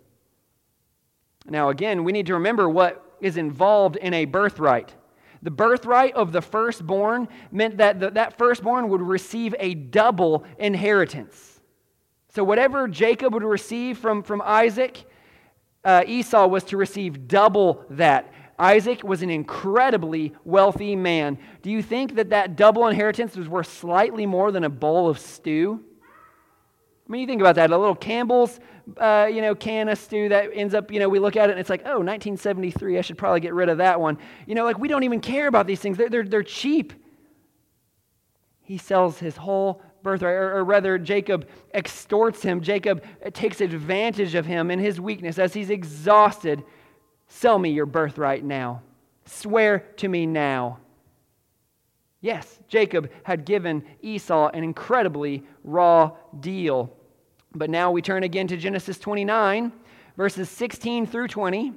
Now, 1.45 1.69
again, 1.69 2.03
we 2.03 2.11
need 2.11 2.27
to 2.27 2.33
remember 2.33 2.69
what 2.69 3.03
is 3.21 3.37
involved 3.37 3.95
in 3.95 4.13
a 4.13 4.25
birthright. 4.25 4.93
The 5.41 5.51
birthright 5.51 6.13
of 6.15 6.31
the 6.31 6.41
firstborn 6.41 7.27
meant 7.51 7.77
that 7.77 7.99
the, 7.99 8.09
that 8.11 8.37
firstborn 8.37 8.89
would 8.89 9.01
receive 9.01 9.55
a 9.59 9.75
double 9.75 10.45
inheritance. 10.57 11.56
So, 12.37 12.43
whatever 12.43 12.87
Jacob 12.87 13.33
would 13.33 13.41
receive 13.41 13.97
from, 13.97 14.21
from 14.21 14.43
Isaac, 14.45 15.05
uh, 15.83 16.03
Esau 16.05 16.45
was 16.45 16.63
to 16.65 16.77
receive 16.77 17.27
double 17.27 17.83
that. 17.89 18.31
Isaac 18.59 19.03
was 19.03 19.23
an 19.23 19.31
incredibly 19.31 20.35
wealthy 20.45 20.95
man. 20.95 21.39
Do 21.63 21.71
you 21.71 21.81
think 21.81 22.13
that 22.13 22.29
that 22.29 22.55
double 22.55 22.85
inheritance 22.85 23.35
was 23.35 23.49
worth 23.49 23.65
slightly 23.65 24.27
more 24.27 24.51
than 24.51 24.65
a 24.65 24.69
bowl 24.69 25.09
of 25.09 25.17
stew? 25.17 25.83
I 27.07 27.11
mean, 27.11 27.21
you 27.21 27.27
think 27.27 27.41
about 27.41 27.55
that. 27.55 27.71
A 27.71 27.75
little 27.75 27.95
Campbell's, 27.95 28.59
uh, 28.97 29.27
you 29.33 29.41
know, 29.41 29.55
can 29.55 29.89
of 29.89 29.97
stew 29.97 30.29
that 30.29 30.51
ends 30.53 30.75
up, 30.75 30.91
you 30.91 30.99
know, 30.99 31.09
we 31.09 31.17
look 31.17 31.37
at 31.37 31.49
it 31.49 31.53
and 31.53 31.59
it's 31.59 31.71
like, 31.71 31.81
oh, 31.85 31.97
1973, 31.97 32.99
I 32.99 33.01
should 33.01 33.17
probably 33.17 33.39
get 33.39 33.55
rid 33.55 33.67
of 33.67 33.79
that 33.79 33.99
one. 33.99 34.19
You 34.45 34.53
know, 34.53 34.63
like 34.63 34.77
we 34.77 34.87
don't 34.87 35.01
even 35.01 35.21
care 35.21 35.47
about 35.47 35.65
these 35.65 35.79
things. 35.79 35.97
They're, 35.97 36.09
they're, 36.09 36.23
they're 36.23 36.43
cheap. 36.43 36.93
He 38.61 38.77
sells 38.77 39.17
his 39.17 39.35
whole 39.37 39.81
birthright, 40.07 40.33
or, 40.33 40.57
or 40.57 40.63
rather, 40.63 40.97
Jacob 40.97 41.47
extorts 41.73 42.41
him. 42.41 42.61
Jacob 42.61 43.03
takes 43.33 43.61
advantage 43.61 44.35
of 44.35 44.45
him 44.45 44.71
in 44.71 44.79
his 44.79 44.99
weakness 45.01 45.37
as 45.37 45.53
he's 45.53 45.69
exhausted 45.69 46.63
Sell 47.27 47.59
me 47.59 47.69
your 47.69 47.85
birthright 47.85 48.43
now. 48.43 48.81
Swear 49.25 49.79
to 49.97 50.07
me 50.07 50.25
now. 50.25 50.79
Yes, 52.21 52.59
Jacob 52.67 53.11
had 53.23 53.45
given 53.45 53.83
Esau 54.01 54.49
an 54.53 54.63
incredibly 54.63 55.43
raw 55.63 56.11
deal. 56.39 56.93
But 57.53 57.69
now 57.69 57.91
we 57.91 58.01
turn 58.01 58.23
again 58.23 58.47
to 58.47 58.57
Genesis 58.57 58.97
29, 58.97 59.71
verses 60.15 60.49
16 60.49 61.05
through 61.05 61.27
20. 61.27 61.73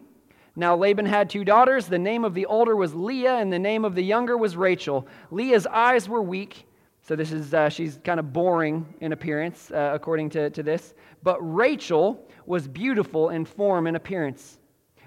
Now 0.56 0.76
Laban 0.76 1.06
had 1.06 1.28
two 1.28 1.44
daughters. 1.44 1.86
The 1.86 1.98
name 1.98 2.24
of 2.24 2.34
the 2.34 2.46
older 2.46 2.74
was 2.74 2.94
Leah, 2.94 3.36
and 3.36 3.52
the 3.52 3.58
name 3.58 3.84
of 3.84 3.94
the 3.94 4.02
younger 4.02 4.36
was 4.36 4.56
Rachel. 4.56 5.06
Leah's 5.30 5.66
eyes 5.66 6.08
were 6.08 6.22
weak. 6.22 6.66
So 7.10 7.16
this 7.16 7.32
is 7.32 7.52
uh, 7.54 7.68
she's 7.68 7.98
kind 8.04 8.20
of 8.20 8.32
boring 8.32 8.86
in 9.00 9.10
appearance, 9.10 9.72
uh, 9.72 9.90
according 9.92 10.30
to, 10.30 10.48
to 10.50 10.62
this. 10.62 10.94
But 11.24 11.38
Rachel 11.40 12.24
was 12.46 12.68
beautiful 12.68 13.30
in 13.30 13.44
form 13.44 13.88
and 13.88 13.96
appearance. 13.96 14.60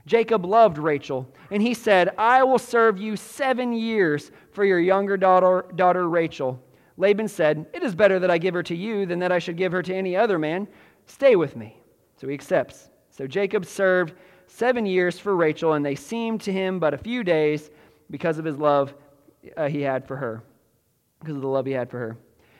Jacob 0.05 0.43
loved 0.45 0.77
Rachel, 0.77 1.25
and 1.49 1.61
he 1.61 1.73
said, 1.73 2.09
I 2.17 2.43
will 2.43 2.59
serve 2.59 2.99
you 2.99 3.15
seven 3.15 3.71
years 3.71 4.31
for 4.51 4.65
your 4.65 4.81
younger 4.81 5.15
daughter, 5.15 5.63
daughter 5.77 6.09
Rachel. 6.09 6.61
Laban 6.97 7.29
said, 7.29 7.67
It 7.73 7.83
is 7.83 7.95
better 7.95 8.19
that 8.19 8.29
I 8.29 8.37
give 8.37 8.53
her 8.53 8.63
to 8.63 8.75
you 8.75 9.05
than 9.05 9.19
that 9.19 9.31
I 9.31 9.39
should 9.39 9.55
give 9.55 9.71
her 9.71 9.81
to 9.81 9.95
any 9.95 10.13
other 10.13 10.37
man. 10.37 10.67
Stay 11.05 11.37
with 11.37 11.55
me. 11.55 11.79
So 12.19 12.27
he 12.27 12.33
accepts. 12.33 12.89
So 13.11 13.27
Jacob 13.27 13.65
served 13.65 14.15
seven 14.47 14.85
years 14.85 15.19
for 15.19 15.37
Rachel, 15.37 15.71
and 15.71 15.85
they 15.85 15.95
seemed 15.95 16.41
to 16.41 16.51
him 16.51 16.79
but 16.79 16.93
a 16.93 16.97
few 16.97 17.23
days 17.23 17.71
because 18.11 18.39
of 18.39 18.43
his 18.43 18.57
love 18.57 18.93
uh, 19.55 19.69
he 19.69 19.79
had 19.79 20.05
for 20.05 20.17
her, 20.17 20.43
because 21.23 21.35
of 21.35 21.41
the 21.41 21.47
love 21.47 21.65
he 21.65 21.71
had 21.71 21.89
for 21.89 21.99
her. 21.99 22.17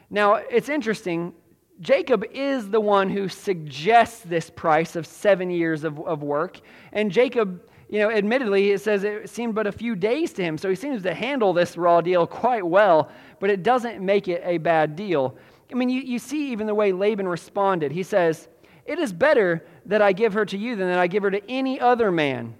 Now, 0.09 0.35
it's 0.35 0.69
interesting 0.69 1.33
Jacob 1.79 2.23
is 2.31 2.69
the 2.69 2.79
one 2.79 3.09
who 3.09 3.27
suggests 3.27 4.21
this 4.21 4.49
price 4.49 4.95
of 4.95 5.05
seven 5.07 5.49
years 5.49 5.83
of, 5.83 5.99
of 6.01 6.21
work. 6.21 6.59
And 6.91 7.11
Jacob, 7.11 7.61
you 7.89 7.99
know, 7.99 8.11
admittedly, 8.11 8.71
it 8.71 8.81
says 8.81 9.03
it 9.03 9.29
seemed 9.29 9.55
but 9.55 9.67
a 9.67 9.71
few 9.71 9.95
days 9.95 10.33
to 10.33 10.43
him. 10.43 10.57
So 10.57 10.69
he 10.69 10.75
seems 10.75 11.03
to 11.03 11.13
handle 11.13 11.51
this 11.51 11.75
raw 11.75 11.99
deal 12.01 12.27
quite 12.27 12.65
well, 12.65 13.09
but 13.39 13.49
it 13.49 13.63
doesn't 13.63 14.03
make 14.03 14.27
it 14.27 14.41
a 14.45 14.59
bad 14.59 14.95
deal. 14.95 15.35
I 15.71 15.75
mean, 15.75 15.89
you, 15.89 16.01
you 16.01 16.19
see 16.19 16.51
even 16.51 16.67
the 16.67 16.75
way 16.75 16.91
Laban 16.91 17.27
responded. 17.27 17.91
He 17.91 18.03
says, 18.03 18.47
It 18.85 18.99
is 18.99 19.11
better 19.11 19.65
that 19.87 20.01
I 20.01 20.13
give 20.13 20.33
her 20.33 20.45
to 20.45 20.57
you 20.57 20.75
than 20.75 20.87
that 20.87 20.99
I 20.99 21.07
give 21.07 21.23
her 21.23 21.31
to 21.31 21.51
any 21.51 21.79
other 21.79 22.11
man. 22.11 22.55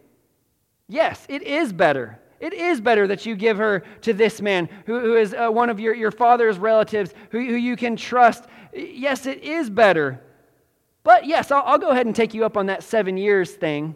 Yes, 0.88 1.26
it 1.30 1.44
is 1.44 1.72
better. 1.72 2.20
It 2.44 2.54
is 2.54 2.82
better 2.82 3.08
that 3.08 3.26
you 3.26 3.38
give 3.38 3.56
her 3.56 3.84
to 4.02 4.12
this 4.12 4.42
man 4.42 4.68
who, 4.86 5.00
who 5.00 5.16
is 5.16 5.34
uh, 5.34 5.50
one 5.50 5.70
of 5.70 5.80
your, 5.80 5.96
your 5.96 6.12
father's 6.12 6.60
relatives, 6.60 7.14
who, 7.30 7.40
who 7.40 7.56
you 7.56 7.78
can 7.78 7.96
trust. 7.96 8.44
Yes, 8.74 9.26
it 9.26 9.42
is 9.44 9.70
better. 9.70 10.22
But 11.04 11.26
yes, 11.26 11.52
I'll, 11.52 11.64
I'll 11.66 11.78
go 11.78 11.92
ahead 11.92 12.06
and 12.06 12.14
take 12.14 12.34
you 12.34 12.44
up 12.44 12.58
on 12.58 12.66
that 12.66 12.84
seven 12.84 13.16
years 13.16 13.54
thing. 13.54 13.96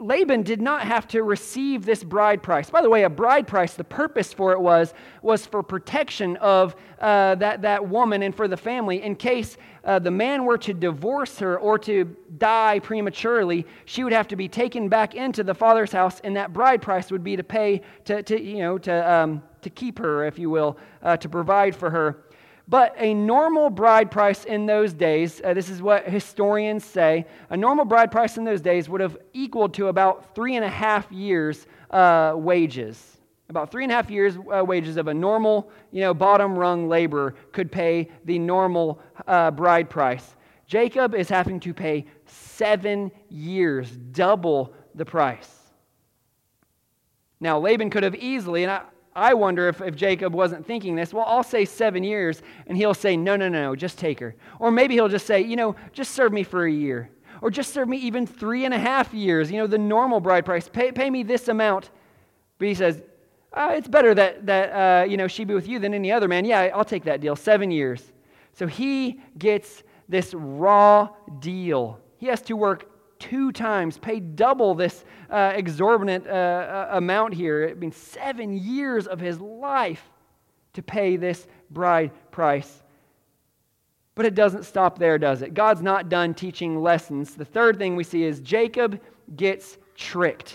Laban 0.00 0.42
did 0.42 0.60
not 0.60 0.82
have 0.82 1.06
to 1.08 1.22
receive 1.22 1.84
this 1.84 2.02
bride 2.02 2.42
price. 2.42 2.68
By 2.68 2.82
the 2.82 2.90
way, 2.90 3.04
a 3.04 3.10
bride 3.10 3.46
price, 3.46 3.74
the 3.74 3.84
purpose 3.84 4.32
for 4.32 4.52
it 4.52 4.60
was, 4.60 4.92
was 5.22 5.46
for 5.46 5.62
protection 5.62 6.36
of 6.38 6.74
uh, 7.00 7.36
that, 7.36 7.62
that 7.62 7.88
woman 7.88 8.22
and 8.22 8.34
for 8.34 8.48
the 8.48 8.56
family. 8.56 9.02
In 9.02 9.14
case 9.14 9.56
uh, 9.84 9.98
the 10.00 10.10
man 10.10 10.44
were 10.44 10.58
to 10.58 10.74
divorce 10.74 11.38
her 11.38 11.58
or 11.58 11.78
to 11.80 12.16
die 12.38 12.80
prematurely, 12.80 13.66
she 13.84 14.02
would 14.02 14.12
have 14.12 14.26
to 14.28 14.36
be 14.36 14.48
taken 14.48 14.88
back 14.88 15.14
into 15.14 15.44
the 15.44 15.54
father's 15.54 15.92
house, 15.92 16.20
and 16.24 16.36
that 16.36 16.52
bride 16.52 16.82
price 16.82 17.10
would 17.12 17.22
be 17.22 17.36
to 17.36 17.44
pay 17.44 17.80
to, 18.04 18.22
to 18.22 18.40
you 18.40 18.58
know, 18.58 18.78
to, 18.78 19.12
um, 19.12 19.42
to 19.62 19.70
keep 19.70 19.98
her, 19.98 20.24
if 20.24 20.38
you 20.38 20.50
will, 20.50 20.76
uh, 21.02 21.16
to 21.16 21.28
provide 21.28 21.74
for 21.74 21.90
her. 21.90 22.24
But 22.66 22.94
a 22.96 23.12
normal 23.12 23.68
bride 23.68 24.10
price 24.10 24.44
in 24.44 24.64
those 24.64 24.94
days, 24.94 25.40
uh, 25.44 25.52
this 25.52 25.68
is 25.68 25.82
what 25.82 26.08
historians 26.08 26.84
say, 26.84 27.26
a 27.50 27.56
normal 27.56 27.84
bride 27.84 28.10
price 28.10 28.38
in 28.38 28.44
those 28.44 28.62
days 28.62 28.88
would 28.88 29.02
have 29.02 29.18
equaled 29.34 29.74
to 29.74 29.88
about 29.88 30.34
three 30.34 30.56
and 30.56 30.64
a 30.64 30.70
half 30.70 31.10
years' 31.12 31.66
uh, 31.90 32.32
wages. 32.34 33.18
About 33.50 33.70
three 33.70 33.84
and 33.84 33.92
a 33.92 33.94
half 33.94 34.10
years' 34.10 34.36
uh, 34.36 34.64
wages 34.64 34.96
of 34.96 35.08
a 35.08 35.14
normal, 35.14 35.70
you 35.92 36.00
know, 36.00 36.14
bottom 36.14 36.58
rung 36.58 36.88
laborer 36.88 37.34
could 37.52 37.70
pay 37.70 38.08
the 38.24 38.38
normal 38.38 38.98
uh, 39.26 39.50
bride 39.50 39.90
price. 39.90 40.34
Jacob 40.66 41.14
is 41.14 41.28
having 41.28 41.60
to 41.60 41.74
pay 41.74 42.06
seven 42.24 43.12
years, 43.28 43.90
double 43.90 44.72
the 44.94 45.04
price. 45.04 45.50
Now, 47.40 47.58
Laban 47.58 47.90
could 47.90 48.04
have 48.04 48.14
easily, 48.14 48.62
and 48.62 48.72
I, 48.72 48.80
I 49.16 49.34
wonder 49.34 49.68
if, 49.68 49.80
if 49.80 49.94
Jacob 49.94 50.34
wasn't 50.34 50.66
thinking 50.66 50.96
this. 50.96 51.14
Well, 51.14 51.24
I'll 51.26 51.44
say 51.44 51.64
seven 51.64 52.02
years, 52.02 52.42
and 52.66 52.76
he'll 52.76 52.94
say, 52.94 53.16
no, 53.16 53.36
no, 53.36 53.48
no, 53.48 53.76
just 53.76 53.98
take 53.98 54.18
her. 54.20 54.34
Or 54.58 54.70
maybe 54.70 54.94
he'll 54.94 55.08
just 55.08 55.26
say, 55.26 55.40
you 55.40 55.56
know, 55.56 55.76
just 55.92 56.12
serve 56.12 56.32
me 56.32 56.42
for 56.42 56.66
a 56.66 56.72
year. 56.72 57.10
Or 57.40 57.50
just 57.50 57.72
serve 57.72 57.88
me 57.88 57.98
even 57.98 58.26
three 58.26 58.64
and 58.64 58.74
a 58.74 58.78
half 58.78 59.14
years, 59.14 59.50
you 59.50 59.58
know, 59.58 59.66
the 59.66 59.78
normal 59.78 60.20
bride 60.20 60.44
price. 60.44 60.68
Pay, 60.68 60.92
pay 60.92 61.10
me 61.10 61.22
this 61.22 61.48
amount. 61.48 61.90
But 62.58 62.68
he 62.68 62.74
says, 62.74 63.02
uh, 63.52 63.72
it's 63.74 63.86
better 63.86 64.14
that, 64.14 64.46
that 64.46 64.70
uh, 64.70 65.04
you 65.04 65.16
know, 65.16 65.28
she 65.28 65.44
be 65.44 65.54
with 65.54 65.68
you 65.68 65.78
than 65.78 65.94
any 65.94 66.10
other 66.10 66.26
man. 66.26 66.44
Yeah, 66.44 66.70
I'll 66.74 66.84
take 66.84 67.04
that 67.04 67.20
deal. 67.20 67.36
Seven 67.36 67.70
years. 67.70 68.12
So 68.52 68.66
he 68.66 69.20
gets 69.38 69.82
this 70.08 70.34
raw 70.34 71.08
deal. 71.38 72.00
He 72.16 72.26
has 72.26 72.42
to 72.42 72.56
work 72.56 72.90
two 73.18 73.52
times, 73.52 73.96
pay 73.98 74.20
double 74.20 74.74
this 74.74 75.04
uh, 75.30 75.52
exorbitant 75.54 76.26
uh, 76.26 76.30
uh, 76.30 76.88
amount 76.92 77.34
here. 77.34 77.62
It 77.62 77.78
means 77.78 77.96
seven 77.96 78.56
years 78.56 79.06
of 79.06 79.20
his 79.20 79.40
life 79.40 80.02
to 80.74 80.82
pay 80.82 81.16
this 81.16 81.46
bride 81.70 82.10
price. 82.30 82.82
But 84.14 84.26
it 84.26 84.34
doesn't 84.34 84.64
stop 84.64 84.98
there, 84.98 85.18
does 85.18 85.42
it? 85.42 85.54
God's 85.54 85.82
not 85.82 86.08
done 86.08 86.34
teaching 86.34 86.80
lessons. 86.80 87.34
The 87.34 87.44
third 87.44 87.78
thing 87.78 87.96
we 87.96 88.04
see 88.04 88.22
is 88.22 88.40
Jacob 88.40 89.00
gets 89.34 89.78
tricked. 89.96 90.54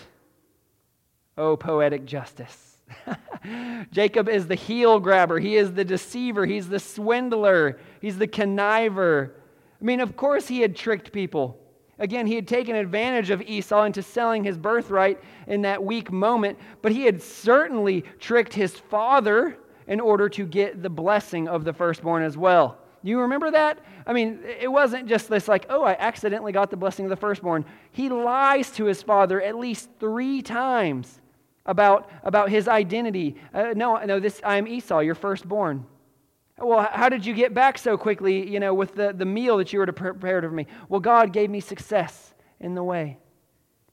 Oh, 1.36 1.56
poetic 1.56 2.04
justice. 2.04 2.78
Jacob 3.92 4.28
is 4.28 4.46
the 4.46 4.54
heel 4.54 4.98
grabber. 4.98 5.38
He 5.38 5.56
is 5.56 5.72
the 5.72 5.84
deceiver. 5.84 6.46
He's 6.46 6.68
the 6.68 6.80
swindler. 6.80 7.78
He's 8.00 8.18
the 8.18 8.28
conniver. 8.28 9.30
I 9.80 9.84
mean, 9.84 10.00
of 10.00 10.16
course, 10.16 10.48
he 10.48 10.60
had 10.60 10.76
tricked 10.76 11.12
people. 11.12 11.58
Again, 12.00 12.26
he 12.26 12.34
had 12.34 12.48
taken 12.48 12.74
advantage 12.74 13.28
of 13.28 13.42
Esau 13.42 13.84
into 13.84 14.02
selling 14.02 14.42
his 14.42 14.56
birthright 14.56 15.20
in 15.46 15.62
that 15.62 15.84
weak 15.84 16.10
moment, 16.10 16.58
but 16.80 16.92
he 16.92 17.04
had 17.04 17.22
certainly 17.22 18.02
tricked 18.18 18.54
his 18.54 18.74
father 18.74 19.58
in 19.86 20.00
order 20.00 20.28
to 20.30 20.46
get 20.46 20.82
the 20.82 20.88
blessing 20.88 21.46
of 21.46 21.64
the 21.64 21.74
firstborn 21.74 22.22
as 22.22 22.36
well. 22.38 22.78
You 23.02 23.20
remember 23.20 23.50
that? 23.50 23.78
I 24.06 24.12
mean, 24.12 24.40
it 24.44 24.70
wasn't 24.70 25.08
just 25.08 25.28
this 25.28 25.46
like, 25.46 25.66
oh, 25.68 25.82
I 25.82 25.92
accidentally 25.98 26.52
got 26.52 26.70
the 26.70 26.76
blessing 26.76 27.04
of 27.04 27.10
the 27.10 27.16
firstborn. 27.16 27.64
He 27.92 28.08
lies 28.08 28.70
to 28.72 28.86
his 28.86 29.02
father 29.02 29.40
at 29.40 29.56
least 29.56 29.90
three 29.98 30.42
times 30.42 31.20
about, 31.66 32.10
about 32.24 32.48
his 32.48 32.66
identity. 32.66 33.36
Uh, 33.52 33.74
no, 33.76 33.96
no, 34.04 34.20
this 34.20 34.40
I 34.42 34.56
am 34.56 34.66
Esau, 34.66 35.00
your 35.00 35.14
firstborn. 35.14 35.86
Well, 36.60 36.88
how 36.92 37.08
did 37.08 37.24
you 37.24 37.32
get 37.32 37.54
back 37.54 37.78
so 37.78 37.96
quickly, 37.96 38.48
you 38.48 38.60
know, 38.60 38.74
with 38.74 38.94
the, 38.94 39.12
the 39.12 39.24
meal 39.24 39.56
that 39.56 39.72
you 39.72 39.78
were 39.78 39.86
to 39.86 39.92
prepare 39.92 40.42
for 40.42 40.50
me? 40.50 40.66
Well, 40.88 41.00
God 41.00 41.32
gave 41.32 41.48
me 41.50 41.60
success 41.60 42.34
in 42.60 42.74
the 42.74 42.84
way. 42.84 43.18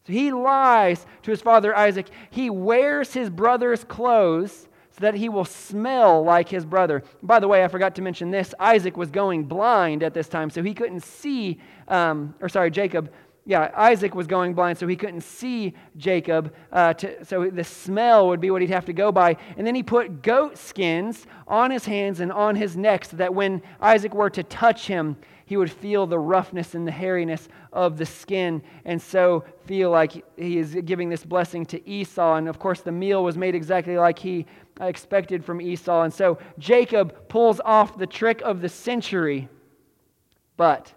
So 0.06 0.14
he 0.14 0.32
lies 0.32 1.06
to 1.24 1.32
his 1.32 1.42
father 1.42 1.76
Isaac. 1.76 2.08
He 2.30 2.50
wears 2.50 3.14
his 3.14 3.30
brother's 3.30 3.84
clothes 3.84 4.68
so 4.92 5.02
that 5.02 5.16
he 5.16 5.30
will 5.30 5.46
smell 5.46 6.24
like 6.24 6.50
his 6.50 6.66
brother. 6.66 7.04
By 7.22 7.40
the 7.40 7.48
way, 7.48 7.64
I 7.64 7.68
forgot 7.68 7.96
to 7.96 8.02
mention 8.02 8.32
this 8.32 8.54
Isaac 8.60 8.98
was 8.98 9.12
going 9.12 9.46
blind 9.46 10.04
at 10.04 10.14
this 10.14 10.28
time, 10.28 10.50
so 10.50 10.64
he 10.64 10.74
couldn't 10.74 11.04
see, 11.04 11.60
um, 11.88 12.34
or 12.42 12.50
sorry, 12.50 12.72
Jacob 12.72 13.12
yeah, 13.48 13.72
Isaac 13.76 14.14
was 14.14 14.28
going 14.28 14.54
blind, 14.54 14.78
so 14.78 14.86
he 14.88 14.98
couldn't 14.98 15.22
see 15.22 15.74
Jacob. 15.96 16.54
Uh, 16.70 16.94
to, 16.96 17.24
so 17.24 17.50
the 17.50 17.64
smell 17.64 18.28
would 18.28 18.42
be 18.42 18.52
what 18.52 18.62
he'd 18.62 18.72
have 18.72 18.84
to 18.86 18.94
go 18.94 19.10
by. 19.10 19.38
And 19.56 19.66
then 19.66 19.74
he 19.74 19.84
put 19.84 20.22
goat 20.22 20.58
skins 20.58 21.26
on 21.48 21.72
his 21.72 21.86
hands 21.86 22.20
and 22.20 22.30
on 22.30 22.58
his 22.58 22.76
neck 22.76 23.06
so 23.06 23.16
that 23.16 23.34
when 23.34 23.62
Isaac 23.80 24.14
were 24.14 24.30
to 24.32 24.44
touch 24.44 24.88
him, 24.88 25.16
he 25.46 25.56
would 25.56 25.72
feel 25.72 26.06
the 26.06 26.20
roughness 26.20 26.76
and 26.76 26.86
the 26.86 26.92
hairiness 26.92 27.48
of 27.72 27.98
the 27.98 28.06
skin, 28.06 28.62
and 28.84 29.02
so 29.02 29.46
feel 29.66 29.92
like 29.92 30.26
he 30.36 30.58
is 30.58 30.76
giving 30.84 31.08
this 31.08 31.24
blessing 31.24 31.66
to 31.68 31.90
Esau. 31.90 32.36
And 32.36 32.50
of 32.50 32.60
course, 32.60 32.82
the 32.82 32.92
meal 32.92 33.24
was 33.24 33.38
made 33.38 33.56
exactly 33.56 33.98
like 33.98 34.20
he 34.20 34.46
expected 34.82 35.46
from 35.46 35.62
Esau. 35.62 36.04
And 36.04 36.14
so 36.14 36.38
Jacob 36.60 37.30
pulls 37.30 37.62
off 37.62 37.98
the 37.98 38.08
trick 38.08 38.42
of 38.42 38.60
the 38.60 38.68
century, 38.68 39.48
but 40.58 40.94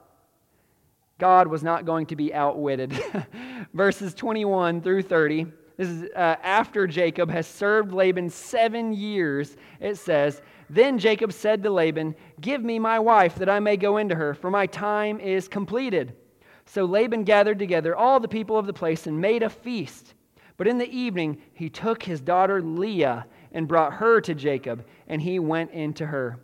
God 1.21 1.47
was 1.47 1.63
not 1.63 1.85
going 1.85 2.07
to 2.07 2.17
be 2.17 2.35
outwitted. 2.35 2.93
Verses 3.75 4.15
21 4.15 4.81
through 4.81 5.03
30. 5.03 5.47
This 5.77 5.89
is 5.89 6.11
uh, 6.17 6.37
after 6.43 6.87
Jacob 6.87 7.31
has 7.31 7.47
served 7.47 7.93
Laban 7.93 8.29
seven 8.29 8.93
years. 8.93 9.57
It 9.81 9.97
says, 9.97 10.43
Then 10.69 10.99
Jacob 10.99 11.33
said 11.33 11.63
to 11.63 11.71
Laban, 11.71 12.15
Give 12.41 12.63
me 12.63 12.79
my 12.79 12.99
wife 12.99 13.37
that 13.37 13.49
I 13.49 13.61
may 13.61 13.77
go 13.77 13.99
into 13.99 14.15
her, 14.15 14.35
for 14.35 14.51
my 14.51 14.67
time 14.67 15.21
is 15.21 15.47
completed. 15.47 16.17
So 16.67 16.85
Laban 16.85 17.25
gathered 17.25 17.59
together 17.59 17.97
all 17.97 18.21
the 18.21 18.29
people 18.29 18.59
of 18.59 18.67
the 18.67 18.73
place 18.73 19.07
and 19.07 19.21
made 19.21 19.43
a 19.43 19.51
feast. 19.51 20.15
But 20.57 20.69
in 20.69 20.79
the 20.79 20.91
evening, 20.91 21.41
he 21.55 21.71
took 21.71 22.03
his 22.03 22.21
daughter 22.21 22.61
Leah 22.61 23.27
and 23.53 23.67
brought 23.67 23.95
her 23.95 24.21
to 24.21 24.35
Jacob, 24.35 24.85
and 25.09 25.21
he 25.21 25.39
went 25.39 25.71
into 25.71 26.07
her. 26.07 26.39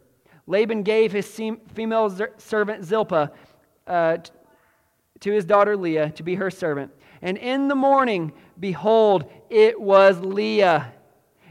Laban 0.47 0.83
gave 0.83 1.13
his 1.13 1.29
female 1.75 2.19
servant 2.39 2.85
Zilpah 2.85 3.31
uh, 3.87 4.19
to 5.21 5.33
his 5.33 5.45
daughter 5.45 5.77
Leah 5.77 6.11
to 6.11 6.23
be 6.23 6.35
her 6.35 6.51
servant. 6.51 6.93
And 7.23 7.39
in 7.39 7.69
the 7.69 7.75
morning, 7.75 8.33
behold, 8.61 9.31
it 9.51 9.81
was 9.81 10.21
Leah. 10.21 10.93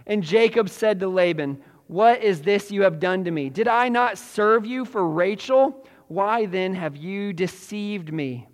And 0.06 0.24
Jacob 0.24 0.70
said 0.70 1.00
to 1.00 1.08
Laban, 1.08 1.62
What 1.88 2.22
is 2.22 2.42
this 2.42 2.72
you 2.72 2.84
have 2.84 3.00
done 3.00 3.24
to 3.24 3.32
me? 3.32 3.50
Did 3.50 3.68
I 3.68 3.90
not 3.90 4.18
serve 4.18 4.66
you 4.66 4.86
for 4.86 5.08
Rachel? 5.08 5.86
Why 6.08 6.46
then 6.46 6.76
have 6.76 6.96
you 6.96 7.34
deceived 7.34 8.14
me? 8.14 8.48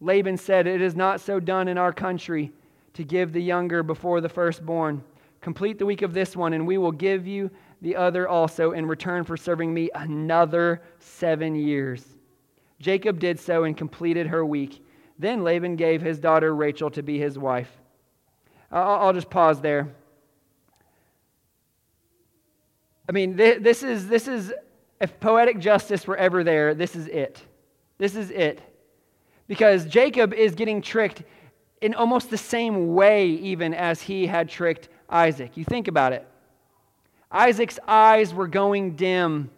Laban 0.00 0.36
said, 0.36 0.66
It 0.66 0.80
is 0.80 0.96
not 0.96 1.20
so 1.20 1.38
done 1.38 1.68
in 1.68 1.78
our 1.78 1.92
country 1.92 2.52
to 2.94 3.04
give 3.04 3.32
the 3.32 3.42
younger 3.42 3.82
before 3.82 4.20
the 4.20 4.28
firstborn. 4.28 5.02
Complete 5.40 5.78
the 5.78 5.86
week 5.86 6.02
of 6.02 6.14
this 6.14 6.34
one, 6.34 6.54
and 6.54 6.66
we 6.66 6.78
will 6.78 6.92
give 6.92 7.26
you 7.26 7.50
the 7.82 7.96
other 7.96 8.26
also 8.28 8.72
in 8.72 8.86
return 8.86 9.24
for 9.24 9.36
serving 9.36 9.74
me 9.74 9.90
another 9.94 10.80
seven 11.00 11.54
years. 11.54 12.13
Jacob 12.80 13.18
did 13.18 13.38
so 13.38 13.64
and 13.64 13.76
completed 13.76 14.26
her 14.26 14.44
week. 14.44 14.84
Then 15.18 15.44
Laban 15.44 15.76
gave 15.76 16.02
his 16.02 16.18
daughter 16.18 16.54
Rachel 16.54 16.90
to 16.90 17.02
be 17.02 17.18
his 17.18 17.38
wife. 17.38 17.70
I'll, 18.70 19.12
just 19.12 19.30
pause 19.30 19.60
there. 19.60 19.94
I 23.08 23.12
mean, 23.12 23.36
this 23.36 23.82
is, 23.82 24.08
this 24.08 24.26
is, 24.26 24.52
if 25.00 25.20
poetic 25.20 25.60
justice 25.60 26.06
were 26.06 26.16
ever 26.16 26.42
there, 26.42 26.74
this 26.74 26.96
is 26.96 27.06
it. 27.06 27.40
This 27.98 28.16
is 28.16 28.30
it. 28.30 28.60
Because 29.46 29.86
Jacob 29.86 30.32
is 30.32 30.54
getting 30.54 30.82
tricked 30.82 31.22
in 31.80 31.94
almost 31.94 32.30
the 32.30 32.38
same 32.38 32.94
way, 32.94 33.28
even 33.28 33.74
as 33.74 34.00
he 34.00 34.26
had 34.26 34.48
tricked 34.48 34.88
Isaac. 35.08 35.56
You 35.56 35.64
think 35.64 35.86
about 35.86 36.12
it. 36.12 36.26
Isaac's 37.30 37.78
eyes 37.86 38.32
were 38.32 38.48
going 38.48 38.96
dim 38.96 39.50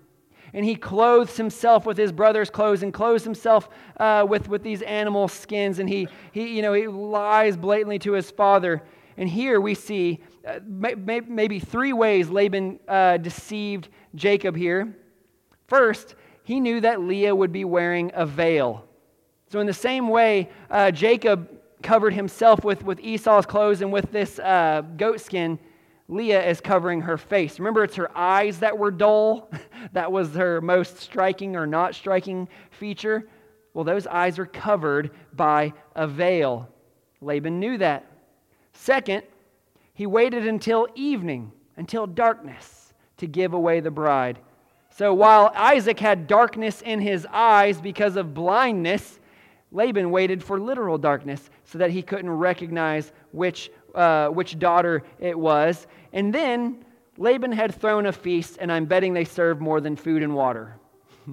and 0.56 0.64
he 0.64 0.74
clothes 0.74 1.36
himself 1.36 1.84
with 1.84 1.98
his 1.98 2.10
brother's 2.10 2.48
clothes 2.48 2.82
and 2.82 2.92
clothes 2.92 3.22
himself 3.22 3.68
uh, 3.98 4.24
with, 4.26 4.48
with 4.48 4.62
these 4.62 4.80
animal 4.80 5.28
skins 5.28 5.78
and 5.78 5.88
he, 5.88 6.08
he, 6.32 6.56
you 6.56 6.62
know, 6.62 6.72
he 6.72 6.88
lies 6.88 7.58
blatantly 7.58 7.98
to 7.98 8.12
his 8.12 8.30
father. 8.30 8.82
And 9.18 9.28
here 9.28 9.60
we 9.60 9.74
see 9.74 10.20
uh, 10.46 10.60
may, 10.66 11.20
maybe 11.20 11.60
three 11.60 11.92
ways 11.92 12.30
Laban 12.30 12.80
uh, 12.88 13.18
deceived 13.18 13.90
Jacob 14.14 14.56
here. 14.56 14.96
First, 15.66 16.14
he 16.42 16.58
knew 16.58 16.80
that 16.80 17.02
Leah 17.02 17.34
would 17.34 17.52
be 17.52 17.66
wearing 17.66 18.10
a 18.14 18.24
veil. 18.24 18.86
So, 19.48 19.60
in 19.60 19.66
the 19.66 19.74
same 19.74 20.08
way, 20.08 20.48
uh, 20.70 20.90
Jacob 20.90 21.50
covered 21.82 22.14
himself 22.14 22.64
with, 22.64 22.82
with 22.82 22.98
Esau's 23.00 23.44
clothes 23.44 23.82
and 23.82 23.92
with 23.92 24.10
this 24.10 24.38
uh, 24.38 24.82
goat 24.96 25.20
skin, 25.20 25.58
Leah 26.08 26.48
is 26.48 26.60
covering 26.60 27.00
her 27.00 27.18
face. 27.18 27.58
Remember, 27.58 27.82
it's 27.82 27.96
her 27.96 28.16
eyes 28.16 28.60
that 28.60 28.78
were 28.78 28.90
dull. 28.90 29.50
that 29.92 30.10
was 30.10 30.34
her 30.34 30.60
most 30.60 30.98
striking 30.98 31.56
or 31.56 31.66
not 31.66 31.94
striking 31.94 32.48
feature. 32.70 33.28
Well, 33.74 33.84
those 33.84 34.06
eyes 34.06 34.38
are 34.38 34.46
covered 34.46 35.10
by 35.34 35.72
a 35.94 36.06
veil. 36.06 36.68
Laban 37.20 37.58
knew 37.58 37.78
that. 37.78 38.06
Second, 38.72 39.24
he 39.94 40.06
waited 40.06 40.46
until 40.46 40.86
evening, 40.94 41.50
until 41.76 42.06
darkness, 42.06 42.94
to 43.16 43.26
give 43.26 43.52
away 43.54 43.80
the 43.80 43.90
bride. 43.90 44.38
So 44.90 45.12
while 45.12 45.52
Isaac 45.54 45.98
had 45.98 46.26
darkness 46.26 46.82
in 46.82 47.00
his 47.00 47.26
eyes 47.30 47.80
because 47.80 48.16
of 48.16 48.32
blindness, 48.32 49.18
Laban 49.72 50.10
waited 50.10 50.42
for 50.42 50.60
literal 50.60 50.96
darkness 50.96 51.50
so 51.64 51.78
that 51.78 51.90
he 51.90 52.02
couldn't 52.02 52.30
recognize 52.30 53.12
which 53.32 53.70
uh, 53.96 54.28
which 54.28 54.58
daughter 54.58 55.02
it 55.18 55.38
was. 55.38 55.86
And 56.12 56.32
then 56.32 56.84
Laban 57.18 57.52
had 57.52 57.74
thrown 57.74 58.06
a 58.06 58.12
feast, 58.12 58.58
and 58.60 58.70
I'm 58.70 58.84
betting 58.84 59.14
they 59.14 59.24
served 59.24 59.60
more 59.60 59.80
than 59.80 59.96
food 59.96 60.22
and 60.22 60.34
water. 60.34 60.76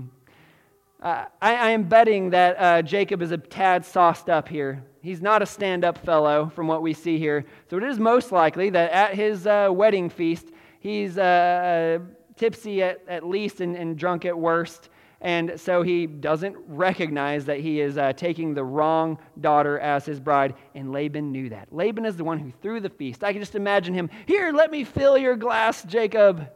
uh, 1.02 1.26
I, 1.42 1.56
I, 1.56 1.70
am 1.72 1.84
betting 1.84 2.30
that 2.30 2.56
uh, 2.58 2.82
Jacob 2.82 3.22
is 3.22 3.32
a 3.32 3.38
tad 3.38 3.86
sauced 3.86 4.30
up 4.30 4.48
here. 4.48 4.84
He's 5.02 5.22
not 5.22 5.42
a 5.42 5.46
stand 5.46 5.84
up 5.84 5.98
fellow 5.98 6.52
from 6.56 6.68
what 6.68 6.82
we 6.82 6.94
see 6.94 7.18
here. 7.18 7.46
So 7.70 7.78
it 7.78 7.84
is 7.84 8.00
most 8.00 8.32
likely 8.32 8.70
that 8.70 8.92
at 8.92 9.14
his 9.14 9.46
uh, 9.46 9.68
wedding 9.70 10.10
feast, 10.10 10.48
he's 10.80 11.18
uh, 11.18 12.00
tipsy 12.38 12.82
at, 12.82 13.02
at 13.08 13.28
least 13.28 13.60
and, 13.60 13.76
and 13.76 13.98
drunk 13.98 14.24
at 14.24 14.38
worst. 14.38 14.90
And 15.24 15.54
so 15.56 15.84
he 15.84 16.06
doesn't 16.06 16.58
recognize 16.68 17.46
that 17.46 17.62
he 17.62 17.80
is 17.80 17.98
uh, 17.98 18.12
taking 18.12 18.54
the 18.54 18.64
wrong 18.66 19.18
daughter 19.40 19.80
as 19.80 20.06
his 20.06 20.20
bride. 20.20 20.54
And 20.76 20.92
Laban 20.92 21.32
knew 21.32 21.48
that. 21.50 21.74
Laban 21.74 22.06
is 22.06 22.18
the 22.18 22.26
one 22.26 22.38
who 22.38 22.52
threw 22.62 22.82
the 22.82 22.90
feast. 22.90 23.24
I 23.24 23.32
can 23.32 23.42
just 23.42 23.56
imagine 23.56 23.94
him 23.94 24.10
here, 24.26 24.52
let 24.52 24.70
me 24.70 24.84
fill 24.84 25.18
your 25.18 25.38
glass, 25.38 25.84
Jacob. 25.84 26.50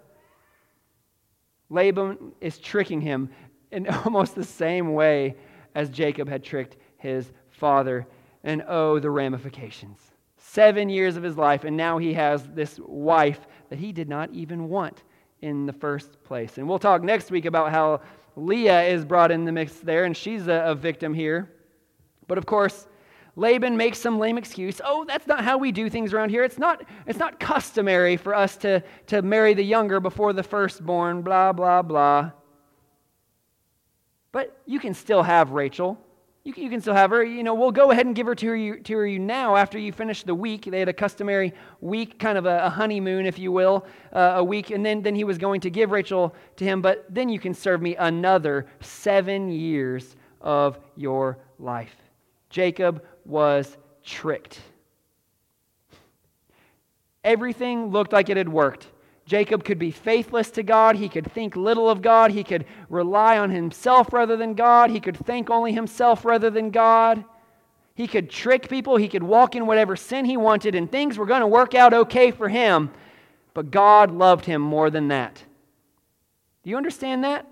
Laban 1.69 2.33
is 2.41 2.57
tricking 2.59 2.99
him 2.99 3.29
in 3.71 3.87
almost 4.05 4.35
the 4.35 4.43
same 4.43 4.93
way 4.93 5.35
as 5.73 5.89
Jacob 5.89 6.27
had 6.27 6.43
tricked 6.43 6.75
his 6.97 7.31
father. 7.49 8.05
And 8.43 8.65
oh, 8.67 8.99
the 8.99 9.09
ramifications. 9.09 9.99
Seven 10.35 10.89
years 10.89 11.15
of 11.15 11.23
his 11.23 11.37
life, 11.37 11.63
and 11.63 11.77
now 11.77 11.97
he 11.97 12.13
has 12.13 12.43
this 12.49 12.79
wife 12.83 13.47
that 13.69 13.79
he 13.79 13.93
did 13.93 14.09
not 14.09 14.29
even 14.33 14.67
want 14.67 15.03
in 15.41 15.65
the 15.65 15.73
first 15.73 16.21
place. 16.23 16.57
And 16.57 16.67
we'll 16.67 16.79
talk 16.79 17.03
next 17.03 17.31
week 17.31 17.45
about 17.45 17.71
how 17.71 18.01
Leah 18.37 18.83
is 18.83 19.03
brought 19.03 19.31
in 19.31 19.45
the 19.45 19.51
mix 19.51 19.73
there, 19.73 20.05
and 20.05 20.15
she's 20.15 20.47
a, 20.47 20.63
a 20.67 20.75
victim 20.75 21.13
here. 21.13 21.51
But 22.27 22.37
of 22.37 22.45
course, 22.45 22.87
Laban 23.35 23.75
makes 23.75 23.97
some 23.97 24.19
lame 24.19 24.37
excuse. 24.37 24.79
Oh, 24.83 25.05
that's 25.05 25.25
not 25.25 25.43
how 25.43 25.57
we 25.57 25.71
do 25.71 25.89
things 25.89 26.13
around 26.13 26.29
here. 26.29 26.43
It's 26.43 26.59
not, 26.59 26.83
it's 27.07 27.19
not 27.19 27.39
customary 27.39 28.15
for 28.15 28.35
us 28.35 28.55
to, 28.57 28.83
to 29.07 29.23
marry 29.23 29.55
the 29.55 29.63
younger 29.63 29.99
before 29.99 30.33
the 30.33 30.43
firstborn, 30.43 31.23
blah, 31.23 31.51
blah, 31.51 31.81
blah. 31.81 32.31
But 34.31 34.59
you 34.65 34.79
can 34.79 34.93
still 34.93 35.23
have 35.23 35.51
Rachel. 35.51 35.99
You 36.47 36.53
can, 36.53 36.63
you 36.63 36.69
can 36.69 36.79
still 36.79 36.93
have 36.93 37.09
her. 37.09 37.25
You 37.25 37.43
know, 37.43 37.53
we'll 37.53 37.73
go 37.73 37.91
ahead 37.91 38.05
and 38.05 38.15
give 38.15 38.25
her 38.25 38.33
to 38.33 38.47
her, 38.47 38.77
to 38.77 39.03
you 39.03 39.19
now 39.19 39.57
after 39.57 39.77
you 39.77 39.91
finish 39.91 40.23
the 40.23 40.33
week. 40.33 40.63
They 40.63 40.79
had 40.79 40.87
a 40.87 40.93
customary 40.93 41.53
week, 41.81 42.19
kind 42.19 42.37
of 42.37 42.45
a, 42.45 42.67
a 42.67 42.69
honeymoon, 42.69 43.25
if 43.25 43.37
you 43.37 43.51
will, 43.51 43.85
uh, 44.13 44.35
a 44.37 44.43
week. 44.45 44.69
And 44.69 44.85
then, 44.85 45.01
then 45.01 45.13
he 45.13 45.25
was 45.25 45.37
going 45.37 45.59
to 45.59 45.69
give 45.69 45.91
Rachel 45.91 46.33
to 46.55 46.63
him, 46.63 46.81
but 46.81 47.03
then 47.09 47.27
you 47.27 47.37
can 47.37 47.53
serve 47.53 47.81
me 47.81 47.97
another 47.97 48.65
seven 48.79 49.49
years 49.49 50.15
of 50.39 50.79
your 50.95 51.37
life. 51.59 51.97
Jacob 52.49 53.03
was 53.25 53.75
tricked. 54.05 54.61
Everything 57.25 57.87
looked 57.87 58.13
like 58.13 58.29
it 58.29 58.37
had 58.37 58.47
worked. 58.47 58.87
Jacob 59.27 59.65
could 59.65 59.77
be 59.77 59.91
faithless 59.91 60.49
to 60.51 60.63
God. 60.63 60.95
He 60.95 61.09
could 61.09 61.29
think 61.33 61.57
little 61.57 61.89
of 61.89 62.01
God. 62.01 62.31
He 62.31 62.45
could 62.45 62.65
rely 62.89 63.37
on 63.37 63.51
himself 63.51 64.13
rather 64.13 64.37
than 64.37 64.53
God. 64.53 64.89
He 64.89 65.01
could 65.01 65.17
think 65.17 65.49
only 65.49 65.73
himself 65.73 66.23
rather 66.23 66.49
than 66.49 66.71
God. 66.71 67.25
He 67.93 68.07
could 68.07 68.29
trick 68.29 68.69
people. 68.69 68.95
He 68.95 69.09
could 69.09 69.23
walk 69.23 69.53
in 69.53 69.67
whatever 69.67 69.97
sin 69.97 70.23
he 70.23 70.37
wanted, 70.37 70.75
and 70.75 70.89
things 70.89 71.17
were 71.17 71.25
going 71.25 71.41
to 71.41 71.47
work 71.47 71.75
out 71.75 71.93
okay 71.93 72.31
for 72.31 72.47
him. 72.47 72.89
But 73.53 73.69
God 73.69 74.11
loved 74.11 74.45
him 74.45 74.61
more 74.61 74.89
than 74.89 75.09
that. 75.09 75.43
Do 76.63 76.69
you 76.69 76.77
understand 76.77 77.25
that? 77.25 77.45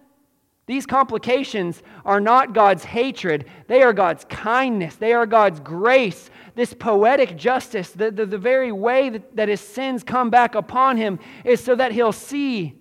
These 0.68 0.86
complications 0.86 1.84
are 2.06 2.22
not 2.22 2.54
God's 2.54 2.86
hatred, 2.86 3.46
they 3.68 3.82
are 3.84 3.94
God's 3.94 4.26
kindness, 4.26 4.96
they 4.96 5.14
are 5.14 5.26
God's 5.26 5.60
grace. 5.60 6.30
This 6.56 6.74
poetic 6.74 7.38
justice, 7.38 7.92
the, 7.92 8.12
the, 8.12 8.26
the 8.26 8.38
very 8.38 8.72
way 8.72 9.10
that, 9.10 9.36
that 9.36 9.50
his 9.50 9.62
sins 9.62 10.04
come 10.04 10.30
back 10.30 10.56
upon 10.56 10.98
him, 10.98 11.20
is 11.44 11.62
so 11.62 11.76
that 11.76 11.92
he'll 11.92 12.12
see, 12.12 12.76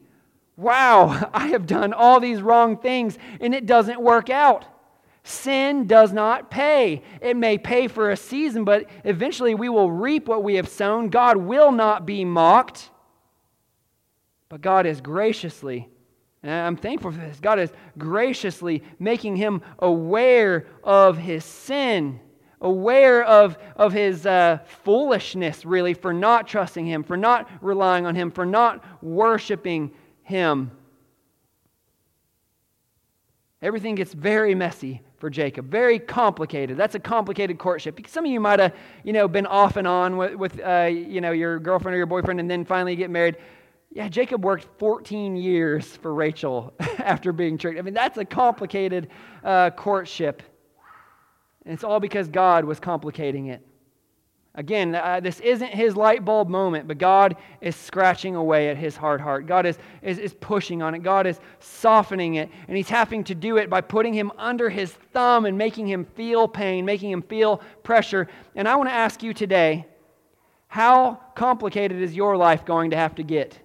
wow, 0.56 1.30
I 1.34 1.48
have 1.48 1.66
done 1.66 1.92
all 1.92 2.20
these 2.20 2.40
wrong 2.40 2.78
things 2.78 3.18
and 3.40 3.54
it 3.54 3.66
doesn't 3.66 4.00
work 4.00 4.30
out. 4.30 4.64
Sin 5.26 5.86
does 5.86 6.12
not 6.12 6.50
pay. 6.50 7.02
It 7.20 7.36
may 7.36 7.56
pay 7.56 7.88
for 7.88 8.10
a 8.10 8.16
season, 8.16 8.64
but 8.64 8.84
eventually 9.04 9.54
we 9.54 9.70
will 9.70 9.90
reap 9.90 10.28
what 10.28 10.44
we 10.44 10.56
have 10.56 10.68
sown. 10.68 11.08
God 11.08 11.38
will 11.38 11.72
not 11.72 12.04
be 12.04 12.24
mocked. 12.24 12.90
But 14.50 14.60
God 14.60 14.86
is 14.86 15.00
graciously, 15.00 15.88
and 16.42 16.52
I'm 16.52 16.76
thankful 16.76 17.10
for 17.10 17.18
this, 17.18 17.40
God 17.40 17.58
is 17.58 17.72
graciously 17.98 18.82
making 18.98 19.36
him 19.36 19.62
aware 19.80 20.66
of 20.84 21.16
his 21.16 21.44
sin, 21.44 22.20
aware 22.64 23.22
of, 23.22 23.58
of 23.76 23.92
his 23.92 24.26
uh, 24.26 24.58
foolishness, 24.82 25.64
really, 25.64 25.94
for 25.94 26.12
not 26.12 26.48
trusting 26.48 26.86
him, 26.86 27.04
for 27.04 27.16
not 27.16 27.48
relying 27.60 28.06
on 28.06 28.14
him, 28.16 28.30
for 28.30 28.46
not 28.46 28.82
worshiping 29.02 29.92
him. 30.22 30.72
Everything 33.62 33.94
gets 33.94 34.12
very 34.12 34.54
messy 34.54 35.02
for 35.18 35.30
Jacob. 35.30 35.70
Very 35.70 35.98
complicated. 35.98 36.76
That's 36.76 36.94
a 36.94 36.98
complicated 36.98 37.58
courtship. 37.58 37.98
Some 38.08 38.24
of 38.24 38.30
you 38.30 38.40
might 38.40 38.58
have, 38.58 38.74
you 39.04 39.12
know, 39.12 39.28
been 39.28 39.46
off 39.46 39.76
and 39.76 39.86
on 39.86 40.16
with, 40.16 40.34
with 40.34 40.60
uh, 40.60 40.90
you 40.90 41.20
know, 41.20 41.32
your 41.32 41.58
girlfriend 41.58 41.94
or 41.94 41.98
your 41.98 42.06
boyfriend, 42.06 42.40
and 42.40 42.50
then 42.50 42.64
finally 42.64 42.96
get 42.96 43.10
married. 43.10 43.36
Yeah, 43.90 44.08
Jacob 44.08 44.44
worked 44.44 44.66
14 44.78 45.36
years 45.36 45.96
for 45.96 46.12
Rachel 46.12 46.74
after 46.98 47.32
being 47.32 47.56
tricked. 47.56 47.78
I 47.78 47.82
mean, 47.82 47.94
that's 47.94 48.18
a 48.18 48.24
complicated 48.24 49.08
uh, 49.44 49.70
courtship. 49.70 50.42
And 51.64 51.72
it's 51.72 51.84
all 51.84 52.00
because 52.00 52.28
God 52.28 52.64
was 52.64 52.78
complicating 52.78 53.46
it. 53.46 53.66
Again, 54.56 54.94
uh, 54.94 55.18
this 55.18 55.40
isn't 55.40 55.70
his 55.70 55.96
light 55.96 56.24
bulb 56.24 56.48
moment, 56.48 56.86
but 56.86 56.96
God 56.96 57.36
is 57.60 57.74
scratching 57.74 58.36
away 58.36 58.68
at 58.68 58.76
his 58.76 58.96
hard 58.96 59.20
heart. 59.20 59.46
God 59.46 59.66
is, 59.66 59.78
is, 60.00 60.18
is 60.18 60.32
pushing 60.34 60.80
on 60.80 60.94
it. 60.94 61.02
God 61.02 61.26
is 61.26 61.40
softening 61.58 62.36
it. 62.36 62.48
And 62.68 62.76
he's 62.76 62.88
having 62.88 63.24
to 63.24 63.34
do 63.34 63.56
it 63.56 63.68
by 63.68 63.80
putting 63.80 64.14
him 64.14 64.30
under 64.38 64.70
his 64.70 64.92
thumb 64.92 65.44
and 65.44 65.58
making 65.58 65.88
him 65.88 66.04
feel 66.04 66.46
pain, 66.46 66.84
making 66.84 67.10
him 67.10 67.22
feel 67.22 67.62
pressure. 67.82 68.28
And 68.54 68.68
I 68.68 68.76
want 68.76 68.88
to 68.88 68.94
ask 68.94 69.24
you 69.24 69.34
today 69.34 69.86
how 70.68 71.20
complicated 71.34 72.00
is 72.00 72.14
your 72.14 72.36
life 72.36 72.64
going 72.64 72.90
to 72.90 72.96
have 72.96 73.16
to 73.16 73.24
get? 73.24 73.58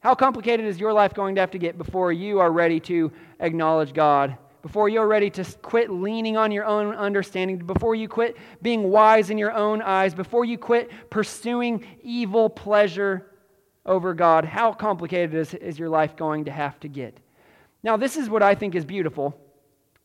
How 0.00 0.14
complicated 0.14 0.66
is 0.66 0.78
your 0.78 0.92
life 0.92 1.14
going 1.14 1.34
to 1.34 1.40
have 1.40 1.50
to 1.52 1.58
get 1.58 1.78
before 1.78 2.12
you 2.12 2.40
are 2.40 2.50
ready 2.50 2.80
to 2.80 3.10
acknowledge 3.38 3.94
God 3.94 4.36
before 4.62 4.88
you're 4.88 5.06
ready 5.06 5.30
to 5.30 5.44
quit 5.62 5.90
leaning 5.90 6.36
on 6.36 6.52
your 6.52 6.64
own 6.64 6.94
understanding, 6.94 7.58
before 7.58 7.94
you 7.94 8.08
quit 8.08 8.36
being 8.62 8.84
wise 8.84 9.30
in 9.30 9.38
your 9.38 9.52
own 9.52 9.80
eyes, 9.82 10.14
before 10.14 10.44
you 10.44 10.58
quit 10.58 10.90
pursuing 11.10 11.84
evil 12.02 12.50
pleasure 12.50 13.26
over 13.86 14.12
God, 14.14 14.44
how 14.44 14.72
complicated 14.72 15.34
is, 15.34 15.54
is 15.54 15.78
your 15.78 15.88
life 15.88 16.16
going 16.16 16.44
to 16.44 16.50
have 16.50 16.78
to 16.80 16.88
get? 16.88 17.16
Now, 17.82 17.96
this 17.96 18.16
is 18.16 18.28
what 18.28 18.42
I 18.42 18.54
think 18.54 18.74
is 18.74 18.84
beautiful. 18.84 19.38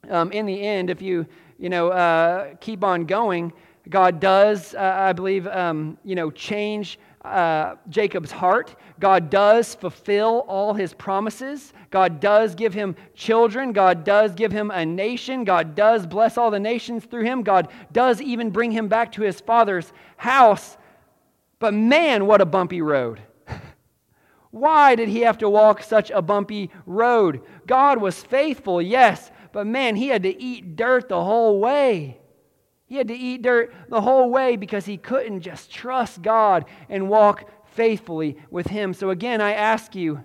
Um, 0.10 0.32
in 0.32 0.46
the 0.46 0.62
end, 0.62 0.90
if 0.90 1.02
you, 1.02 1.26
you 1.58 1.70
know, 1.70 1.90
uh, 1.90 2.56
keep 2.62 2.84
on 2.84 3.06
going, 3.06 3.52
God 3.90 4.20
does, 4.20 4.74
uh, 4.74 4.80
I 4.80 5.14
believe, 5.14 5.48
um, 5.48 5.98
you 6.04 6.16
know, 6.16 6.32
change 6.32 6.98
uh, 7.26 7.76
Jacob's 7.90 8.32
heart. 8.32 8.76
God 9.00 9.30
does 9.30 9.76
fulfill 9.76 10.46
all 10.48 10.74
his 10.74 10.94
promises. 10.94 11.74
God 11.90 12.20
does 12.20 12.56
give 12.56 12.74
him 12.74 12.96
children. 13.14 13.72
God 13.74 14.04
does 14.04 14.34
give 14.34 14.52
him 14.52 14.72
a 14.72 14.86
nation. 14.86 15.44
God 15.44 15.76
does 15.76 16.06
bless 16.06 16.38
all 16.38 16.52
the 16.52 16.60
nations 16.60 17.06
through 17.06 17.24
him. 17.24 17.44
God 17.44 17.70
does 17.92 18.22
even 18.22 18.50
bring 18.52 18.72
him 18.72 18.88
back 18.88 19.12
to 19.14 19.22
his 19.22 19.40
father's 19.40 19.92
house. 20.18 20.78
But 21.60 21.74
man, 21.74 22.28
what 22.28 22.42
a 22.42 22.46
bumpy 22.46 22.82
road. 22.82 23.22
Why 24.52 24.96
did 24.96 25.10
he 25.10 25.22
have 25.22 25.40
to 25.40 25.50
walk 25.50 25.84
such 25.84 26.12
a 26.12 26.22
bumpy 26.22 26.70
road? 26.86 27.42
God 27.68 28.00
was 28.00 28.22
faithful, 28.24 28.82
yes, 28.82 29.32
but 29.52 29.66
man, 29.66 29.96
he 29.96 30.08
had 30.08 30.24
to 30.24 30.42
eat 30.42 30.76
dirt 30.76 31.10
the 31.10 31.24
whole 31.24 31.60
way. 31.60 32.20
He 32.86 32.98
had 32.98 33.08
to 33.08 33.16
eat 33.16 33.42
dirt 33.42 33.74
the 33.90 34.02
whole 34.02 34.30
way 34.30 34.56
because 34.56 34.86
he 34.86 34.98
couldn't 34.98 35.42
just 35.42 35.72
trust 35.72 36.22
God 36.22 36.66
and 36.88 37.10
walk 37.10 37.50
faithfully 37.66 38.38
with 38.50 38.68
Him. 38.68 38.94
So, 38.94 39.10
again, 39.10 39.42
I 39.42 39.54
ask 39.54 39.96
you, 39.96 40.24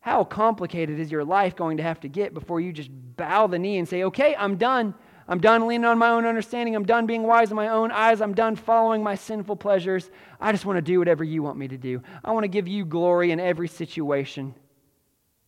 how 0.00 0.22
complicated 0.22 1.00
is 1.00 1.10
your 1.10 1.24
life 1.24 1.56
going 1.56 1.78
to 1.78 1.82
have 1.82 2.00
to 2.00 2.08
get 2.08 2.32
before 2.32 2.60
you 2.60 2.72
just 2.72 2.90
bow 3.16 3.48
the 3.48 3.58
knee 3.58 3.78
and 3.78 3.88
say, 3.88 4.04
okay, 4.04 4.36
I'm 4.36 4.56
done. 4.56 4.94
I'm 5.28 5.40
done 5.40 5.66
leaning 5.66 5.84
on 5.84 5.98
my 5.98 6.10
own 6.10 6.24
understanding. 6.24 6.76
I'm 6.76 6.86
done 6.86 7.06
being 7.06 7.24
wise 7.24 7.50
in 7.50 7.56
my 7.56 7.68
own 7.68 7.90
eyes. 7.90 8.20
I'm 8.20 8.32
done 8.32 8.54
following 8.54 9.02
my 9.02 9.16
sinful 9.16 9.56
pleasures. 9.56 10.08
I 10.40 10.52
just 10.52 10.64
want 10.64 10.76
to 10.76 10.82
do 10.82 11.00
whatever 11.00 11.24
you 11.24 11.42
want 11.42 11.58
me 11.58 11.66
to 11.66 11.76
do. 11.76 12.00
I 12.24 12.30
want 12.30 12.44
to 12.44 12.48
give 12.48 12.68
you 12.68 12.84
glory 12.84 13.32
in 13.32 13.40
every 13.40 13.66
situation. 13.66 14.54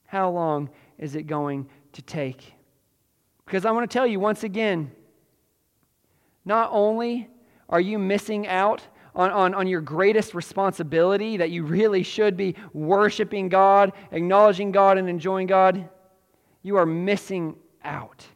How 0.06 0.30
long 0.30 0.70
is 0.98 1.14
it 1.14 1.28
going 1.28 1.68
to 1.92 2.02
take? 2.02 2.54
Because 3.46 3.64
I 3.64 3.70
want 3.70 3.88
to 3.88 3.94
tell 3.94 4.06
you 4.08 4.18
once 4.18 4.42
again, 4.42 4.90
not 6.48 6.70
only 6.72 7.28
are 7.68 7.80
you 7.80 7.98
missing 7.98 8.48
out 8.48 8.82
on, 9.14 9.30
on, 9.30 9.54
on 9.54 9.66
your 9.66 9.82
greatest 9.82 10.34
responsibility 10.34 11.36
that 11.36 11.50
you 11.50 11.62
really 11.62 12.02
should 12.02 12.36
be 12.36 12.56
worshiping 12.72 13.50
God, 13.50 13.92
acknowledging 14.10 14.72
God, 14.72 14.96
and 14.96 15.08
enjoying 15.08 15.46
God, 15.46 15.88
you 16.62 16.76
are 16.76 16.86
missing 16.86 17.56
out. 17.84 18.26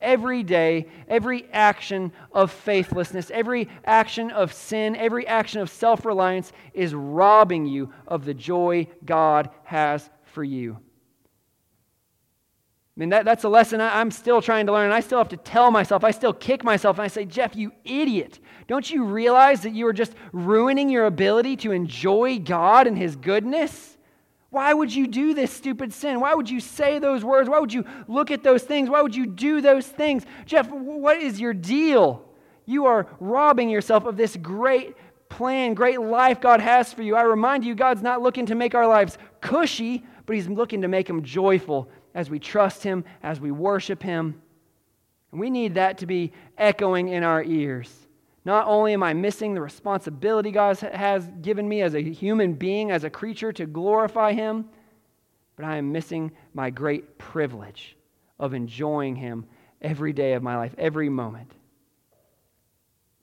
Every 0.00 0.42
day, 0.42 0.86
every 1.08 1.48
action 1.50 2.12
of 2.30 2.52
faithlessness, 2.52 3.30
every 3.32 3.68
action 3.84 4.30
of 4.30 4.52
sin, 4.52 4.94
every 4.94 5.26
action 5.26 5.60
of 5.60 5.70
self 5.70 6.04
reliance 6.04 6.52
is 6.74 6.94
robbing 6.94 7.66
you 7.66 7.92
of 8.06 8.24
the 8.24 8.34
joy 8.34 8.86
God 9.04 9.50
has 9.64 10.08
for 10.24 10.44
you. 10.44 10.78
I 12.98 13.00
mean, 13.00 13.10
that, 13.10 13.24
that's 13.24 13.44
a 13.44 13.48
lesson 13.48 13.80
I, 13.80 14.00
am 14.00 14.10
still 14.10 14.42
trying 14.42 14.66
to 14.66 14.72
learn, 14.72 14.90
I 14.90 14.98
still 14.98 15.18
have 15.18 15.28
to 15.28 15.36
tell 15.36 15.70
myself, 15.70 16.02
I 16.02 16.10
still 16.10 16.32
kick 16.32 16.64
myself, 16.64 16.98
and 16.98 17.04
I 17.04 17.06
say, 17.06 17.24
Jeff, 17.24 17.54
you 17.54 17.70
idiot. 17.84 18.40
Don't 18.66 18.90
you 18.90 19.04
realize 19.04 19.60
that 19.60 19.70
you 19.70 19.86
are 19.86 19.92
just 19.92 20.14
ruining 20.32 20.88
your 20.88 21.06
ability 21.06 21.54
to 21.58 21.70
enjoy 21.70 22.40
God 22.40 22.88
and 22.88 22.98
His 22.98 23.14
goodness? 23.14 23.96
Why 24.50 24.74
would 24.74 24.92
you 24.92 25.06
do 25.06 25.32
this 25.32 25.52
stupid 25.52 25.92
sin? 25.92 26.18
Why 26.18 26.34
would 26.34 26.50
you 26.50 26.58
say 26.58 26.98
those 26.98 27.24
words? 27.24 27.48
Why 27.48 27.60
would 27.60 27.72
you 27.72 27.84
look 28.08 28.32
at 28.32 28.42
those 28.42 28.64
things? 28.64 28.90
Why 28.90 29.00
would 29.00 29.14
you 29.14 29.26
do 29.26 29.60
those 29.60 29.86
things? 29.86 30.24
Jeff, 30.44 30.68
what 30.68 31.18
is 31.18 31.38
your 31.38 31.54
deal? 31.54 32.24
You 32.66 32.86
are 32.86 33.06
robbing 33.20 33.70
yourself 33.70 34.06
of 34.06 34.16
this 34.16 34.34
great 34.34 34.96
plan, 35.28 35.74
great 35.74 36.00
life 36.00 36.40
God 36.40 36.58
has 36.58 36.92
for 36.92 37.02
you. 37.02 37.14
I 37.14 37.22
remind 37.22 37.64
you, 37.64 37.76
God's 37.76 38.02
not 38.02 38.22
looking 38.22 38.46
to 38.46 38.56
make 38.56 38.74
our 38.74 38.88
lives 38.88 39.18
cushy, 39.40 40.04
but 40.26 40.34
He's 40.34 40.48
looking 40.48 40.82
to 40.82 40.88
make 40.88 41.06
them 41.06 41.22
joyful 41.22 41.88
as 42.14 42.30
we 42.30 42.38
trust 42.38 42.82
Him, 42.82 43.04
as 43.22 43.40
we 43.40 43.50
worship 43.50 44.02
Him. 44.02 44.40
And 45.30 45.40
we 45.40 45.50
need 45.50 45.74
that 45.74 45.98
to 45.98 46.06
be 46.06 46.32
echoing 46.56 47.08
in 47.08 47.22
our 47.22 47.42
ears. 47.42 47.92
Not 48.44 48.66
only 48.66 48.94
am 48.94 49.02
I 49.02 49.12
missing 49.12 49.52
the 49.52 49.60
responsibility 49.60 50.50
God 50.50 50.78
has 50.78 51.30
given 51.42 51.68
me 51.68 51.82
as 51.82 51.94
a 51.94 52.00
human 52.00 52.54
being, 52.54 52.90
as 52.90 53.04
a 53.04 53.10
creature, 53.10 53.52
to 53.52 53.66
glorify 53.66 54.32
Him, 54.32 54.68
but 55.56 55.64
I 55.64 55.76
am 55.76 55.92
missing 55.92 56.32
my 56.54 56.70
great 56.70 57.18
privilege 57.18 57.96
of 58.38 58.54
enjoying 58.54 59.16
Him 59.16 59.44
every 59.82 60.12
day 60.12 60.32
of 60.32 60.42
my 60.42 60.56
life, 60.56 60.74
every 60.78 61.08
moment. 61.08 61.52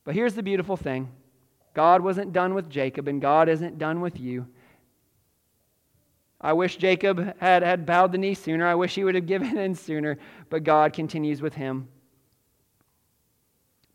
But 0.03 0.13
here's 0.13 0.35
the 0.35 0.43
beautiful 0.43 0.77
thing 0.77 1.09
God 1.73 2.01
wasn't 2.01 2.33
done 2.33 2.53
with 2.53 2.69
Jacob, 2.69 3.07
and 3.07 3.21
God 3.21 3.49
isn't 3.49 3.79
done 3.79 4.01
with 4.01 4.19
you. 4.19 4.47
I 6.45 6.53
wish 6.53 6.77
Jacob 6.77 7.35
had, 7.39 7.63
had 7.63 7.87
bowed 7.87 8.11
the 8.11 8.19
knee 8.19 8.35
sooner. 8.35 8.67
I 8.67 8.75
wish 8.75 8.93
he 8.93 9.03
would 9.03 9.15
have 9.15 9.25
given 9.25 9.57
in 9.57 9.73
sooner. 9.73 10.19
But 10.51 10.63
God 10.63 10.93
continues 10.93 11.41
with 11.41 11.55
him. 11.55 11.87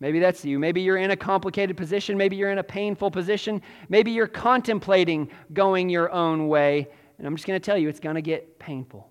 Maybe 0.01 0.19
that's 0.19 0.45
you. 0.45 0.59
Maybe 0.59 0.81
you're 0.81 0.97
in 0.97 1.13
a 1.13 1.17
complicated 1.17 1.77
position. 1.77 2.19
Maybe 2.19 2.35
you're 2.35 2.51
in 2.51 2.59
a 2.59 2.65
painful 2.65 3.09
position. 3.13 3.63
Maybe 3.89 4.11
you're 4.11 4.27
contemplating 4.27 5.31
going 5.53 5.89
your 5.89 6.11
own 6.11 6.49
way. 6.49 6.89
And 7.19 7.27
I'm 7.27 7.37
just 7.37 7.47
going 7.47 7.61
to 7.61 7.65
tell 7.65 7.79
you, 7.79 7.89
it's 7.89 8.01
going 8.01 8.17
to 8.17 8.23
get 8.23 8.59
painful. 8.59 9.09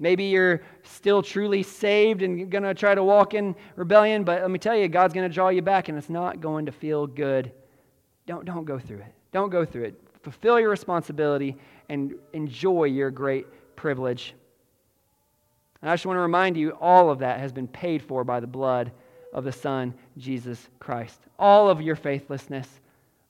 Maybe 0.00 0.24
you're 0.24 0.62
still 0.82 1.22
truly 1.22 1.62
saved 1.62 2.22
and 2.22 2.50
going 2.50 2.64
to 2.64 2.74
try 2.74 2.96
to 2.96 3.04
walk 3.04 3.34
in 3.34 3.54
rebellion, 3.76 4.24
but 4.24 4.40
let 4.40 4.50
me 4.50 4.58
tell 4.58 4.74
you, 4.74 4.88
God's 4.88 5.14
going 5.14 5.28
to 5.28 5.32
draw 5.32 5.50
you 5.50 5.62
back 5.62 5.88
and 5.88 5.96
it's 5.96 6.10
not 6.10 6.40
going 6.40 6.66
to 6.66 6.72
feel 6.72 7.06
good. 7.06 7.52
Don't, 8.26 8.44
don't 8.44 8.64
go 8.64 8.78
through 8.78 9.00
it. 9.00 9.14
Don't 9.30 9.50
go 9.50 9.64
through 9.64 9.84
it. 9.84 10.09
Fulfill 10.22 10.60
your 10.60 10.70
responsibility 10.70 11.56
and 11.88 12.14
enjoy 12.32 12.84
your 12.84 13.10
great 13.10 13.46
privilege. 13.76 14.34
And 15.82 15.90
I 15.90 15.94
just 15.94 16.06
want 16.06 16.16
to 16.16 16.22
remind 16.22 16.56
you 16.56 16.72
all 16.80 17.10
of 17.10 17.20
that 17.20 17.40
has 17.40 17.52
been 17.52 17.68
paid 17.68 18.02
for 18.02 18.22
by 18.24 18.40
the 18.40 18.46
blood 18.46 18.92
of 19.32 19.44
the 19.44 19.52
Son, 19.52 19.94
Jesus 20.18 20.68
Christ. 20.78 21.20
All 21.38 21.70
of 21.70 21.80
your 21.80 21.96
faithlessness, 21.96 22.80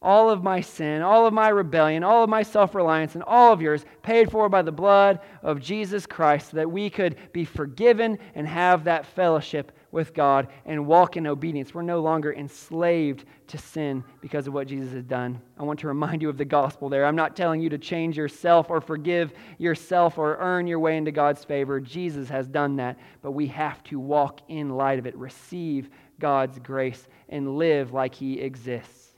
all 0.03 0.31
of 0.31 0.43
my 0.43 0.61
sin, 0.61 1.03
all 1.03 1.27
of 1.27 1.33
my 1.33 1.49
rebellion, 1.49 2.03
all 2.03 2.25
of 2.25 2.31
my 2.31 2.43
self 2.43 2.75
reliance, 2.75 3.15
and 3.15 3.25
all 3.25 3.53
of 3.53 3.61
yours 3.61 3.85
paid 4.03 4.31
for 4.31 4.49
by 4.49 4.63
the 4.63 4.73
blood 4.73 5.21
of 5.43 5.61
Jesus 5.61 6.07
Christ 6.07 6.51
so 6.51 6.57
that 6.57 6.71
we 6.71 6.91
could 6.91 7.17
be 7.33 7.45
forgiven 7.45 8.19
and 8.35 8.49
have 8.49 8.85
that 8.85 9.07
fellowship 9.07 9.73
with 9.93 10.15
God 10.15 10.49
and 10.65 10.87
walk 10.87 11.17
in 11.17 11.27
obedience. 11.27 11.75
We're 11.75 11.83
no 11.83 12.01
longer 12.01 12.33
enslaved 12.33 13.25
to 13.49 13.59
sin 13.59 14.05
because 14.21 14.47
of 14.47 14.55
what 14.55 14.69
Jesus 14.69 14.93
has 14.93 15.05
done. 15.05 15.41
I 15.59 15.65
want 15.65 15.81
to 15.81 15.89
remind 15.89 16.23
you 16.23 16.29
of 16.29 16.39
the 16.39 16.45
gospel 16.45 16.89
there. 16.89 17.05
I'm 17.05 17.17
not 17.17 17.37
telling 17.37 17.61
you 17.61 17.69
to 17.71 17.79
change 17.79 18.17
yourself 18.17 18.71
or 18.71 18.81
forgive 18.81 19.33
yourself 19.59 20.19
or 20.19 20.37
earn 20.39 20.67
your 20.67 20.79
way 20.79 20.97
into 20.97 21.11
God's 21.11 21.45
favor. 21.45 21.81
Jesus 21.81 22.29
has 22.29 22.47
done 22.47 22.77
that, 22.77 22.99
but 23.23 23.33
we 23.33 23.49
have 23.49 23.83
to 23.85 23.99
walk 23.99 24.41
in 24.49 24.71
light 24.71 24.99
of 24.99 25.07
it, 25.07 25.17
receive 25.17 25.91
God's 26.19 26.59
grace, 26.59 27.09
and 27.29 27.57
live 27.57 27.93
like 27.93 28.15
He 28.15 28.41
exists. 28.41 29.09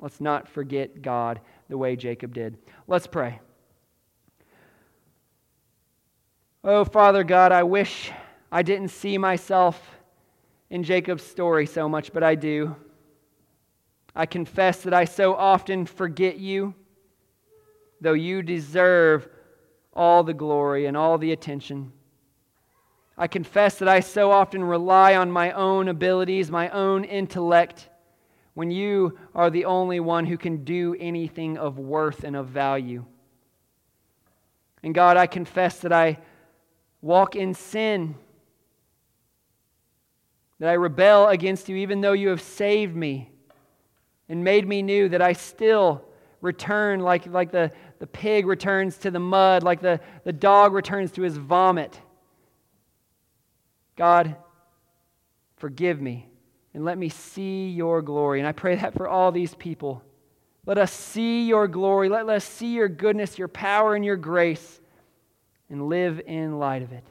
Let's 0.00 0.20
not 0.20 0.48
forget 0.48 1.02
God 1.02 1.40
the 1.68 1.78
way 1.78 1.96
Jacob 1.96 2.34
did. 2.34 2.58
Let's 2.86 3.06
pray. 3.06 3.40
Oh, 6.62 6.84
Father 6.84 7.24
God, 7.24 7.52
I 7.52 7.62
wish 7.62 8.10
I 8.52 8.62
didn't 8.62 8.88
see 8.88 9.16
myself 9.16 9.80
in 10.70 10.82
Jacob's 10.84 11.24
story 11.24 11.66
so 11.66 11.88
much, 11.88 12.12
but 12.12 12.22
I 12.22 12.36
do. 12.36 12.76
I 14.14 14.26
confess 14.26 14.82
that 14.82 14.94
I 14.94 15.04
so 15.04 15.34
often 15.34 15.84
forget 15.86 16.38
you, 16.38 16.74
though 18.00 18.12
you 18.12 18.42
deserve 18.42 19.28
all 19.92 20.22
the 20.22 20.34
glory 20.34 20.86
and 20.86 20.96
all 20.96 21.18
the 21.18 21.32
attention. 21.32 21.92
I 23.18 23.26
confess 23.26 23.78
that 23.80 23.88
I 23.88 24.00
so 24.00 24.30
often 24.30 24.64
rely 24.64 25.14
on 25.16 25.30
my 25.30 25.52
own 25.52 25.88
abilities, 25.88 26.50
my 26.50 26.70
own 26.70 27.04
intellect 27.04 27.90
when 28.54 28.70
you 28.70 29.18
are 29.34 29.50
the 29.50 29.64
only 29.64 30.00
one 30.00 30.26
who 30.26 30.36
can 30.36 30.64
do 30.64 30.96
anything 30.98 31.56
of 31.58 31.78
worth 31.78 32.24
and 32.24 32.34
of 32.34 32.48
value. 32.48 33.04
And 34.82 34.94
God, 34.94 35.16
I 35.16 35.26
confess 35.26 35.80
that 35.80 35.92
I 35.92 36.18
walk 37.02 37.36
in 37.36 37.54
sin, 37.54 38.14
that 40.60 40.68
I 40.68 40.74
rebel 40.74 41.26
against 41.26 41.68
you, 41.68 41.76
even 41.76 42.02
though 42.02 42.12
you 42.12 42.28
have 42.28 42.42
saved 42.42 42.94
me 42.94 43.30
and 44.28 44.44
made 44.44 44.68
me 44.68 44.82
new, 44.82 45.08
that 45.08 45.22
I 45.22 45.32
still 45.32 46.04
return 46.42 47.00
like, 47.00 47.26
like 47.26 47.50
the, 47.50 47.72
the 47.98 48.06
pig 48.06 48.46
returns 48.46 48.98
to 48.98 49.10
the 49.10 49.18
mud, 49.18 49.62
like 49.62 49.80
the, 49.80 50.00
the 50.24 50.32
dog 50.32 50.74
returns 50.74 51.12
to 51.12 51.22
his 51.22 51.36
vomit. 51.36 51.98
God, 53.96 54.36
forgive 55.56 56.00
me 56.00 56.28
and 56.74 56.84
let 56.84 56.98
me 56.98 57.08
see 57.08 57.70
your 57.70 58.02
glory. 58.02 58.38
And 58.38 58.46
I 58.46 58.52
pray 58.52 58.76
that 58.76 58.94
for 58.94 59.08
all 59.08 59.32
these 59.32 59.54
people. 59.54 60.02
Let 60.66 60.76
us 60.76 60.92
see 60.92 61.46
your 61.46 61.66
glory. 61.68 62.10
Let 62.10 62.28
us 62.28 62.44
see 62.44 62.74
your 62.74 62.88
goodness, 62.88 63.38
your 63.38 63.48
power, 63.48 63.94
and 63.94 64.04
your 64.04 64.16
grace, 64.16 64.80
and 65.70 65.88
live 65.88 66.20
in 66.26 66.58
light 66.58 66.82
of 66.82 66.92
it. 66.92 67.04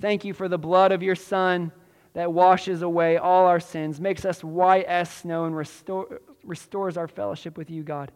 Thank 0.00 0.24
you 0.26 0.34
for 0.34 0.48
the 0.48 0.58
blood 0.58 0.92
of 0.92 1.02
your 1.02 1.16
Son 1.16 1.72
that 2.18 2.32
washes 2.32 2.82
away 2.82 3.16
all 3.16 3.46
our 3.46 3.60
sins, 3.60 4.00
makes 4.00 4.24
us 4.24 4.42
white 4.42 4.86
as 4.86 5.08
snow, 5.08 5.44
and 5.44 5.56
restore, 5.56 6.20
restores 6.42 6.96
our 6.96 7.06
fellowship 7.06 7.56
with 7.56 7.70
you, 7.70 7.84
God. 7.84 8.10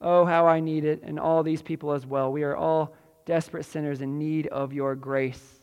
Oh, 0.00 0.24
how 0.24 0.46
I 0.46 0.60
need 0.60 0.84
it, 0.84 1.02
and 1.02 1.18
all 1.18 1.42
these 1.42 1.62
people 1.62 1.90
as 1.90 2.06
well. 2.06 2.30
We 2.30 2.44
are 2.44 2.54
all 2.54 2.94
desperate 3.26 3.64
sinners 3.64 4.02
in 4.02 4.20
need 4.20 4.46
of 4.46 4.72
your 4.72 4.94
grace. 4.94 5.58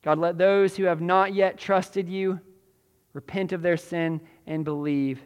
God, 0.00 0.16
let 0.16 0.38
those 0.38 0.74
who 0.74 0.84
have 0.84 1.02
not 1.02 1.34
yet 1.34 1.58
trusted 1.58 2.08
you 2.08 2.40
repent 3.12 3.52
of 3.52 3.60
their 3.60 3.76
sin 3.76 4.22
and 4.46 4.64
believe. 4.64 5.20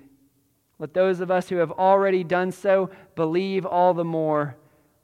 Let 0.80 0.92
those 0.92 1.20
of 1.20 1.30
us 1.30 1.48
who 1.48 1.58
have 1.58 1.70
already 1.70 2.24
done 2.24 2.50
so 2.50 2.90
believe 3.14 3.64
all 3.64 3.94
the 3.94 4.02
more, 4.02 4.56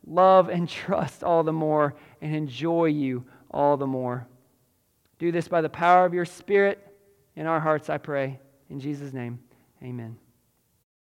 love 0.04 0.48
and 0.48 0.68
trust 0.68 1.22
all 1.22 1.44
the 1.44 1.52
more, 1.52 1.94
and 2.20 2.34
enjoy 2.34 2.86
you 2.86 3.24
all 3.52 3.76
the 3.76 3.86
more. 3.86 4.26
Do 5.18 5.32
this 5.32 5.48
by 5.48 5.60
the 5.60 5.68
power 5.68 6.04
of 6.04 6.14
your 6.14 6.24
Spirit 6.24 6.84
in 7.36 7.46
our 7.46 7.60
hearts, 7.60 7.90
I 7.90 7.98
pray. 7.98 8.40
In 8.70 8.80
Jesus' 8.80 9.12
name, 9.12 9.40
amen. 9.82 10.18